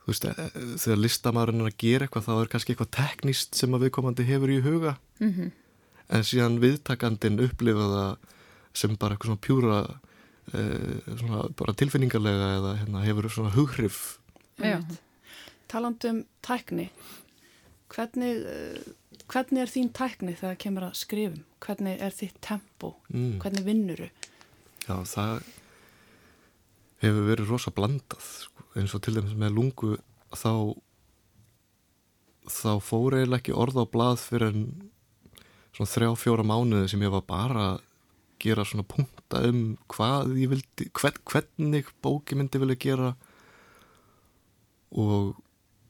þú 0.00 0.12
veist, 0.12 0.24
e, 0.24 0.32
e, 0.32 0.64
þegar 0.80 1.02
listamæðurinn 1.04 1.64
er 1.64 1.70
að 1.70 1.80
gera 1.84 2.06
eitthvað 2.06 2.26
þá 2.26 2.32
er 2.34 2.50
kannski 2.54 2.74
eitthvað 2.74 2.92
tekníst 2.96 3.58
sem 3.58 3.76
að 3.76 3.86
viðkomandi 3.86 4.26
hefur 4.26 4.50
í 4.50 4.60
huga. 4.64 4.96
Mm 5.20 5.32
-hmm. 5.32 5.50
en 6.08 6.24
síðan 6.24 6.60
viðtakandin 6.60 7.42
upplifa 7.44 7.86
það 7.94 8.16
sem 8.74 8.96
bara 8.96 9.14
eitthvað 9.14 9.30
svona 9.30 9.46
pjúra 9.46 10.00
svona 10.50 11.44
bara 11.58 11.76
tilfinningarlega 11.78 12.48
eða 12.58 12.74
hérna, 12.80 13.04
hefur 13.06 13.30
svona 13.30 13.54
hughrif 13.54 14.00
Talandum 15.70 16.24
tækni 16.42 16.88
hvernig, 17.90 18.42
eh, 18.46 18.92
hvernig 19.30 19.62
er 19.62 19.70
þín 19.70 19.90
tækni 19.94 20.34
þegar 20.34 20.54
það 20.54 20.62
kemur 20.64 20.86
að 20.86 20.98
skrifum? 20.98 21.44
Hvernig 21.60 22.02
er 22.02 22.14
þitt 22.14 22.38
tempo? 22.40 22.94
Mm. 23.12 23.38
Hvernig 23.42 23.66
vinnuru? 23.66 24.10
Já, 24.86 24.96
það 25.04 25.42
hefur 27.00 27.26
verið 27.30 27.50
rosa 27.50 27.72
blandað 27.74 28.22
sko. 28.44 28.64
eins 28.76 28.94
og 28.94 29.02
til 29.02 29.16
dæmis 29.16 29.34
með 29.34 29.54
lungu 29.56 29.98
þá 30.30 30.76
þá 32.50 32.72
fór 32.82 33.16
eiginlega 33.18 33.40
ekki 33.40 33.56
orð 33.56 33.82
á 33.82 33.84
blað 33.90 34.22
fyrir 34.22 34.52
en 34.52 34.90
svona 35.74 35.90
þrjá 35.90 36.10
fjóra 36.18 36.44
mánuði 36.46 36.90
sem 36.90 37.02
ég 37.02 37.12
var 37.12 37.24
bara 37.26 37.66
gera 38.40 38.64
svona 38.66 38.86
punta 38.88 39.42
um 39.48 39.76
hvað 39.92 40.34
ég 40.40 40.50
vildi 40.52 40.88
hvern, 40.96 41.20
hvernig 41.28 41.92
bóki 42.04 42.38
myndi 42.38 42.60
vilja 42.62 42.78
gera. 42.80 43.12
Og 44.90 45.36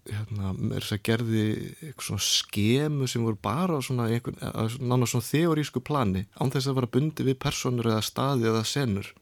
hérna, 0.08 0.52
mér 0.56 0.82
þess 0.82 0.96
að 0.96 1.02
gerði 1.06 1.44
eitthvað 1.86 2.06
svona 2.06 2.26
skemu 2.26 3.08
sem 3.10 3.24
voru 3.24 3.38
bara 3.42 3.80
svona, 3.84 4.08
nána 4.10 5.08
svona 5.08 5.28
þeorísku 5.28 5.82
plani 5.84 6.26
án 6.40 6.52
þess 6.52 6.70
að 6.70 6.78
vera 6.80 6.92
bundi 6.96 7.26
við 7.26 7.38
personur 7.42 7.90
eða 7.92 8.04
staði 8.04 8.48
eða 8.50 8.64
senur. 8.68 9.12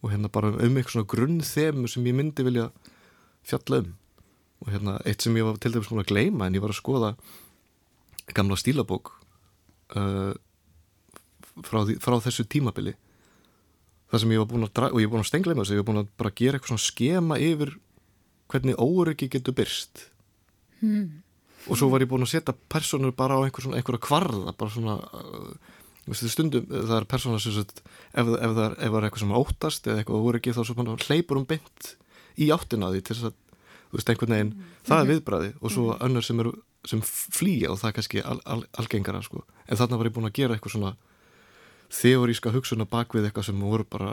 Og 0.00 0.12
hérna 0.12 0.32
bara 0.32 0.52
um 0.52 0.76
eitthvað 0.76 0.96
svona 0.96 1.12
grunn 1.14 1.40
þemu 1.44 1.90
sem 1.90 2.08
ég 2.08 2.16
myndi 2.16 2.46
vilja 2.46 2.68
fjalla 3.46 3.82
um. 3.84 3.94
Og 4.60 4.74
hérna 4.74 4.98
eitt 5.08 5.24
sem 5.24 5.36
ég 5.38 5.46
var 5.46 5.56
til 5.60 5.72
dæmis 5.72 5.88
svona 5.88 6.04
að 6.04 6.12
gleima 6.12 6.46
en 6.46 6.56
ég 6.56 6.64
var 6.64 6.74
að 6.74 6.80
skoða 6.82 7.14
gamla 8.36 8.58
stílabók 8.60 9.14
uh, 9.96 10.32
frá, 11.66 11.82
því, 11.86 11.96
frá 12.02 12.16
þessu 12.24 12.46
tímabili 12.50 12.94
það 14.10 14.22
sem 14.24 14.34
ég 14.34 14.42
var 14.42 14.50
búin 14.50 14.66
að 14.66 14.84
og 14.90 15.00
ég 15.00 15.08
var 15.08 15.14
búin 15.16 15.24
að 15.24 15.30
stengleima 15.30 15.64
þess 15.64 15.72
að 15.72 15.78
ég 15.78 15.82
var 15.82 15.90
búin 15.90 16.02
að 16.02 16.12
bara 16.20 16.36
gera 16.40 16.58
eitthvað 16.58 16.72
svona 16.74 16.86
skema 16.86 17.40
yfir 17.40 17.74
hvernig 18.50 18.80
óryggi 18.82 19.28
getur 19.30 19.56
byrst 19.56 20.06
hmm. 20.80 21.04
og 21.68 21.78
svo 21.78 21.90
var 21.92 22.02
ég 22.02 22.10
búin 22.10 22.26
að 22.26 22.32
setja 22.34 22.56
personur 22.72 23.14
bara 23.16 23.38
á 23.38 23.44
einhver 23.44 23.66
svona, 23.66 23.78
einhverja 23.78 24.06
kvarða 24.06 24.56
bara 24.58 24.74
svona 24.74 24.96
uh, 24.98 25.52
stundum, 26.10 26.66
það 26.66 26.96
er 26.96 27.06
persóna 27.06 27.38
sem 27.42 27.54
sagt, 27.54 27.84
ef, 28.10 28.26
ef 28.26 28.56
það 28.56 28.64
er, 28.64 28.74
ef 28.82 28.96
er 28.96 29.06
eitthvað 29.06 29.22
sem 29.22 29.36
óttast 29.36 29.86
eða 29.86 30.02
eitthvað 30.02 30.40
ekki 30.40 30.56
þá 30.56 31.06
hleypur 31.06 31.38
um 31.38 31.46
beint 31.46 31.92
í 32.40 32.50
áttina 32.54 32.90
því 32.90 33.04
til 33.04 33.16
þess 33.16 33.30
að 33.30 33.38
þú 33.90 33.98
veist 33.98 34.10
einhvern 34.12 34.34
veginn, 34.34 34.50
mm. 34.54 34.74
það 34.86 34.96
er 34.96 35.04
mhm. 35.04 35.12
viðbræði 35.12 35.52
og 35.60 35.72
svo 35.74 35.86
mm. 35.90 36.02
önnur 36.06 36.26
sem, 36.26 36.42
sem 36.88 37.00
flýja 37.04 37.70
og 37.72 37.80
það 37.80 37.90
er 37.90 37.96
kannski 37.98 38.22
al, 38.22 38.38
al, 38.46 38.60
algengara 38.78 39.22
sko. 39.26 39.44
en 39.66 39.80
þarna 39.80 39.98
var 40.00 40.10
ég 40.10 40.16
búin 40.16 40.28
að 40.30 40.36
gera 40.38 40.56
eitthvað 40.56 40.76
svona 40.76 40.92
þeoríska 41.90 42.52
hugsun 42.54 42.84
að 42.84 42.92
bakvið 42.94 43.28
eitthvað 43.28 43.48
sem 43.50 43.60
voru 43.60 43.86
bara 43.90 44.10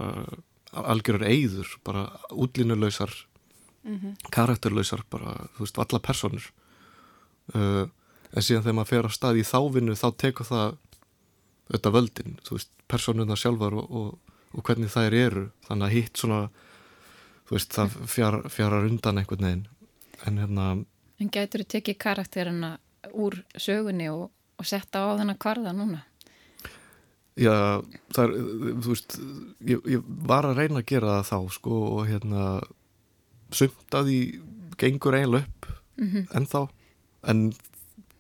algjörur 0.78 1.26
eigður, 1.28 1.70
bara 1.86 2.08
útlínulausar 2.32 3.14
mm 3.84 4.00
-hmm. 4.00 4.16
karakterlausar 4.32 5.04
bara, 5.10 5.48
þú 5.56 5.60
veist, 5.66 5.78
alla 5.78 6.00
personur 6.00 6.52
uh, 7.56 7.88
en 8.36 8.42
síðan 8.44 8.64
þegar 8.64 8.76
maður 8.76 8.92
fer 8.92 9.08
á 9.08 9.12
stað 9.12 9.38
í 9.38 9.44
þávinnu 9.44 9.96
þá 9.96 10.08
tekur 10.18 10.46
það 10.46 10.78
þetta 11.72 11.92
völdin, 11.92 12.40
þú 12.44 12.58
veist, 12.58 12.72
personuna 12.88 13.36
sjálfar 13.36 13.74
og, 13.74 13.92
og, 13.92 14.20
og 14.54 14.64
hvernig 14.64 14.92
þær 14.92 15.14
eru 15.14 15.50
þannig 15.68 15.86
að 15.86 15.96
hitt 15.96 16.18
svona 16.18 16.50
þú 17.48 17.56
veist, 17.56 17.74
það 17.74 17.98
fjar, 18.08 18.50
fjarar 18.50 18.88
undan 18.90 19.18
einhvern 19.18 19.46
veginn 19.46 19.68
en 20.26 20.38
hérna 20.38 20.86
En 21.18 21.30
gætur 21.34 21.64
þú 21.64 21.68
tekið 21.68 21.98
karakterina 21.98 22.78
úr 23.14 23.40
sögunni 23.58 24.10
og, 24.10 24.30
og 24.58 24.66
setta 24.66 25.02
á 25.02 25.18
þennan 25.18 25.40
kvarða 25.42 25.74
núna? 25.74 26.04
Já, 27.38 27.84
það 28.16 28.24
er, 28.24 28.32
þú 28.82 28.90
veist 28.90 29.16
ég, 29.70 29.82
ég 29.94 30.06
var 30.26 30.48
að 30.50 30.58
reyna 30.58 30.82
að 30.82 30.90
gera 30.90 31.20
það 31.20 31.28
þá 31.30 31.58
sko 31.58 31.82
og 31.92 32.08
hérna 32.10 32.46
sumt 33.54 33.98
að 33.98 34.10
því 34.10 34.22
gengur 34.82 35.18
eiginlega 35.18 35.46
upp 35.46 35.68
mm 35.98 36.08
-hmm. 36.08 36.24
en 36.38 36.48
þá 36.50 36.62
en 37.30 37.44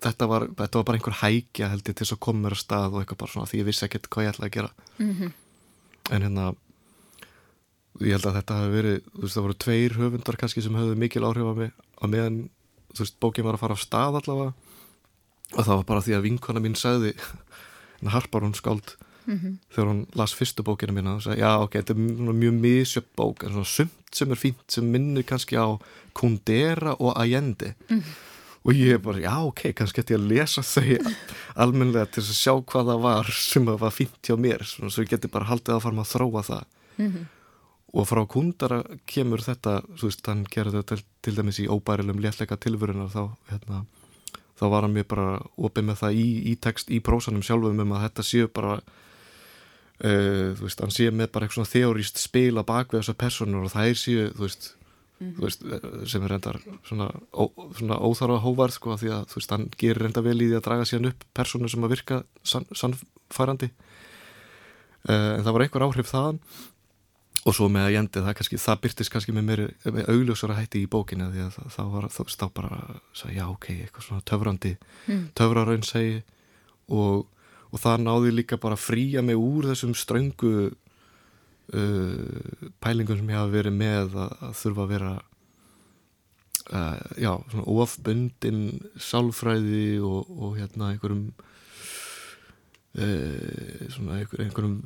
þetta 0.03 0.27
var, 0.29 0.45
þetta 0.53 0.79
var 0.79 0.85
bara 0.85 0.99
einhver 0.99 1.19
hækja 1.21 1.71
held 1.71 1.89
ég 1.89 1.95
til 1.95 2.05
þess 2.05 2.15
að 2.15 2.23
koma 2.27 2.43
mér 2.45 2.55
að 2.57 2.63
stað 2.63 2.93
og 2.93 3.01
eitthvað 3.01 3.21
bara 3.23 3.31
svona 3.33 3.49
því 3.49 3.59
ég 3.61 3.67
vissi 3.67 3.85
ekkert 3.85 4.09
hvað 4.09 4.25
ég 4.25 4.33
ætlaði 4.33 4.49
að 4.49 4.55
gera 4.57 4.71
mm 4.97 5.13
-hmm. 5.13 5.31
en 6.11 6.21
hérna 6.21 6.45
ég 8.01 8.13
held 8.13 8.25
að 8.29 8.37
þetta 8.37 8.59
hafi 8.59 8.71
verið 8.75 8.97
þú 9.15 9.21
veist 9.21 9.37
það 9.37 9.45
voru 9.47 9.57
tveir 9.63 9.97
höfundar 9.97 10.37
kannski 10.37 10.61
sem 10.61 10.77
höfðu 10.77 10.95
mikil 10.95 11.25
áhrif 11.25 11.49
á 11.49 11.53
mig 11.57 11.71
á 11.73 12.05
meðan 12.05 12.49
þú 12.93 12.99
veist 13.01 13.19
bókin 13.19 13.45
var 13.45 13.57
að 13.57 13.63
fara 13.65 13.73
á 13.73 13.85
stað 13.85 14.19
allavega 14.21 14.53
og 15.57 15.63
það 15.65 15.75
var 15.75 15.85
bara 15.85 16.01
því 16.01 16.13
að 16.13 16.25
vinkona 16.27 16.59
mín 16.59 16.75
sagði 16.75 17.15
harpar 18.15 18.45
hún 18.45 18.53
skáld 18.53 18.97
mm 19.27 19.37
-hmm. 19.37 19.57
þegar 19.73 19.89
hún 19.91 20.05
las 20.15 20.33
fyrstu 20.33 20.63
bókina 20.63 20.93
mína 20.93 21.15
og 21.15 21.23
sagði 21.23 21.41
já 21.41 21.51
ok, 21.61 21.73
þetta 21.73 21.93
er 21.93 22.33
mjög 22.33 22.53
misjöpp 22.53 23.07
bók 23.15 23.43
en 23.43 23.51
svona 23.51 23.65
sumt 23.65 23.91
sem 24.11 24.31
er 24.31 24.37
fínt 24.37 24.67
sem 24.67 24.91
minnir 24.91 25.23
kannski 25.23 25.55
á 25.55 25.79
Kundera 26.13 26.95
og 26.99 27.13
Allende 27.19 27.75
mm 27.89 27.99
-hmm 27.99 28.27
og 28.67 28.75
ég 28.75 28.97
er 28.97 28.99
bara, 28.99 29.21
já 29.23 29.35
ok, 29.47 29.61
kannski 29.75 30.03
ætti 30.03 30.15
ég 30.15 30.19
að 30.19 30.31
lesa 30.33 30.63
þau 30.65 31.13
almenlega 31.63 32.09
til 32.11 32.23
að 32.25 32.35
sjá 32.35 32.53
hvað 32.67 32.91
það 32.91 33.03
var 33.05 33.31
sem 33.39 33.69
var 33.69 33.93
fínt 33.95 34.19
hjá 34.27 34.35
mér 34.35 34.65
svona, 34.67 34.91
svo 34.91 35.05
ég 35.05 35.13
geti 35.13 35.31
bara 35.31 35.47
haldið 35.47 35.77
að 35.77 35.83
fara 35.85 36.03
að 36.03 36.11
þróa 36.11 36.43
það 36.47 36.65
mm 36.97 37.07
-hmm. 37.07 37.25
og 37.93 38.07
frá 38.09 38.21
kundara 38.27 38.81
kemur 39.05 39.43
þetta, 39.45 39.81
þú 39.95 40.09
veist, 40.09 40.27
hann 40.27 40.43
gerði 40.51 40.81
þetta 40.81 40.95
til, 40.95 41.05
til 41.21 41.35
dæmis 41.35 41.59
í 41.63 41.69
óbærilegum 41.71 42.19
léttleika 42.19 42.59
tilvörunar 42.59 43.07
þá, 43.07 43.23
hérna, 43.51 43.85
þá 44.59 44.65
var 44.67 44.81
hann 44.83 44.93
mér 44.93 45.07
bara 45.07 45.39
opið 45.55 45.83
með 45.83 45.97
það 46.03 46.11
í, 46.13 46.27
í 46.51 46.55
text 46.55 46.91
í 46.91 46.99
prósanum 46.99 47.43
sjálfum 47.43 47.79
um 47.79 47.95
að 47.95 48.03
þetta 48.09 48.23
séu 48.23 48.47
bara 48.47 48.81
uh, 50.03 50.55
þú 50.57 50.65
veist, 50.67 50.81
hann 50.83 50.95
séu 50.95 51.13
með 51.13 51.31
bara 51.33 51.47
eitthvað 51.47 51.61
svona 51.61 51.73
þeoríst 51.75 52.21
spil 52.21 52.53
að 52.55 52.67
bakvega 52.69 53.03
þessar 53.03 53.21
personur 53.23 53.67
og 53.67 53.73
það 53.73 53.93
er 53.93 54.01
séu, 54.03 54.27
þú 54.33 54.45
veist 54.47 54.73
Mm 55.17 55.33
-hmm. 55.33 55.41
veist, 55.41 55.61
sem 56.11 56.23
er 56.23 56.29
reyndar 56.29 56.59
svona, 56.83 57.09
ó, 57.33 57.49
svona 57.73 57.97
óþarfa 57.97 58.37
hóvarð 58.37 58.73
sko 58.73 58.97
því 58.97 59.09
að 59.09 59.33
veist, 59.33 59.49
hann 59.49 59.69
gerir 59.77 60.01
reynda 60.01 60.21
vel 60.21 60.41
í 60.41 60.45
því 60.45 60.57
að 60.57 60.65
draga 60.65 60.85
síðan 60.85 61.09
upp 61.09 61.23
personu 61.33 61.69
sem 61.69 61.83
að 61.83 61.89
virka 61.89 62.23
sann, 62.43 62.65
sannfærandi 62.71 63.69
uh, 65.09 65.33
en 65.37 65.43
það 65.43 65.53
var 65.53 65.61
einhver 65.61 65.81
áhrif 65.81 66.11
þaðan 66.13 66.39
og 67.47 67.55
svo 67.55 67.69
með 67.71 67.87
að 67.87 67.95
jendi 67.95 68.23
það 68.25 68.35
kannski, 68.37 68.59
það 68.59 68.81
byrtist 68.83 69.11
kannski 69.13 69.33
með 69.35 69.45
mér 69.49 69.61
með 69.85 70.09
augljósara 70.13 70.57
hætti 70.57 70.83
í 70.83 70.91
bókinu 70.91 71.29
því 71.31 71.45
að 71.45 71.57
það, 71.75 71.91
var 71.93 72.07
þá 72.11 72.21
stá 72.33 72.45
bara 72.53 72.79
að 72.83 73.33
já 73.33 73.45
ok, 73.47 73.67
eitthvað 73.73 74.07
svona 74.07 74.25
töfrandi 74.27 74.73
mm. 75.07 75.23
töfraraun 75.33 75.85
segi 75.87 76.21
og, 76.89 77.25
og 77.71 77.81
það 77.83 78.03
náði 78.03 78.35
líka 78.35 78.59
bara 78.61 78.77
að 78.77 78.85
fríja 78.85 79.23
mig 79.25 79.39
úr 79.39 79.69
þessum 79.71 79.95
ströngu 79.97 80.53
uh, 80.67 80.69
pælingum 82.83 83.19
sem 83.19 83.33
ég 83.33 83.39
hafa 83.39 83.55
verið 83.55 83.79
með 83.79 84.15
að, 84.23 84.37
að 84.47 84.53
þurfa 84.61 84.85
að 84.85 84.93
vera 84.93 85.15
uh, 86.71 86.97
já, 87.19 87.33
svona 87.51 87.67
ofbundin 87.83 88.63
sálfræði 89.09 89.89
og, 90.03 90.31
og 90.37 90.55
hérna 90.59 90.93
einhverjum 90.93 91.25
uh, 92.97 93.83
svona 93.93 94.21
einhver, 94.21 94.45
einhverjum 94.45 94.77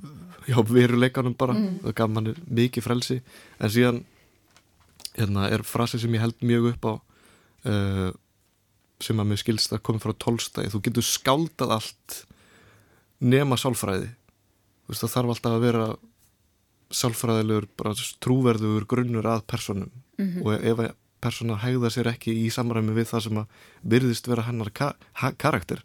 já, 0.47 0.57
veruleikanum 0.71 1.37
bara. 1.37 1.57
Mm. 1.57 1.77
það 1.85 1.97
gaf 2.01 2.15
manni 2.15 2.35
mikið 2.47 2.87
frelsi. 2.87 3.21
En 3.61 3.73
síðan 3.73 4.01
hérna 5.17 5.49
er 5.51 5.63
frasi 5.67 5.99
sem 6.01 6.13
ég 6.15 6.23
held 6.23 6.43
mjög 6.45 6.73
upp 6.73 6.87
á 6.87 6.93
uh, 6.95 8.11
sem 9.01 9.19
að 9.19 9.31
mér 9.31 9.41
skilst 9.41 9.73
að 9.73 9.83
koma 9.87 10.01
frá 10.01 10.13
tólstæði 10.13 10.71
þú 10.73 10.83
getur 10.85 11.05
skáldað 11.05 11.73
allt 11.77 12.19
nema 13.21 13.57
sálfræði. 13.59 14.09
Veist 14.89 15.05
það 15.05 15.13
þarf 15.15 15.35
alltaf 15.35 15.55
að 15.55 15.65
vera 15.65 15.85
sálfræðilegur 16.91 17.69
bara 17.79 17.95
trúverðugur 18.23 18.87
grunnur 18.89 19.29
að 19.29 19.45
personum 19.47 19.91
mm 20.17 20.27
-hmm. 20.27 20.45
og 20.45 20.65
ef 20.65 20.79
að 20.79 20.93
persóna 21.21 21.59
hægða 21.61 21.91
sér 21.93 22.09
ekki 22.11 22.33
í 22.33 22.49
samræmi 22.49 22.95
við 22.97 23.11
það 23.13 23.23
sem 23.25 23.37
að 23.37 23.47
byrðist 23.93 24.27
vera 24.27 24.45
hennar 24.47 24.71
ka 24.73 24.93
karakter 25.37 25.83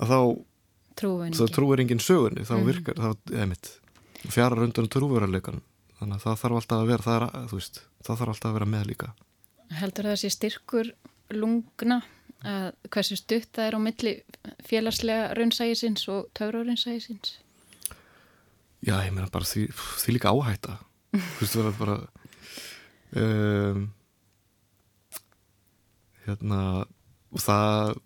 að 0.00 0.12
þá 0.12 1.48
trúir 1.52 1.80
enginn 1.80 2.00
sögunni. 2.00 2.44
Þá 2.48 2.56
mm. 2.56 2.66
virkar, 2.66 2.94
þá, 2.96 3.10
eða 3.32 3.46
mitt 3.46 3.72
fjara 4.32 4.56
rundan 4.56 4.88
trúverðarleikanum 4.88 5.62
þannig 5.98 6.16
að 6.16 6.24
það 6.24 6.40
þarf 6.42 6.58
alltaf 6.60 6.80
að 6.80 6.90
vera 6.90 7.06
það, 7.06 7.22
er, 7.22 7.48
veist, 7.52 7.80
það 8.04 8.18
þarf 8.20 8.32
alltaf 8.32 8.50
að 8.50 8.56
vera 8.58 8.70
með 8.72 8.86
líka. 8.90 9.12
Heldur 9.76 10.08
það 10.08 10.16
að 10.16 10.22
sé 10.22 10.30
styrkur 10.30 10.92
lungna 11.34 12.00
að 12.44 12.72
hversu 12.92 13.16
stutt 13.16 13.48
það 13.56 13.66
er 13.66 13.76
á 13.76 13.80
milli 13.80 14.14
félagslega 14.68 15.34
raunsægisins 15.38 16.08
og 16.12 16.28
töfraraunsægisins? 16.36 17.38
Já, 18.84 19.00
ég 19.02 19.14
meina 19.14 19.30
bara 19.32 19.44
því, 19.48 19.70
því 19.72 20.12
líka 20.12 20.34
áhætta 20.34 20.76
þú 21.16 21.40
veist, 21.40 21.56
það 21.56 21.70
er 21.70 21.78
bara 21.80 21.96
um, 23.16 23.88
hérna 26.26 26.60
og 27.32 27.42
það 27.42 27.96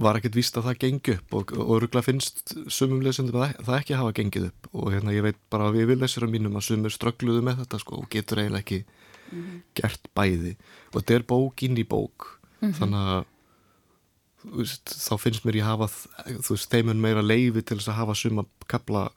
var 0.00 0.16
ekkert 0.16 0.38
víst 0.38 0.56
að 0.56 0.70
það 0.70 0.80
gengi 0.84 1.14
upp 1.16 1.34
og, 1.36 1.52
og 1.56 1.72
öruglega 1.76 2.06
finnst 2.06 2.54
sumum 2.72 3.02
lesundum 3.04 3.42
að 3.42 3.58
það 3.66 3.78
ekki 3.78 3.98
hafa 4.00 4.14
gengið 4.16 4.46
upp 4.48 4.68
og 4.72 4.92
hérna 4.94 5.14
ég 5.14 5.26
veit 5.26 5.40
bara 5.52 5.68
að 5.68 5.80
við 5.82 6.00
lesura 6.00 6.30
mínum 6.30 6.56
að 6.56 6.66
sumur 6.70 6.94
ströggluðu 6.94 7.42
með 7.44 7.64
þetta 7.64 7.80
sko 7.82 7.98
og 8.00 8.08
getur 8.12 8.40
eiginlega 8.40 8.64
ekki 8.64 8.80
mm 8.80 9.42
-hmm. 9.42 9.58
gert 9.76 10.08
bæði 10.16 10.54
og 10.92 10.96
þetta 11.00 11.14
er 11.14 11.26
bók 11.34 11.62
inn 11.66 11.76
í 11.76 11.84
bók 11.84 12.40
mm 12.60 12.68
-hmm. 12.68 12.78
þannig 12.78 13.12
að 13.14 13.24
veist, 14.44 14.94
þá 14.94 15.14
finnst 15.20 15.44
mér 15.44 15.60
ég 15.60 15.68
hafa 15.68 15.88
veist, 16.26 16.70
þeimun 16.72 17.02
meira 17.02 17.22
leiði 17.24 17.62
til 17.62 17.78
þess 17.78 17.92
að 17.92 18.00
hafa 18.00 18.16
suma 18.18 18.44
kapla 18.70 19.10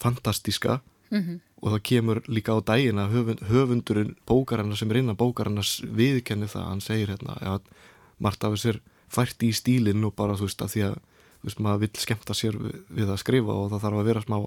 fantastíska 0.00 0.80
mm 1.10 1.20
-hmm. 1.20 1.40
og 1.62 1.72
það 1.72 1.82
kemur 1.82 2.22
líka 2.28 2.56
á 2.56 2.58
daginn 2.60 2.98
að 2.98 3.12
höfund, 3.14 3.40
höfundurinn 3.48 4.16
bókarinnar 4.26 4.76
sem 4.76 4.90
er 4.90 4.96
innan 4.96 5.16
bókarinnars 5.16 5.82
viðkenni 5.82 6.46
það, 6.46 6.68
hann 6.68 6.80
segir 6.80 7.08
hérna 7.08 7.36
að 7.40 7.60
Marta 8.18 8.46
af 8.46 8.54
þessir 8.54 8.80
fært 9.08 9.42
í 9.42 9.52
stílinn 9.52 10.04
og 10.04 10.14
bara 10.14 10.36
þú 10.36 10.48
veist 10.48 10.62
að 10.62 10.72
því 10.72 10.82
að 10.88 10.94
þú 10.94 11.48
veist 11.48 11.60
maður 11.60 11.80
vil 11.80 11.90
skemta 11.94 12.34
sér 12.34 12.56
við, 12.58 12.76
við 12.88 13.10
að 13.10 13.20
skrifa 13.20 13.52
og 13.52 13.70
það 13.70 13.82
þarf 13.84 13.98
að 13.98 14.08
vera 14.08 14.24
smá 14.24 14.38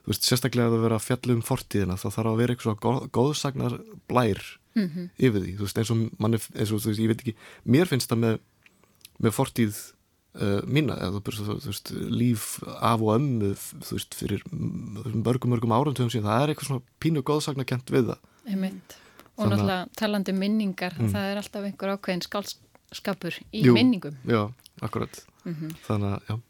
þú 0.00 0.12
veist 0.12 0.28
sérstaklega 0.28 0.70
að 0.70 0.84
vera 0.84 0.98
fjallum 0.98 1.42
fortíðina 1.42 1.96
þá 2.00 2.08
þarf 2.10 2.30
að 2.30 2.40
vera 2.40 2.54
eitthvað 2.54 2.78
góð, 2.84 3.00
góðsagnar 3.16 3.80
blær 4.08 4.40
mm 4.74 4.86
-hmm. 4.86 5.08
yfir 5.18 5.40
því 5.44 5.56
þú 5.56 5.66
veist 5.66 5.78
eins 5.78 5.90
og 5.90 5.98
mann 6.18 6.34
eins 6.34 6.72
og 6.72 6.80
þú 6.80 6.88
veist 6.90 7.00
ég 7.00 7.10
veit 7.10 7.20
ekki 7.20 7.36
mér 7.64 7.86
finnst 7.86 8.10
það 8.10 8.18
með, 8.24 8.38
með 9.20 9.34
fortíð 9.36 9.78
uh, 10.38 10.60
mína 10.66 10.96
eða 11.00 11.22
þú 11.26 11.58
veist 11.66 11.92
líf 11.92 12.48
af 12.78 13.04
og 13.04 13.14
ömmu 13.16 13.52
þú 13.58 13.98
veist 13.98 14.16
fyrir 14.18 14.44
mörgum 14.50 15.54
mörgum 15.54 15.76
árantöfum 15.76 16.12
síðan 16.12 16.30
það 16.30 16.44
er 16.44 16.52
eitthvað 16.54 16.70
svona 16.70 16.98
pínu 17.02 17.24
góðsagnarkent 17.26 17.94
við 17.94 18.12
það 18.12 18.28
Einmitt. 18.50 18.98
og 19.36 19.50
náttúrulega 19.50 19.88
talandi 20.00 20.36
minningar 20.36 20.96
mm. 20.98 21.10
það 21.14 21.32
er 21.32 21.42
alltaf 21.42 21.66
einhver 21.68 21.94
ákveðin 21.96 22.24
skálskapur 22.26 23.40
í 23.50 23.64
Jú, 23.66 23.74
minningum 23.76 24.16
Já, 24.28 24.48
akkurat 24.80 25.24
mm 25.44 25.54
-hmm. 25.54 25.76
þannig 25.86 26.14
að, 26.14 26.22
já 26.28 26.40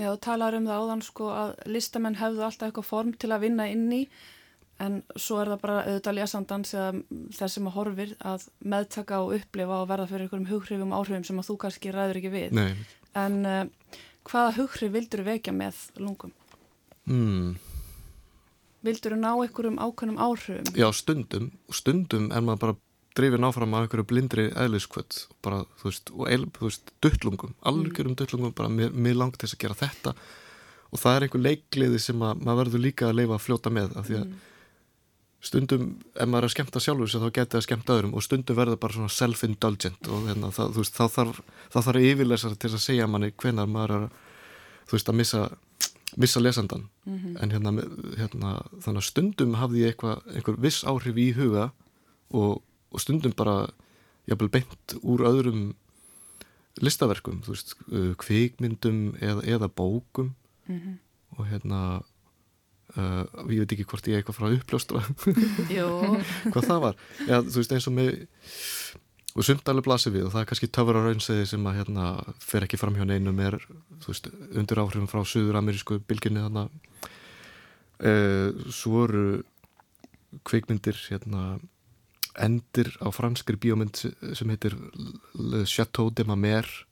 Já, 0.00 0.16
talar 0.16 0.54
um 0.56 0.66
það 0.66 0.82
áðan 0.82 1.02
sko 1.04 1.26
að 1.30 1.50
listamenn 1.68 2.16
hefðu 2.16 2.44
alltaf 2.46 2.68
eitthvað 2.68 2.88
form 2.88 3.12
til 3.12 3.30
að 3.30 3.44
vinna 3.44 3.68
inn 3.68 3.92
í 3.92 4.08
en 4.80 5.02
svo 5.14 5.38
er 5.42 5.52
það 5.52 5.60
bara 5.62 5.82
auðvitað 5.84 6.16
lésandans 6.16 6.72
eða 6.74 6.88
þess 7.36 7.58
sem 7.58 7.68
að 7.68 7.76
horfir 7.76 8.16
að 8.24 8.48
meðtaka 8.72 9.20
og 9.22 9.36
upplifa 9.36 9.82
og 9.82 9.90
verða 9.90 10.08
fyrir 10.10 10.26
einhverjum 10.26 10.48
hughrifum 10.50 10.96
áhrifum 10.96 11.26
sem 11.28 11.42
að 11.42 11.48
þú 11.50 11.56
kannski 11.66 11.92
ræður 11.94 12.20
ekki 12.22 12.32
við 12.32 12.56
Nei 12.56 12.72
En 13.18 13.42
uh, 13.44 13.66
hvaða 14.28 14.54
hugri 14.56 14.88
vildur 14.92 15.22
þú 15.22 15.28
vekja 15.28 15.54
með 15.56 15.80
lungum? 16.00 16.32
Mm. 17.08 17.56
Vildur 18.86 19.14
þú 19.14 19.18
ná 19.20 19.32
einhverjum 19.34 19.80
ákveðnum 19.82 20.22
áhrifum? 20.22 20.72
Já, 20.78 20.88
stundum. 20.96 21.50
Stundum 21.72 22.30
er 22.32 22.44
maður 22.44 22.62
bara 22.64 22.78
drifin 23.18 23.44
áfram 23.44 23.74
af 23.76 23.84
einhverju 23.84 24.06
blindri 24.08 24.46
eðliskvöld 24.56 25.18
bara, 25.44 25.66
þú 25.80 25.90
veist, 25.90 26.14
og 26.16 26.30
el, 26.32 26.46
þú 26.56 26.68
veist, 26.70 26.94
duttlungum 27.04 27.52
algjörum 27.68 28.14
duttlungum, 28.16 28.54
bara 28.56 28.72
mér, 28.72 28.94
mér 28.96 29.18
langt 29.20 29.36
þess 29.42 29.58
að 29.58 29.60
gera 29.66 29.76
þetta 29.82 30.14
og 30.92 31.02
það 31.02 31.18
er 31.18 31.26
einhver 31.26 31.42
leikliði 31.44 32.00
sem 32.00 32.24
að, 32.24 32.40
maður 32.40 32.62
verður 32.62 32.84
líka 32.86 33.10
að 33.10 33.18
leifa 33.20 33.36
að 33.36 33.44
fljóta 33.44 33.72
með 33.76 33.92
af 34.00 34.08
því 34.08 34.16
að 34.16 34.24
mm 34.24 34.48
stundum, 35.42 35.88
ef 36.14 36.28
maður 36.28 36.44
er 36.44 36.48
að 36.48 36.54
skemta 36.54 36.80
sjálfur 36.82 37.10
þá 37.10 37.30
getur 37.34 37.50
það 37.50 37.60
að 37.60 37.66
skemta 37.66 37.94
öðrum 37.96 38.14
og 38.14 38.22
stundum 38.22 38.58
verður 38.58 38.78
bara 38.82 38.94
svona 38.94 39.10
self-indulgent 39.10 40.08
og 40.08 40.28
hérna, 40.28 40.52
það, 40.54 40.76
veist, 40.78 40.94
þá 40.94 41.16
þarf, 41.16 41.40
þarf 41.74 41.98
yfirlesar 41.98 42.54
til 42.62 42.70
að 42.70 42.84
segja 42.84 43.08
manni 43.10 43.32
hvenar 43.42 43.70
maður 43.70 43.96
er 43.96 44.04
þú 44.86 44.96
veist 44.96 45.10
að 45.10 45.18
missa, 45.18 45.42
missa 46.16 46.42
lesandan 46.42 46.88
mm 47.04 47.18
-hmm. 47.18 47.36
en 47.42 47.50
hérna, 47.50 47.70
hérna 48.18 48.50
þannig 48.80 49.02
að 49.02 49.08
stundum 49.10 49.54
hafði 49.54 49.82
ég 49.82 49.88
eitthvað 49.92 50.22
einhver 50.34 50.60
viss 50.60 50.84
áhrif 50.84 51.16
í 51.16 51.32
huga 51.32 51.70
og, 52.30 52.62
og 52.90 53.00
stundum 53.00 53.32
bara 53.36 53.70
jafnvel 54.26 54.48
beint 54.48 54.94
úr 55.02 55.26
öðrum 55.26 55.74
listaverkum, 56.80 57.42
þú 57.42 57.48
veist 57.48 57.74
kvikmyndum 58.18 59.16
eða, 59.20 59.42
eða 59.42 59.68
bókum 59.68 60.34
mm 60.68 60.78
-hmm. 60.78 60.96
og 61.38 61.46
hérna 61.46 62.02
Uh, 62.92 63.22
ég 63.48 63.62
veit 63.62 63.72
ekki 63.72 63.86
hvort 63.88 64.08
ég 64.10 64.18
er 64.18 64.20
eitthvað 64.20 64.36
frá 64.36 64.50
uppljóstra 64.52 65.00
hvað 66.52 66.66
það 66.66 66.82
var. 66.82 66.98
Já, 67.24 67.38
þú 67.40 67.62
veist 67.62 67.72
eins 67.72 67.88
og 67.88 67.96
með 67.96 68.10
og 69.32 69.46
sumt 69.46 69.70
alveg 69.72 69.86
blasir 69.86 70.12
við 70.12 70.26
og 70.26 70.34
það 70.34 70.42
er 70.42 70.48
kannski 70.50 70.68
töfra 70.76 71.00
raunseði 71.06 71.46
sem 71.48 71.68
að 71.68 71.78
hérna 71.80 72.08
fer 72.42 72.66
ekki 72.66 72.76
fram 72.80 72.98
hjá 72.98 73.06
neinum 73.08 73.38
er 73.40 73.56
veist, 74.04 74.28
undir 74.52 74.82
áhrifum 74.82 75.08
frá 75.08 75.22
söður-amerísku 75.24 76.02
bylginni 76.04 76.42
þannig 76.44 77.08
uh, 78.04 78.68
svo 78.68 79.06
eru 79.06 79.24
kveikmyndir 80.48 81.00
hérna 81.08 81.56
endir 82.44 82.92
á 83.00 83.08
franskri 83.12 83.56
bíómynd 83.60 84.04
sem 84.36 84.52
heitir 84.52 84.76
Le 85.36 85.64
Chateau 85.68 86.12
de 86.12 86.24
Mamère 86.28 86.84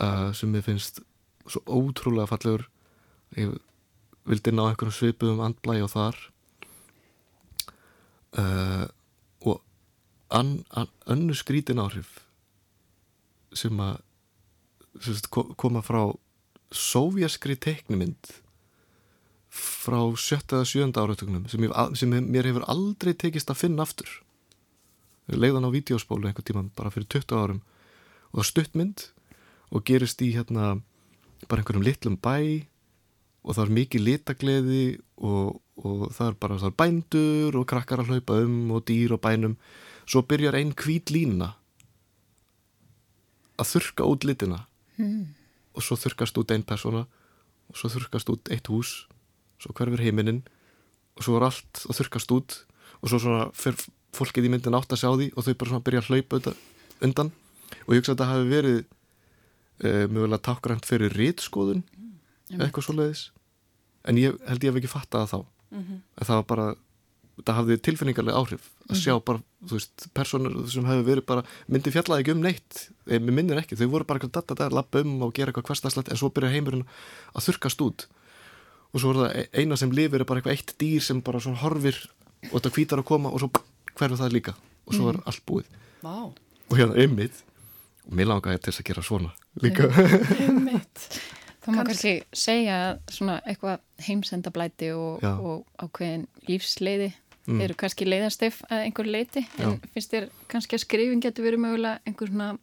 uh, 0.00 0.32
sem 0.36 0.52
ég 0.56 0.64
finnst 0.64 1.00
svo 1.48 1.62
ótrúlega 1.66 2.28
fallegur. 2.30 2.66
Ég 3.36 3.54
vildi 4.28 4.54
ná 4.54 4.66
einhverjum 4.68 4.94
svipuðum 4.96 5.42
andblægi 5.46 5.84
og 5.86 5.92
þar. 5.92 6.20
Uh, 8.32 8.86
og 9.44 9.60
an, 10.32 10.62
an, 10.72 10.88
önnu 11.10 11.36
skrítin 11.36 11.82
áhrif 11.82 12.22
sem 13.52 13.76
að 13.84 14.00
sem 15.02 15.18
koma 15.60 15.82
frá 15.84 16.06
sóvjaskri 16.72 17.58
teiknumind 17.60 18.30
frá 19.52 19.98
sjötta 20.16 20.60
eða 20.60 20.68
sjönda 20.68 21.04
áratögnum 21.04 21.44
sem, 21.52 21.64
sem 21.98 22.12
mér 22.24 22.48
hefur 22.48 22.64
aldrei 22.72 23.12
tekist 23.12 23.50
að 23.52 23.60
finna 23.66 23.84
aftur. 23.84 24.08
Leiðan 25.28 25.68
á 25.68 25.70
vídeospólu 25.72 26.28
einhver 26.28 26.44
tíma 26.44 26.64
bara 26.76 26.92
fyrir 26.92 27.08
20 27.12 27.36
árum. 27.36 27.60
Og 28.32 28.40
það 28.40 28.48
stuttmynd 28.48 29.04
og 29.72 29.84
gerist 29.88 30.24
í 30.24 30.32
hérna 30.32 30.78
bara 31.48 31.60
einhverjum 31.60 31.84
litlum 31.84 32.16
bæ 32.16 32.64
og 33.42 33.56
það 33.56 33.64
er 33.64 33.76
mikið 33.78 34.04
litagleði 34.06 34.84
og, 35.18 35.60
og 35.82 36.02
það 36.14 36.26
er 36.28 36.36
bara 36.44 36.58
það 36.60 36.70
er 36.70 36.76
bændur 36.82 37.58
og 37.58 37.68
krakkar 37.70 38.02
að 38.02 38.12
hlaupa 38.12 38.38
um 38.44 38.74
og 38.76 38.84
dýr 38.88 39.16
og 39.16 39.22
bænum. 39.24 39.56
Svo 40.06 40.22
byrjar 40.26 40.58
einn 40.58 40.74
hvít 40.78 41.10
lína 41.14 41.52
að 43.58 43.74
þurka 43.74 44.06
út 44.08 44.26
litina. 44.26 44.66
Mm. 45.00 45.32
og 45.72 45.80
svo 45.84 45.96
þurkast 45.96 46.36
út 46.36 46.52
einn 46.52 46.64
persóna 46.68 47.06
og 47.72 47.78
svo 47.80 47.88
þurkast 47.94 48.28
út 48.32 48.50
eitt 48.52 48.68
hús 48.68 49.06
svo 49.62 49.72
hverfur 49.76 50.02
heiminin 50.04 50.42
og 51.16 51.24
svo 51.24 51.38
er 51.38 51.46
allt 51.48 51.84
að 51.88 51.98
þurkast 52.00 52.34
út 52.36 52.56
og 53.00 53.08
svo 53.08 53.20
svona 53.22 53.46
fyrir 53.56 53.80
fólkið 54.12 54.48
í 54.48 54.52
myndin 54.52 54.76
átt 54.76 54.92
að 54.92 55.00
sjá 55.00 55.10
því 55.10 55.30
og 55.32 55.46
þau 55.46 55.54
bara 55.54 55.72
svona 55.72 55.86
byrja 55.86 56.02
að 56.02 56.10
hlaupa 56.10 56.54
undan 57.08 57.32
og 57.86 57.94
ég 57.94 58.02
hugsa 58.02 58.12
að 58.12 58.18
þetta 58.18 58.30
hafi 58.32 58.50
verið 58.50 58.78
e, 58.82 59.90
mögulega 60.12 60.44
takkrænt 60.50 60.88
fyrir 60.88 61.16
rítskoðun 61.16 61.82
eitthvað 62.60 62.84
svo 62.84 62.94
leiðis 62.94 63.30
en 64.04 64.16
ég 64.18 64.38
held 64.48 64.62
ég 64.64 64.72
hef 64.72 64.76
ekki 64.82 64.90
fattað 64.92 65.26
það 65.26 65.30
þá. 65.32 65.46
Mm 65.72 65.82
-hmm. 65.82 65.98
en 66.20 66.26
það 66.26 66.34
var 66.36 66.44
bara, 66.52 66.74
það 67.46 67.54
hafði 67.58 67.76
tilfinningarlega 67.86 68.36
áhrif 68.38 68.60
að 68.62 68.90
mm 68.90 68.96
-hmm. 68.96 69.02
sjá 69.02 69.14
bara, 69.24 69.38
þú 69.66 69.72
veist 69.72 70.08
personur 70.14 70.70
sem 70.70 70.84
hefur 70.84 71.04
verið 71.06 71.24
bara, 71.26 71.42
myndi 71.68 71.90
fjallaði 71.90 72.20
ekki 72.22 72.32
um 72.32 72.40
neitt, 72.42 72.90
eða 73.06 73.20
minnir 73.32 73.58
ekki. 73.58 73.76
Þau 73.76 73.86
voru 73.88 74.04
bara 74.04 74.18
eitthvað 74.18 74.32
data, 74.32 74.54
data, 74.54 74.74
lappa 74.74 75.00
um 75.00 75.22
og 75.22 75.32
gera 75.34 75.50
eitthvað 75.52 75.66
hverstaslætt 75.70 76.10
en 76.10 76.16
svo 76.16 76.28
byrja 76.30 76.50
heimurinn 76.50 76.84
að 77.34 77.44
þurkast 77.46 77.80
út. 77.80 78.06
Og 78.92 79.00
svo 79.00 79.10
er 79.10 79.16
það 79.16 79.36
e- 79.36 79.48
eina 79.62 79.76
sem 79.76 79.90
lifir 79.90 80.20
er 80.20 80.24
bara 80.24 80.40
eitthvað 80.40 80.52
eitt 80.52 80.74
dýr 80.78 81.00
sem 81.00 81.20
bara 81.22 81.38
svona 81.40 81.56
horfir 81.62 81.96
og 82.52 82.60
þetta 82.60 82.70
hvítar 82.74 82.98
að 82.98 83.04
koma 83.04 83.28
og 83.30 83.38
svo 83.40 83.50
hverfur 83.96 84.18
það 84.18 84.32
líka. 84.32 84.54
Og 84.86 84.94
svo 84.94 85.08
er 85.08 85.14
Mhm. 85.16 85.22
allt 85.26 85.46
búið. 85.46 85.64
Vá, 86.02 86.32
og 86.70 86.76
hérna 86.78 86.94
ymmið 86.96 87.30
og 88.06 88.12
mér 88.12 88.26
langaði 88.26 88.58
til 88.60 88.72
þess 88.72 88.80
að 88.80 88.84
gera 88.84 89.02
svona 89.02 89.30
líka. 89.62 89.88
Einmitt. 90.44 91.20
Það 91.62 91.74
má 91.74 91.76
Kanns- 91.78 91.88
kannski 91.92 92.12
segja 92.34 92.76
að 92.90 93.00
svona 93.14 93.36
eitthvað 93.46 93.80
heimsendablæti 94.06 94.88
og, 94.96 95.20
Já. 95.22 95.32
og 95.38 95.66
ákveðin 95.78 96.26
lífsleiði 96.48 97.12
Mm. 97.42 97.58
eru 97.60 97.74
kannski 97.74 98.06
leiðastef 98.06 98.60
að 98.70 98.84
einhver 98.86 99.08
leiti 99.10 99.40
en 99.58 99.80
finnst 99.94 100.12
þér 100.12 100.28
kannski 100.46 100.76
að 100.76 100.82
skrifin 100.84 101.20
getur 101.24 101.42
verið 101.42 101.58
mögulega 101.64 101.98
einhver 102.06 102.28
svona 102.30 102.58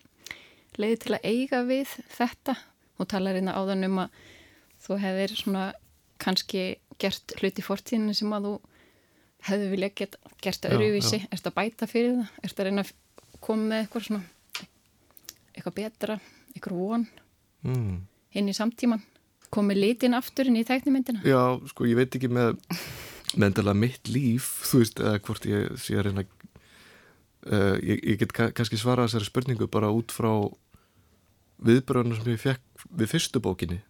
leiði 0.80 1.00
til 1.04 1.12
að 1.18 1.26
eiga 1.28 1.60
við 1.68 1.88
þetta 2.16 2.56
og 2.98 3.08
talar 3.12 3.36
hérna 3.36 3.58
áðan 3.60 3.84
um 3.90 3.98
að 4.06 4.10
þú 4.88 4.98
hefðir 5.04 5.34
svona 5.36 5.66
kannski 6.18 6.64
gert 6.98 7.36
hluti 7.42 7.60
í 7.60 7.68
fortíðinu 7.68 8.16
sem 8.16 8.32
að 8.32 8.48
þú 8.48 8.54
hefði 9.50 9.68
vilja 9.74 9.90
get, 10.00 10.16
gert 10.42 10.64
Já, 10.64 10.70
öðruvísi 10.72 11.20
erst 11.28 11.48
að 11.52 11.58
bæta 11.60 11.88
fyrir 11.92 12.16
það, 12.16 12.32
erst 12.48 12.60
að 12.60 12.70
reyna 12.70 12.86
að 12.88 12.94
koma 13.44 13.68
með 13.74 13.84
eitthvað 13.84 14.08
svona 14.08 14.24
eitthvað 15.56 15.76
betra, 15.76 16.20
eitthvað 16.56 16.80
von 16.80 17.06
mm. 17.68 17.98
Inn 18.38 18.50
í 18.50 18.56
samtíman 18.58 19.02
komið 19.54 19.82
litin 19.84 20.18
aftur 20.18 20.50
inn 20.50 20.60
í 20.60 20.66
tæknimyndina 20.68 21.24
Já, 21.26 21.58
sko, 21.72 21.88
ég 21.90 21.98
veit 21.98 22.16
ekki 22.16 22.30
með 22.32 22.58
með 23.38 23.52
endalega 23.52 23.78
mitt 23.78 24.10
líf 24.10 24.48
þú 24.70 24.82
veist, 24.82 25.02
eða 25.02 25.22
hvort 25.26 25.46
ég 25.50 25.74
sé 25.82 25.98
að 25.98 26.08
reyna 26.08 26.24
uh, 26.26 27.76
ég, 27.78 28.02
ég 28.02 28.18
get 28.22 28.34
ka 28.36 28.50
kannski 28.56 28.80
svara 28.80 29.06
þessari 29.08 29.30
spurningu 29.30 29.70
bara 29.72 29.92
út 29.94 30.14
frá 30.14 30.32
viðbröðunum 31.66 32.20
sem 32.20 32.34
ég 32.34 32.42
fekk 32.42 32.86
við 32.96 33.12
fyrstu 33.12 33.42
bókinni. 33.44 33.82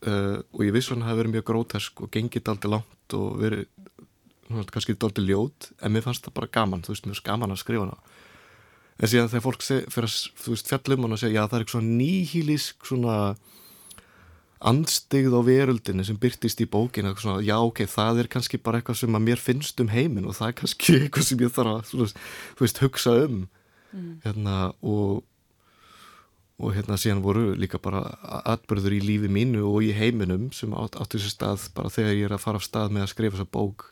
Uh, 0.00 0.40
og 0.56 0.64
ég 0.64 0.72
viss 0.74 0.90
hann 0.90 1.04
hafi 1.04 1.20
verið 1.20 1.36
mjög 1.36 1.46
grótesk 1.50 2.00
og 2.00 2.10
gengið 2.14 2.46
daldi 2.48 2.70
langt 2.72 3.16
og 3.16 3.34
verið 3.40 3.66
kannski 4.72 4.96
daldi 4.96 5.26
ljót 5.28 5.68
en 5.78 5.92
mér 5.92 6.06
fannst 6.06 6.24
það 6.24 6.36
bara 6.38 6.52
gaman, 6.56 6.82
þú 6.82 6.94
veist, 6.94 7.04
mér 7.04 7.14
fannst 7.14 7.28
gaman 7.28 7.52
að 7.54 7.60
skrifa 7.60 7.84
hana 7.84 7.98
en 9.00 9.08
síðan 9.08 9.30
þegar 9.32 9.46
fólk 9.46 9.64
fyrir 9.64 10.08
að 10.08 10.50
veist, 10.50 10.68
fjallum 10.68 11.08
og 11.08 11.16
segja, 11.20 11.40
já 11.40 11.46
það 11.46 11.56
er 11.56 11.64
eitthvað 11.64 11.76
svona 11.78 11.96
nýhílísk 12.00 12.90
svona 12.90 13.16
andstigð 14.70 15.32
á 15.32 15.40
veröldinni 15.40 16.04
sem 16.04 16.18
byrtist 16.20 16.60
í 16.60 16.68
bókinu 16.68 17.14
svona, 17.16 17.40
já 17.44 17.56
ok, 17.56 17.86
það 17.88 18.24
er 18.24 18.28
kannski 18.34 18.60
bara 18.60 18.80
eitthvað 18.80 19.00
sem 19.00 19.16
að 19.16 19.26
mér 19.30 19.40
finnst 19.40 19.80
um 19.80 19.88
heiminn 19.88 20.28
og 20.28 20.36
það 20.36 20.52
er 20.52 20.58
kannski 20.60 20.96
eitthvað 21.00 21.28
sem 21.30 21.40
ég 21.40 21.56
þarf 21.56 21.72
að 21.78 21.82
svona, 21.94 22.28
veist, 22.60 22.84
hugsa 22.84 23.16
um. 23.24 23.42
Hérna 24.22 24.70
og 24.86 25.24
og 26.60 26.74
hérna 26.76 26.98
síðan 27.00 27.22
voru 27.24 27.54
líka 27.56 27.78
bara 27.80 28.02
atbyrður 28.44 28.98
í 28.98 29.00
lífi 29.00 29.30
mínu 29.32 29.62
og 29.64 29.86
í 29.86 29.94
heiminum 29.96 30.50
sem 30.52 30.74
átt, 30.76 30.98
sér 31.16 31.32
stað 31.32 31.70
bara 31.76 31.92
þegar 31.92 32.18
ég 32.18 32.26
er 32.28 32.34
að 32.36 32.42
fara 32.44 32.60
af 32.60 32.66
stað 32.66 32.92
með 32.92 33.06
að 33.06 33.12
skrifa 33.14 33.38
þessa 33.38 33.54
bók. 33.56 33.86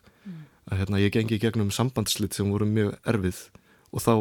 Að 0.69 0.83
hérna 0.83 1.01
ég 1.01 1.15
gengi 1.15 1.39
gegnum 1.41 1.71
sambandslit 1.73 2.37
sem 2.37 2.51
voru 2.53 2.67
mjög 2.69 2.93
erfið 3.09 3.39
og 3.89 4.03
þá 4.05 4.13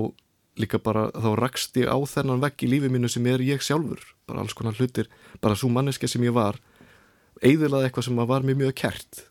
líka 0.58 0.80
bara, 0.82 1.08
þá 1.14 1.30
rakst 1.38 1.78
ég 1.78 1.88
á 1.90 1.98
þennan 1.98 2.42
vegg 2.42 2.64
í 2.66 2.70
lífi 2.70 2.90
mínu 2.92 3.10
sem 3.10 3.26
er 3.30 3.42
ég 3.44 3.62
sjálfur. 3.64 4.02
Bara 4.28 4.42
alls 4.44 4.56
konar 4.58 4.76
hlutir, 4.78 5.08
bara 5.42 5.56
svo 5.58 5.70
manneska 5.72 6.10
sem 6.10 6.24
ég 6.26 6.34
var 6.36 6.58
eigðilaði 7.44 7.88
eitthvað 7.88 8.08
sem 8.08 8.22
var 8.28 8.46
mér 8.46 8.58
mjög 8.58 8.74
kert 8.82 9.24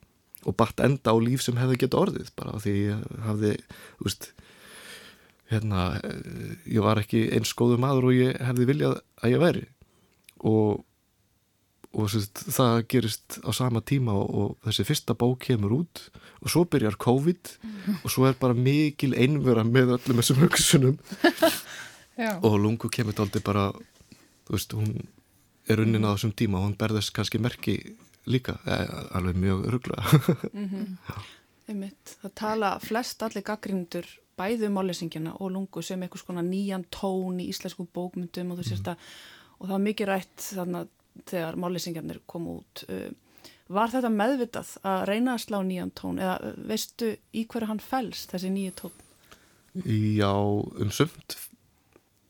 og 0.48 0.56
batt 0.56 0.80
enda 0.80 1.12
á 1.12 1.16
líf 1.20 1.44
sem 1.44 1.58
hefði 1.60 1.82
gett 1.84 1.98
orðið. 1.98 2.32
Bara 2.40 2.60
því 2.64 2.76
ég 2.78 3.08
hafði, 3.26 3.54
þú 4.00 4.08
veist 4.08 4.30
hérna, 5.52 5.88
eh, 6.04 6.56
ég 6.76 6.84
var 6.84 7.02
ekki 7.02 7.28
eins 7.36 7.54
góðu 7.56 7.80
maður 7.82 8.10
og 8.10 8.18
ég 8.18 8.40
hefði 8.48 8.68
viljað 8.70 9.00
að 9.24 9.34
ég 9.34 9.44
væri. 9.44 9.66
Og, 10.48 10.84
og 11.96 12.10
sérst, 12.12 12.44
það 12.54 12.82
gerist 12.92 13.38
á 13.48 13.50
sama 13.56 13.82
tíma 13.82 14.14
og, 14.18 14.28
og 14.28 14.68
þessi 14.68 14.86
fyrsta 14.88 15.16
bók 15.18 15.46
kemur 15.48 15.78
út 15.80 16.02
og 16.44 16.52
svo 16.52 16.66
byrjar 16.70 16.98
COVID 17.00 17.54
og 18.04 18.10
svo 18.12 18.28
er 18.28 18.38
bara 18.40 18.58
mikil 18.58 19.16
einvera 19.18 19.64
með 19.66 19.96
öllum 19.98 20.22
þessum 20.22 20.42
hugsunum. 20.44 21.00
Og 22.18 22.56
lungu 22.58 22.90
kemur 22.90 23.14
daldi 23.14 23.38
bara 23.46 23.68
þú 24.48 24.56
veist, 24.56 24.72
hún 24.74 25.04
er 25.70 25.84
unnin 25.84 26.08
á 26.08 26.16
þessum 26.16 26.32
tíma 26.34 26.58
og 26.58 26.64
hún 26.66 26.78
berðast 26.80 27.12
kannski 27.14 27.38
merki 27.38 27.76
líka, 28.26 28.58
eh, 28.66 28.88
alveg 29.14 29.38
mjög 29.38 29.68
öruglega 29.70 30.02
Einmitt. 31.70 32.16
Það 32.24 32.34
tala 32.40 32.72
flest 32.82 33.22
allir 33.22 33.46
gaggrindur 33.46 34.08
bæði 34.38 34.70
um 34.70 34.78
máleysingina 34.80 35.36
og 35.38 35.52
lungu 35.54 35.84
sem 35.86 36.02
einhvers 36.02 36.26
konar 36.26 36.46
nýjan 36.48 36.88
tón 36.94 37.42
í 37.44 37.50
íslensku 37.52 37.86
bókmyndum 37.94 38.54
og 38.54 38.62
þú 38.62 38.70
sést 38.72 38.90
að 38.90 39.02
og 39.58 39.66
það 39.66 39.74
var 39.74 39.84
mikið 39.88 40.10
rætt 40.12 40.48
þannig 40.54 40.80
að 40.80 40.90
þegar 41.26 41.56
máleysingjarnir 41.64 42.20
kom 42.28 42.48
út. 42.58 42.84
Uh, 42.90 43.10
Var 43.68 43.90
þetta 43.92 44.10
meðvitað 44.14 44.70
að 44.88 45.02
reyna 45.10 45.34
að 45.36 45.42
slá 45.44 45.58
nýjan 45.68 45.90
tón 45.92 46.20
eða 46.24 46.38
uh, 46.40 46.54
veistu 46.70 47.10
í 47.36 47.42
hverju 47.52 47.68
hann 47.68 47.82
fælst 47.84 48.32
þessi 48.32 48.52
nýju 48.54 48.72
tón? 48.80 48.94
Já, 49.84 50.32
um 50.32 50.92
sumt 50.96 51.36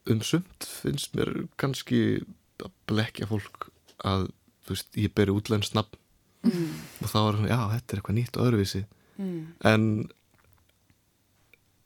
um 0.09 0.21
sumt 0.23 0.65
finnst 0.81 1.13
mér 1.15 1.29
kannski 1.59 2.23
að 2.63 2.71
blekja 2.89 3.27
fólk 3.29 3.67
að, 4.07 4.29
þú 4.65 4.73
veist, 4.73 4.89
ég 4.97 5.13
beri 5.15 5.35
útlænst 5.35 5.75
nafn 5.77 5.99
Mm. 6.47 6.69
og 7.01 7.09
þá 7.11 7.15
er 7.17 7.35
hann, 7.35 7.47
já, 7.49 7.57
þetta 7.73 7.91
er 7.93 7.99
eitthvað 7.99 8.15
nýtt 8.15 8.38
og 8.38 8.45
öðruvísi 8.47 8.81
Mm. 9.17 9.39
en 9.65 9.85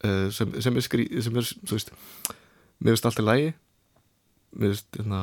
uh, 0.05 0.27
sem, 0.33 0.51
sem 0.61 0.75
er 0.77 0.85
skrí 0.85 1.05
sem 1.23 1.37
er, 1.39 1.47
þú 1.65 1.77
veist 1.77 1.91
mér 2.81 2.93
finnst 2.95 3.07
allt 3.09 3.21
í 3.21 3.25
lægi 3.25 3.47
mér 4.59 4.73
finnst, 4.75 4.89
hérna 4.99 5.21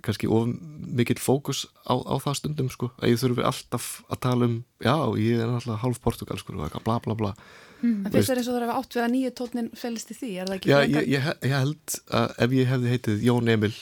kannski 0.00 0.28
of 0.32 0.46
mikill 0.92 1.20
fókus 1.20 1.66
á, 1.84 1.92
á 1.94 2.14
það 2.22 2.38
stundum, 2.38 2.70
sko, 2.72 2.88
að 3.02 3.12
ég 3.12 3.20
þurfi 3.20 3.44
alltaf 3.44 3.90
að 4.08 4.20
tala 4.24 4.48
um, 4.48 4.56
já, 4.80 4.94
ég 5.20 5.42
er 5.42 5.50
náttúrulega 5.50 5.82
hálf 5.84 6.00
portugal, 6.00 6.38
sko, 6.40 6.56
bla 6.56 6.98
bla 7.04 7.14
bla 7.18 7.34
En 7.82 8.06
finnst 8.14 8.30
þér 8.30 8.38
eins 8.38 8.46
og 8.48 8.54
það 8.54 8.62
er 8.62 8.70
átt 8.76 8.94
við 8.94 9.02
að 9.02 9.10
nýju 9.10 9.30
tónin 9.34 9.68
fælst 9.74 10.12
í 10.12 10.14
því? 10.14 10.28
Er 10.38 10.46
það 10.46 10.56
ekki 10.60 10.70
Já, 10.70 10.76
ég, 10.86 11.08
ég, 11.10 11.24
ég 11.42 11.54
held 11.58 11.96
að 12.14 12.34
ef 12.46 12.52
ég 12.54 12.68
hefði 12.70 12.92
heitið 12.92 13.24
Jón 13.26 13.50
Emil 13.50 13.72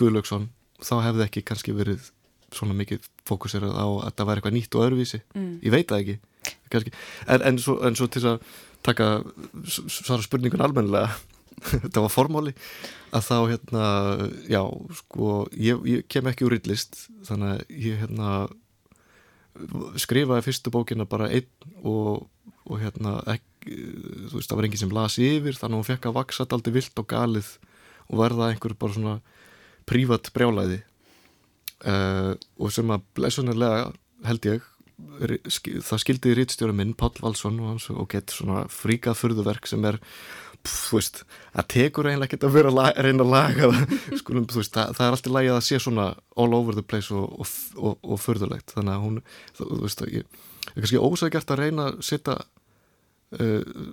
Guðlaugsson 0.00 0.48
þá 0.82 0.94
hefði 1.04 1.24
ekki 1.26 1.42
kannski 1.46 1.74
verið 1.76 2.08
svona 2.50 2.74
mikið 2.74 3.06
fókusirað 3.28 3.76
á 3.78 3.86
að 3.86 4.14
það 4.18 4.28
væri 4.30 4.40
eitthvað 4.42 4.56
nýtt 4.56 4.74
og 4.76 4.84
öðruvísi 4.88 5.20
Mm. 5.36 5.52
ég 5.62 5.70
veit 5.70 5.86
það 5.92 6.00
ekki 6.02 6.16
kannski. 6.72 6.92
En, 7.30 7.42
en, 7.46 7.58
svo, 7.62 7.76
en 7.86 7.94
svo 7.98 8.08
til 8.10 8.24
að 8.26 8.40
taka 8.82 9.06
svara 9.68 10.22
spurningun 10.24 10.64
almennilega 10.64 11.14
þetta 11.84 12.04
var 12.04 12.12
formáli 12.12 12.54
að 13.10 13.26
þá 13.26 13.36
hérna, 13.50 13.84
já, 14.50 14.62
sko 15.00 15.44
ég, 15.58 15.80
ég 15.88 16.08
kem 16.10 16.28
ekki 16.30 16.46
úr 16.46 16.58
yllist 16.60 17.06
þannig 17.26 17.54
að 17.54 17.78
ég 17.86 18.02
hérna 18.04 18.34
skrifaði 20.00 20.46
fyrstu 20.46 20.72
bókina 20.72 21.06
bara 21.10 21.28
einn 21.32 21.48
og, 21.82 22.28
og 22.64 22.76
hérna 22.80 23.18
ekki, 23.34 23.74
þú 24.30 24.38
veist, 24.38 24.50
það 24.50 24.60
var 24.60 24.68
enginn 24.68 24.82
sem 24.84 24.94
lasi 24.94 25.26
yfir 25.38 25.58
þannig 25.58 25.74
að 25.74 25.82
hún 25.82 25.90
fekk 25.90 26.08
að 26.08 26.16
vaksa 26.20 26.46
daldi 26.48 26.74
vilt 26.74 27.02
og 27.02 27.08
galið 27.10 27.50
og 28.10 28.22
verða 28.22 28.50
einhver 28.50 28.76
bara 28.78 28.96
svona 28.96 29.16
prívat 29.90 30.30
brjálæði. 30.34 30.80
Uh, 31.80 32.34
og 32.60 32.72
sem 32.74 32.90
að 32.92 33.06
blessunarlega 33.16 33.90
held 34.28 34.46
ég 34.50 34.66
það 35.80 36.00
skildi 36.02 36.34
rítstjóra 36.36 36.74
minn 36.76 36.92
Páll 36.98 37.16
Valsson 37.22 37.56
og 37.62 37.70
hans 37.72 37.86
og 37.92 38.08
gett 38.12 38.34
svona 38.34 38.66
fríkað 38.68 39.16
furðuverk 39.16 39.68
sem 39.68 39.84
er 39.88 39.96
pff, 40.66 40.82
þú 40.90 40.98
veist, 40.98 41.22
það 41.54 41.68
tekur 41.74 42.08
eiginlega 42.10 42.28
ekkert 42.28 42.46
að 42.48 42.56
vera 42.58 42.72
að 42.74 43.00
reyna 43.06 43.26
að 43.26 43.34
laga 43.34 43.70
það. 43.72 43.96
Skulum, 44.20 44.46
þú 44.50 44.60
veist, 44.60 44.74
það, 44.76 44.94
það 44.98 45.06
er 45.06 45.16
alltaf 45.16 45.34
lægi 45.36 45.50
að 45.50 45.58
það 45.58 45.66
sé 45.68 45.80
svona 45.86 46.06
all 46.44 46.56
over 46.58 46.78
the 46.78 46.86
place 46.86 47.14
og, 47.16 47.34
og, 47.40 47.56
og, 47.78 47.98
og 48.04 48.22
furðulegt. 48.22 48.76
Þannig 48.76 48.94
að 48.96 49.04
hún, 49.06 49.18
þú, 49.56 49.68
þú 49.72 49.82
veist 49.86 50.04
að 50.04 50.14
ég 50.18 50.40
er 50.70 50.78
kannski 50.78 51.02
ósækjart 51.02 51.54
að 51.54 51.62
reyna 51.64 51.88
að 51.90 52.00
setja 52.06 52.36
uh, 52.38 53.90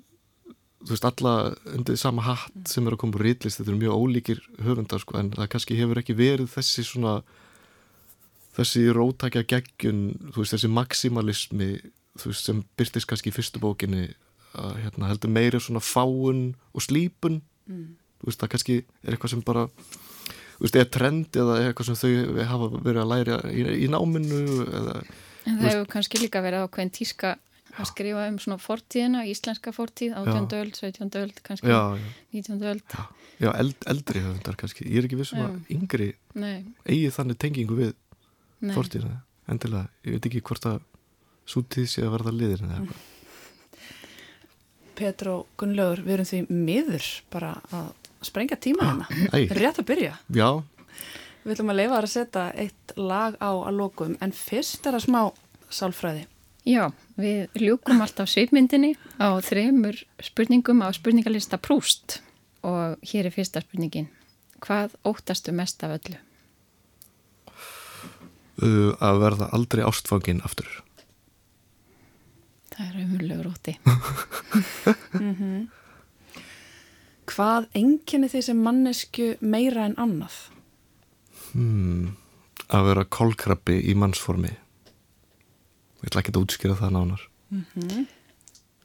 þú 0.84 0.94
veist, 0.94 1.08
alla 1.10 1.34
undir 1.74 1.98
sama 2.00 2.24
hatt 2.28 2.70
sem 2.70 2.86
er 2.88 2.96
að 2.96 3.02
koma 3.02 3.18
úr 3.18 3.26
rítlist, 3.28 3.60
þetta 3.60 3.74
eru 3.74 3.82
mjög 3.82 4.04
ólíkir 4.04 4.42
höfundar 4.64 5.02
sko, 5.02 5.18
en 5.20 5.32
það 5.34 5.52
kannski 5.54 5.78
hefur 5.80 6.02
ekki 6.02 6.16
verið 6.18 6.52
þessi 6.54 6.86
svona 6.86 7.18
þessi 8.58 8.86
rótækja 8.96 9.46
geggjun 9.50 10.02
þú 10.32 10.42
veist, 10.42 10.54
þessi 10.56 10.72
maximalismi 10.74 11.72
þú 12.18 12.32
veist, 12.32 12.46
sem 12.46 12.64
byrtist 12.78 13.10
kannski 13.10 13.34
í 13.34 13.36
fyrstu 13.36 13.62
bókinni 13.64 14.08
að 14.58 14.76
hérna, 14.84 15.10
heldur 15.12 15.34
meiri 15.34 15.62
svona 15.62 15.84
fáun 15.84 16.44
og 16.74 16.84
slípun 16.86 17.42
þú 17.68 18.30
veist, 18.30 18.42
það 18.42 18.52
kannski 18.54 18.78
er 19.04 19.16
eitthvað 19.16 19.34
sem 19.36 19.42
bara 19.46 19.66
þú 20.58 20.66
veist, 20.66 20.78
er 20.82 20.92
trend 20.94 21.40
eða 21.42 21.58
er 21.62 21.72
eitthvað 21.72 21.90
sem 21.92 22.00
þau 22.02 22.46
hafa 22.52 22.70
verið 22.78 23.02
að 23.04 23.12
læra 23.14 23.40
í, 23.52 23.66
í 23.86 23.90
náminu 23.94 24.44
eða, 24.66 25.02
En 25.48 25.60
það 25.62 25.70
hefur 25.72 25.92
kannski 25.94 26.20
líka 26.20 26.42
verið 26.44 26.66
ákveðin 26.66 26.90
tíska 26.92 27.38
að 27.78 27.86
skrifa 27.92 28.24
um 28.28 28.40
svona 28.42 28.58
fortíðina, 28.60 29.22
íslenska 29.30 29.72
fortíð, 29.76 30.16
18. 30.18 30.48
öld, 30.58 30.74
17. 30.76 31.12
öld, 31.22 31.42
kannski 31.46 31.70
já, 31.70 31.78
já, 31.96 32.08
19. 32.34 32.64
öld. 32.72 32.96
já 33.38 33.50
eld, 33.54 33.78
eldri 33.94 34.24
höfundar 34.26 34.58
kannski, 34.60 34.88
ég 34.90 35.04
er 35.04 35.08
ekki 35.08 35.20
vissum 35.20 35.44
að 35.46 35.72
yngri 35.76 36.10
Nei, 36.42 36.66
eigi 36.90 37.14
þannig 37.14 37.40
tengingu 37.44 37.78
við 37.78 37.94
nei. 38.66 38.74
fortíðina, 38.74 39.22
endilega, 39.48 39.92
ég 40.08 40.18
veit 40.18 40.30
ekki 40.32 40.44
hvort 40.50 40.68
að 40.72 40.82
svo 41.48 41.64
tíð 41.70 41.88
sé 41.94 42.04
að 42.04 42.18
verða 42.18 42.34
liðin 42.34 42.66
eða 42.68 42.82
eitthvað 42.82 43.06
Petro 44.98 45.36
Gunnlaugur, 45.62 46.02
við 46.06 46.16
erum 46.18 46.28
því 46.32 46.40
miður 46.50 47.08
bara 47.34 47.54
að 47.72 47.92
sprengja 48.26 48.58
tíma 48.58 48.88
hérna. 48.88 49.08
Æ, 49.32 49.38
Rétt 49.54 49.82
að 49.84 49.88
byrja. 49.92 50.16
já, 50.34 50.50
Við 51.48 51.54
ætlum 51.54 51.70
að 51.72 51.78
leifa 51.80 52.00
að 52.02 52.08
setja 52.12 52.42
eitt 52.60 52.94
lag 53.00 53.38
á 53.40 53.52
að 53.56 53.78
lokum 53.78 54.18
en 54.20 54.34
fyrst 54.36 54.84
er 54.90 54.98
það 54.98 55.06
smá 55.06 55.22
sálfræði. 55.72 56.26
Já, 56.68 56.90
við 57.16 57.62
ljúkum 57.62 58.02
alltaf 58.04 58.28
svipmyndinni 58.28 58.90
á 59.16 59.40
þremur 59.40 60.02
spurningum 60.20 60.82
á 60.84 60.92
spurningalista 60.92 61.56
Prúst 61.62 62.18
og 62.68 62.98
hér 63.08 63.30
er 63.30 63.36
fyrsta 63.38 63.62
spurningin. 63.64 64.10
Hvað 64.60 64.98
óttastu 65.08 65.54
mest 65.56 65.86
af 65.88 65.96
öllu? 66.02 66.18
Uh, 68.58 68.92
að 69.00 69.20
verða 69.22 69.48
aldrei 69.54 69.84
ástfangin 69.86 70.42
aftur. 70.44 70.68
Það 72.78 72.88
er 72.88 72.98
umhverlegur 73.02 73.48
ótti. 73.50 73.74
mm 75.24 75.34
-hmm. 75.36 75.68
Hvað 77.28 77.68
enginni 77.74 78.30
sem 78.42 78.58
mannesku 78.58 79.36
meira 79.42 79.86
en 79.86 79.96
annað? 79.98 80.36
Hmm, 81.52 82.16
að 82.70 82.86
vera 82.88 83.06
kolkrabbi 83.06 83.82
í 83.92 83.96
mannsformi. 83.96 84.54
Ég 85.98 86.06
ætla 86.06 86.22
ekki 86.22 86.32
að 86.36 86.42
útskýra 86.44 86.76
það 86.78 86.92
nánar. 86.92 87.30
Mm 87.50 87.66
-hmm. 87.74 88.06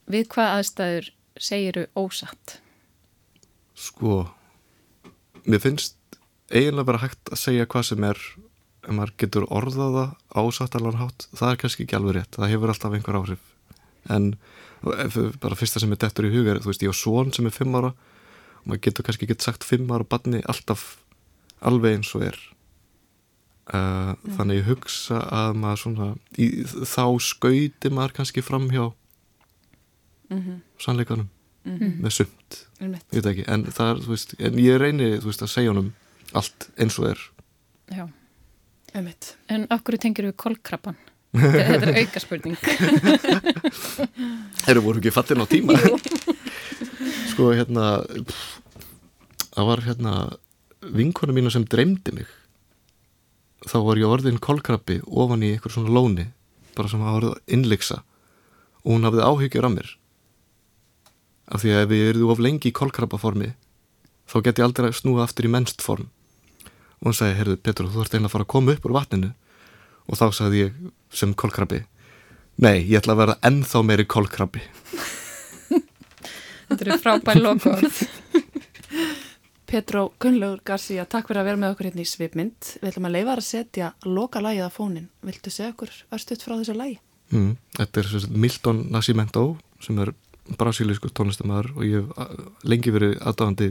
Við 0.06 0.28
hvað 0.28 0.54
aðstæður 0.56 1.12
segiru 1.36 1.86
ósatt? 1.96 2.60
Sko, 3.74 4.28
mér 5.44 5.60
finnst 5.60 5.96
eiginlega 6.50 6.84
bara 6.84 6.98
hægt 6.98 7.32
að 7.32 7.38
segja 7.38 7.66
hvað 7.66 7.82
sem 7.82 8.04
er 8.04 8.18
ef 8.82 8.90
maður 8.90 9.14
getur 9.16 9.46
orðaða 9.50 10.16
ásattalan 10.34 10.98
hátt, 10.98 11.28
það 11.32 11.50
er 11.50 11.56
kannski 11.56 11.84
ekki 11.86 11.96
alveg 11.96 12.16
rétt 12.16 12.36
það 12.36 12.52
hefur 12.52 12.72
alltaf 12.72 12.92
einhver 12.92 13.18
áhrif 13.20 13.51
en 14.10 14.32
bara 14.82 15.54
fyrsta 15.58 15.80
sem 15.80 15.92
er 15.94 16.00
dettur 16.02 16.26
í 16.26 16.32
huga 16.32 16.58
þú 16.58 16.72
veist, 16.72 16.82
ég 16.82 16.90
á 16.90 16.96
svon 16.96 17.32
sem 17.34 17.46
er 17.46 17.54
fimm 17.54 17.76
ára 17.78 17.92
og 18.62 18.66
maður 18.66 18.82
getur 18.86 19.06
kannski 19.06 19.28
ekki 19.28 19.42
sagt 19.42 19.66
fimm 19.66 19.90
ára 19.94 20.06
barni 20.06 20.42
alltaf 20.50 20.96
alveg 21.62 21.98
eins 21.98 22.10
og 22.16 22.26
er. 22.26 22.38
Uh, 23.72 24.10
mm. 24.10 24.32
þannig 24.36 24.58
ég 24.58 24.66
hugsa 24.66 25.20
að 25.30 25.52
maður 25.62 25.80
svona 25.84 26.08
í, 26.34 26.46
þá 26.66 27.04
skauti 27.22 27.92
maður 27.94 28.16
kannski 28.16 28.42
fram 28.42 28.66
hjá 28.72 28.88
mm 28.90 30.40
-hmm. 30.40 30.56
sannleikanum. 30.82 31.28
Mm 31.64 31.78
-hmm. 31.78 32.00
með 32.02 32.10
sumt. 32.10 32.66
Ég 33.12 33.26
ekki, 33.26 33.44
en 33.46 33.64
það 33.64 33.90
er, 33.90 34.08
veist 34.08 34.34
en 34.38 34.58
ég 34.58 34.80
reyni, 34.80 35.18
þú 35.22 35.30
veist, 35.30 35.42
að 35.42 35.54
segja 35.54 35.70
honum 35.70 35.92
allt 36.34 36.70
eins 36.76 36.98
og 36.98 37.06
er. 37.10 37.18
Já, 37.92 38.08
ummitt 38.94 39.36
En 39.48 39.66
okkur 39.70 39.98
tengir 39.98 40.24
við 40.24 40.36
kolkrabban 40.36 40.96
Þetta 41.32 41.88
er 41.88 41.98
auka 42.02 42.20
spurning 42.20 42.58
Þeir 44.66 44.80
voru 44.84 45.00
ekki 45.00 45.12
fattin 45.14 45.40
á 45.40 45.46
tíma? 45.48 45.78
Sko, 47.32 47.48
hérna 47.56 47.86
það 49.52 49.68
var 49.70 49.84
hérna 49.86 50.12
vinkonu 50.92 51.32
mínu 51.36 51.52
sem 51.52 51.64
dreymdi 51.64 52.12
mig. 52.16 52.28
Þá 53.64 53.78
var 53.86 54.00
ég 54.00 54.10
orðin 54.10 54.40
kolkrabbi 54.42 55.00
ofan 55.06 55.44
í 55.46 55.54
einhver 55.54 55.72
svona 55.72 55.92
lóni 55.94 56.28
bara 56.76 56.90
sem 56.90 57.02
hafa 57.04 57.20
verið 57.20 57.56
innleiksa 57.56 58.00
og 58.82 58.96
hún 58.96 59.06
hafði 59.06 59.26
áhyggjur 59.28 59.68
af 59.68 59.74
mér. 59.76 59.92
Af 61.52 61.62
því 61.62 61.74
að 61.76 61.84
ef 61.86 61.94
ég 61.96 62.10
erði 62.12 62.28
of 62.32 62.42
lengi 62.42 62.70
í 62.72 62.76
kolkrabbaformi 62.76 63.52
þá 64.28 64.36
get 64.44 64.60
ég 64.60 64.66
aldrei 64.66 64.92
snúið 64.96 65.24
aftur 65.26 65.48
í 65.48 65.52
mennst 65.52 65.84
form 65.84 66.08
og 67.02 67.10
hún 67.10 67.16
sagði, 67.18 67.38
heyrðu 67.40 67.56
Petur, 67.58 67.88
þú 67.90 68.04
ert 68.04 68.12
einlega 68.14 68.28
að 68.30 68.34
fara 68.36 68.44
að 68.46 68.52
koma 68.52 68.74
upp 68.76 68.84
úr 68.86 68.94
vatninu 68.94 69.32
og 70.08 70.18
þá 70.18 70.26
sagði 70.34 70.66
ég 70.66 70.80
sem 71.12 71.34
kolkrabbi 71.34 71.82
nei, 72.62 72.82
ég 72.86 73.00
ætla 73.00 73.16
að 73.16 73.22
vera 73.24 73.38
ennþá 73.50 73.84
meiri 73.86 74.08
kolkrabbi 74.08 74.64
Þetta 76.72 76.84
eru 76.86 76.98
frábær 77.02 77.40
lokaord 77.42 78.02
Petró 79.72 80.10
Gunnlaugur 80.20 80.60
García, 80.68 81.06
takk 81.08 81.30
fyrir 81.30 81.40
að 81.40 81.46
vera 81.48 81.60
með 81.62 81.70
okkur 81.72 81.86
hérna 81.88 82.02
í 82.04 82.08
Svipmynd. 82.10 82.74
Við 82.82 82.90
ætlum 82.90 83.06
að 83.08 83.14
leifa 83.14 83.36
að 83.38 83.46
setja 83.46 83.86
loka 84.04 84.42
lagið 84.44 84.66
af 84.66 84.74
fónin. 84.76 85.06
Viltu 85.24 85.48
segja 85.48 85.70
okkur 85.72 85.94
örstuðt 86.12 86.44
frá 86.44 86.52
þessu 86.58 86.74
lagi? 86.76 86.98
Mm, 87.32 87.54
þetta 87.78 88.02
er 88.02 88.26
Milton 88.44 88.82
Nascimento 88.92 89.44
sem 89.80 90.02
er 90.04 90.12
brasílisku 90.60 91.08
tónlistamæður 91.16 91.70
og 91.72 91.86
ég 91.88 92.04
hef 92.04 92.66
lengi 92.68 92.92
verið 92.92 93.14
aðdáðandi 93.22 93.70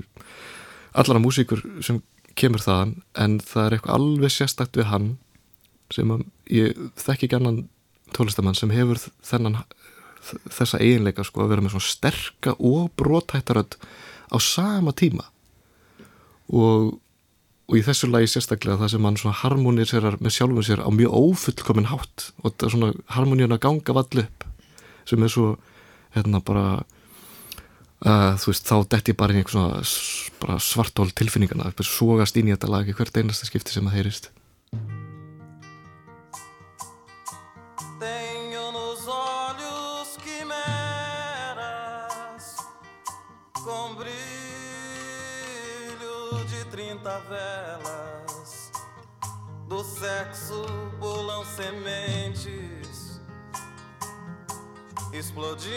allara 0.97 1.21
músíkur 1.21 1.61
sem 1.86 2.01
kemur 2.34 2.63
þaðan 2.63 2.95
en 3.21 3.38
það 3.45 3.67
er 3.67 3.75
eitthvað 3.77 3.99
alveg 3.99 4.34
sérstakt 4.34 4.79
við 4.82 4.89
hann 4.89 5.11
sem 5.96 6.12
ég 6.52 6.78
þekki 7.00 7.28
ekki 7.28 7.38
annan 7.39 7.64
tónlistamann 8.16 8.58
sem 8.58 8.72
hefur 8.74 9.00
þennan 9.26 9.62
þessa 10.22 10.80
eiginleika 10.82 11.26
sko 11.26 11.46
að 11.46 11.54
vera 11.56 11.66
með 11.66 11.76
svona 11.76 11.89
sterka 11.89 12.56
og 12.60 12.92
brótættarödd 13.00 13.78
á 14.32 14.38
sama 14.44 14.94
tíma. 14.96 15.26
Og, 16.52 16.94
og 17.68 17.76
í 17.80 17.84
þessu 17.86 18.10
lagi 18.12 18.30
sérstaklega 18.32 18.80
það 18.82 18.94
sem 18.94 19.08
hann 19.08 19.20
svona 19.20 19.39
harmoniserar 19.42 20.20
með 20.22 20.36
sjálfum 20.38 20.66
sér 20.68 20.84
á 20.84 20.89
mjög 20.94 21.16
ófullkomin 21.16 21.89
hátt 21.92 22.32
og 22.42 22.52
þetta 22.52 22.68
er 22.68 22.74
svona 22.76 22.94
harmoníun 23.16 23.56
að 23.56 23.64
ganga 23.68 23.98
vall 23.98 24.24
upp 24.26 24.48
sem 25.10 25.24
er 25.24 25.32
svo 25.32 25.54
hérna 26.16 26.42
bara 26.44 26.66
uh, 28.06 28.34
þú 28.38 28.52
veist 28.52 28.68
þá 28.68 28.76
detti 28.92 29.16
bara 29.18 29.34
í 29.34 29.42
einhvern 29.42 29.88
svona 29.88 30.60
svartól 30.62 31.10
tilfinningana, 31.16 31.72
það 31.72 31.86
er 31.86 31.89
svogast 31.89 32.38
inn 32.38 32.52
í 32.52 32.56
þetta 32.56 32.72
lagi 32.72 32.96
hvert 32.98 33.18
einasta 33.18 33.48
skipti 33.48 33.74
sem 33.74 33.88
það 33.88 33.98
heyrist 34.00 34.32
sexo 50.32 50.63
pulam 50.99 51.43
sementes, 51.45 53.19
explodindo 55.11 55.71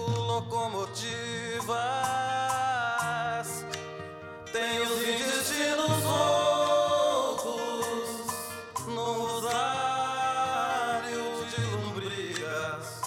locomotivas. 0.00 1.06
Tem 4.52 4.80
os 4.80 5.02
intestinos 5.02 6.02
loucos 6.04 7.46
no 8.88 9.12
rosário 9.12 10.26
de 11.48 11.60
lombrigas. 11.76 13.02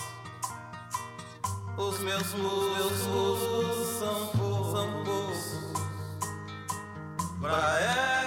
Os 1.78 2.00
meus 2.00 2.34
muslos 2.36 2.98
são 4.00 4.28
poucos 4.28 5.42
pra 7.42 7.80
ela. 7.80 8.21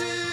watching. 0.00 0.23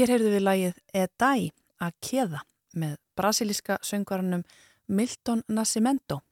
Hér 0.00 0.14
heyrðu 0.14 0.30
við 0.32 0.40
lagið 0.46 0.76
Edai 0.96 1.50
að 1.84 1.96
keða 2.00 2.38
með 2.72 2.92
brasilíska 3.20 3.74
söngvaranum 3.84 4.46
Milton 4.88 5.42
Nascimento. 5.52 6.22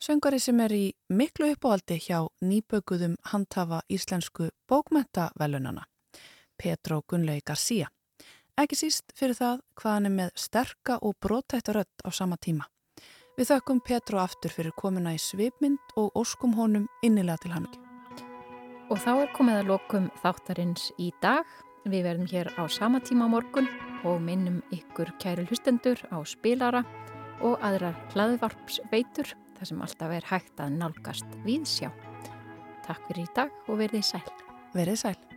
Söngvari 0.00 0.38
sem 0.40 0.62
er 0.64 0.72
í 0.72 0.86
miklu 1.12 1.50
uppáhaldi 1.52 1.98
hjá 2.00 2.22
nýbökuðum 2.40 3.18
handhafa 3.28 3.82
íslensku 3.92 4.48
bókmentavelunana, 4.72 5.84
Petro 6.56 7.02
Gunnlegi 7.04 7.44
Garcia. 7.44 7.90
Ekki 8.56 8.80
síst 8.80 9.12
fyrir 9.12 9.36
það 9.36 9.60
hvað 9.76 9.96
hann 9.98 10.08
er 10.08 10.16
með 10.22 10.32
sterka 10.46 10.96
og 11.04 11.18
brótætta 11.20 11.76
rödd 11.76 12.08
á 12.08 12.08
sama 12.08 12.40
tíma. 12.40 12.64
Við 13.36 13.52
þökkum 13.52 13.84
Petro 13.84 14.24
aftur 14.24 14.56
fyrir 14.56 14.72
komuna 14.80 15.12
í 15.12 15.20
svipmynd 15.20 15.92
og 16.00 16.16
óskum 16.16 16.56
honum 16.56 16.88
innilega 17.04 17.44
til 17.44 17.52
hann 17.52 17.68
ekki. 17.68 17.84
Og 18.88 18.96
þá 19.00 19.12
er 19.12 19.30
komið 19.36 19.60
að 19.60 19.70
lokum 19.74 20.10
þáttarins 20.24 20.88
í 20.96 21.12
dag. 21.20 21.44
Við 21.84 22.06
verðum 22.06 22.28
hér 22.30 22.48
á 22.56 22.64
sama 22.72 23.00
tíma 23.04 23.26
morgun 23.28 23.68
og 24.08 24.22
minnum 24.24 24.62
ykkur 24.72 25.10
kæru 25.20 25.44
hlustendur 25.44 26.00
á 26.08 26.16
spilara 26.24 26.80
og 27.44 27.60
aðrar 27.60 27.98
hlaðvarpsveitur 28.14 29.34
þar 29.58 29.68
sem 29.68 29.84
alltaf 29.84 30.16
er 30.16 30.30
hægt 30.30 30.64
að 30.64 30.78
nálgast 30.80 31.38
viðsjá. 31.44 31.92
Takk 32.88 33.04
fyrir 33.10 33.26
í 33.26 33.32
dag 33.36 33.52
og 33.68 33.80
verðið 33.84 34.08
sæl. 34.14 34.24
Verið 34.72 35.00
sæl. 35.04 35.33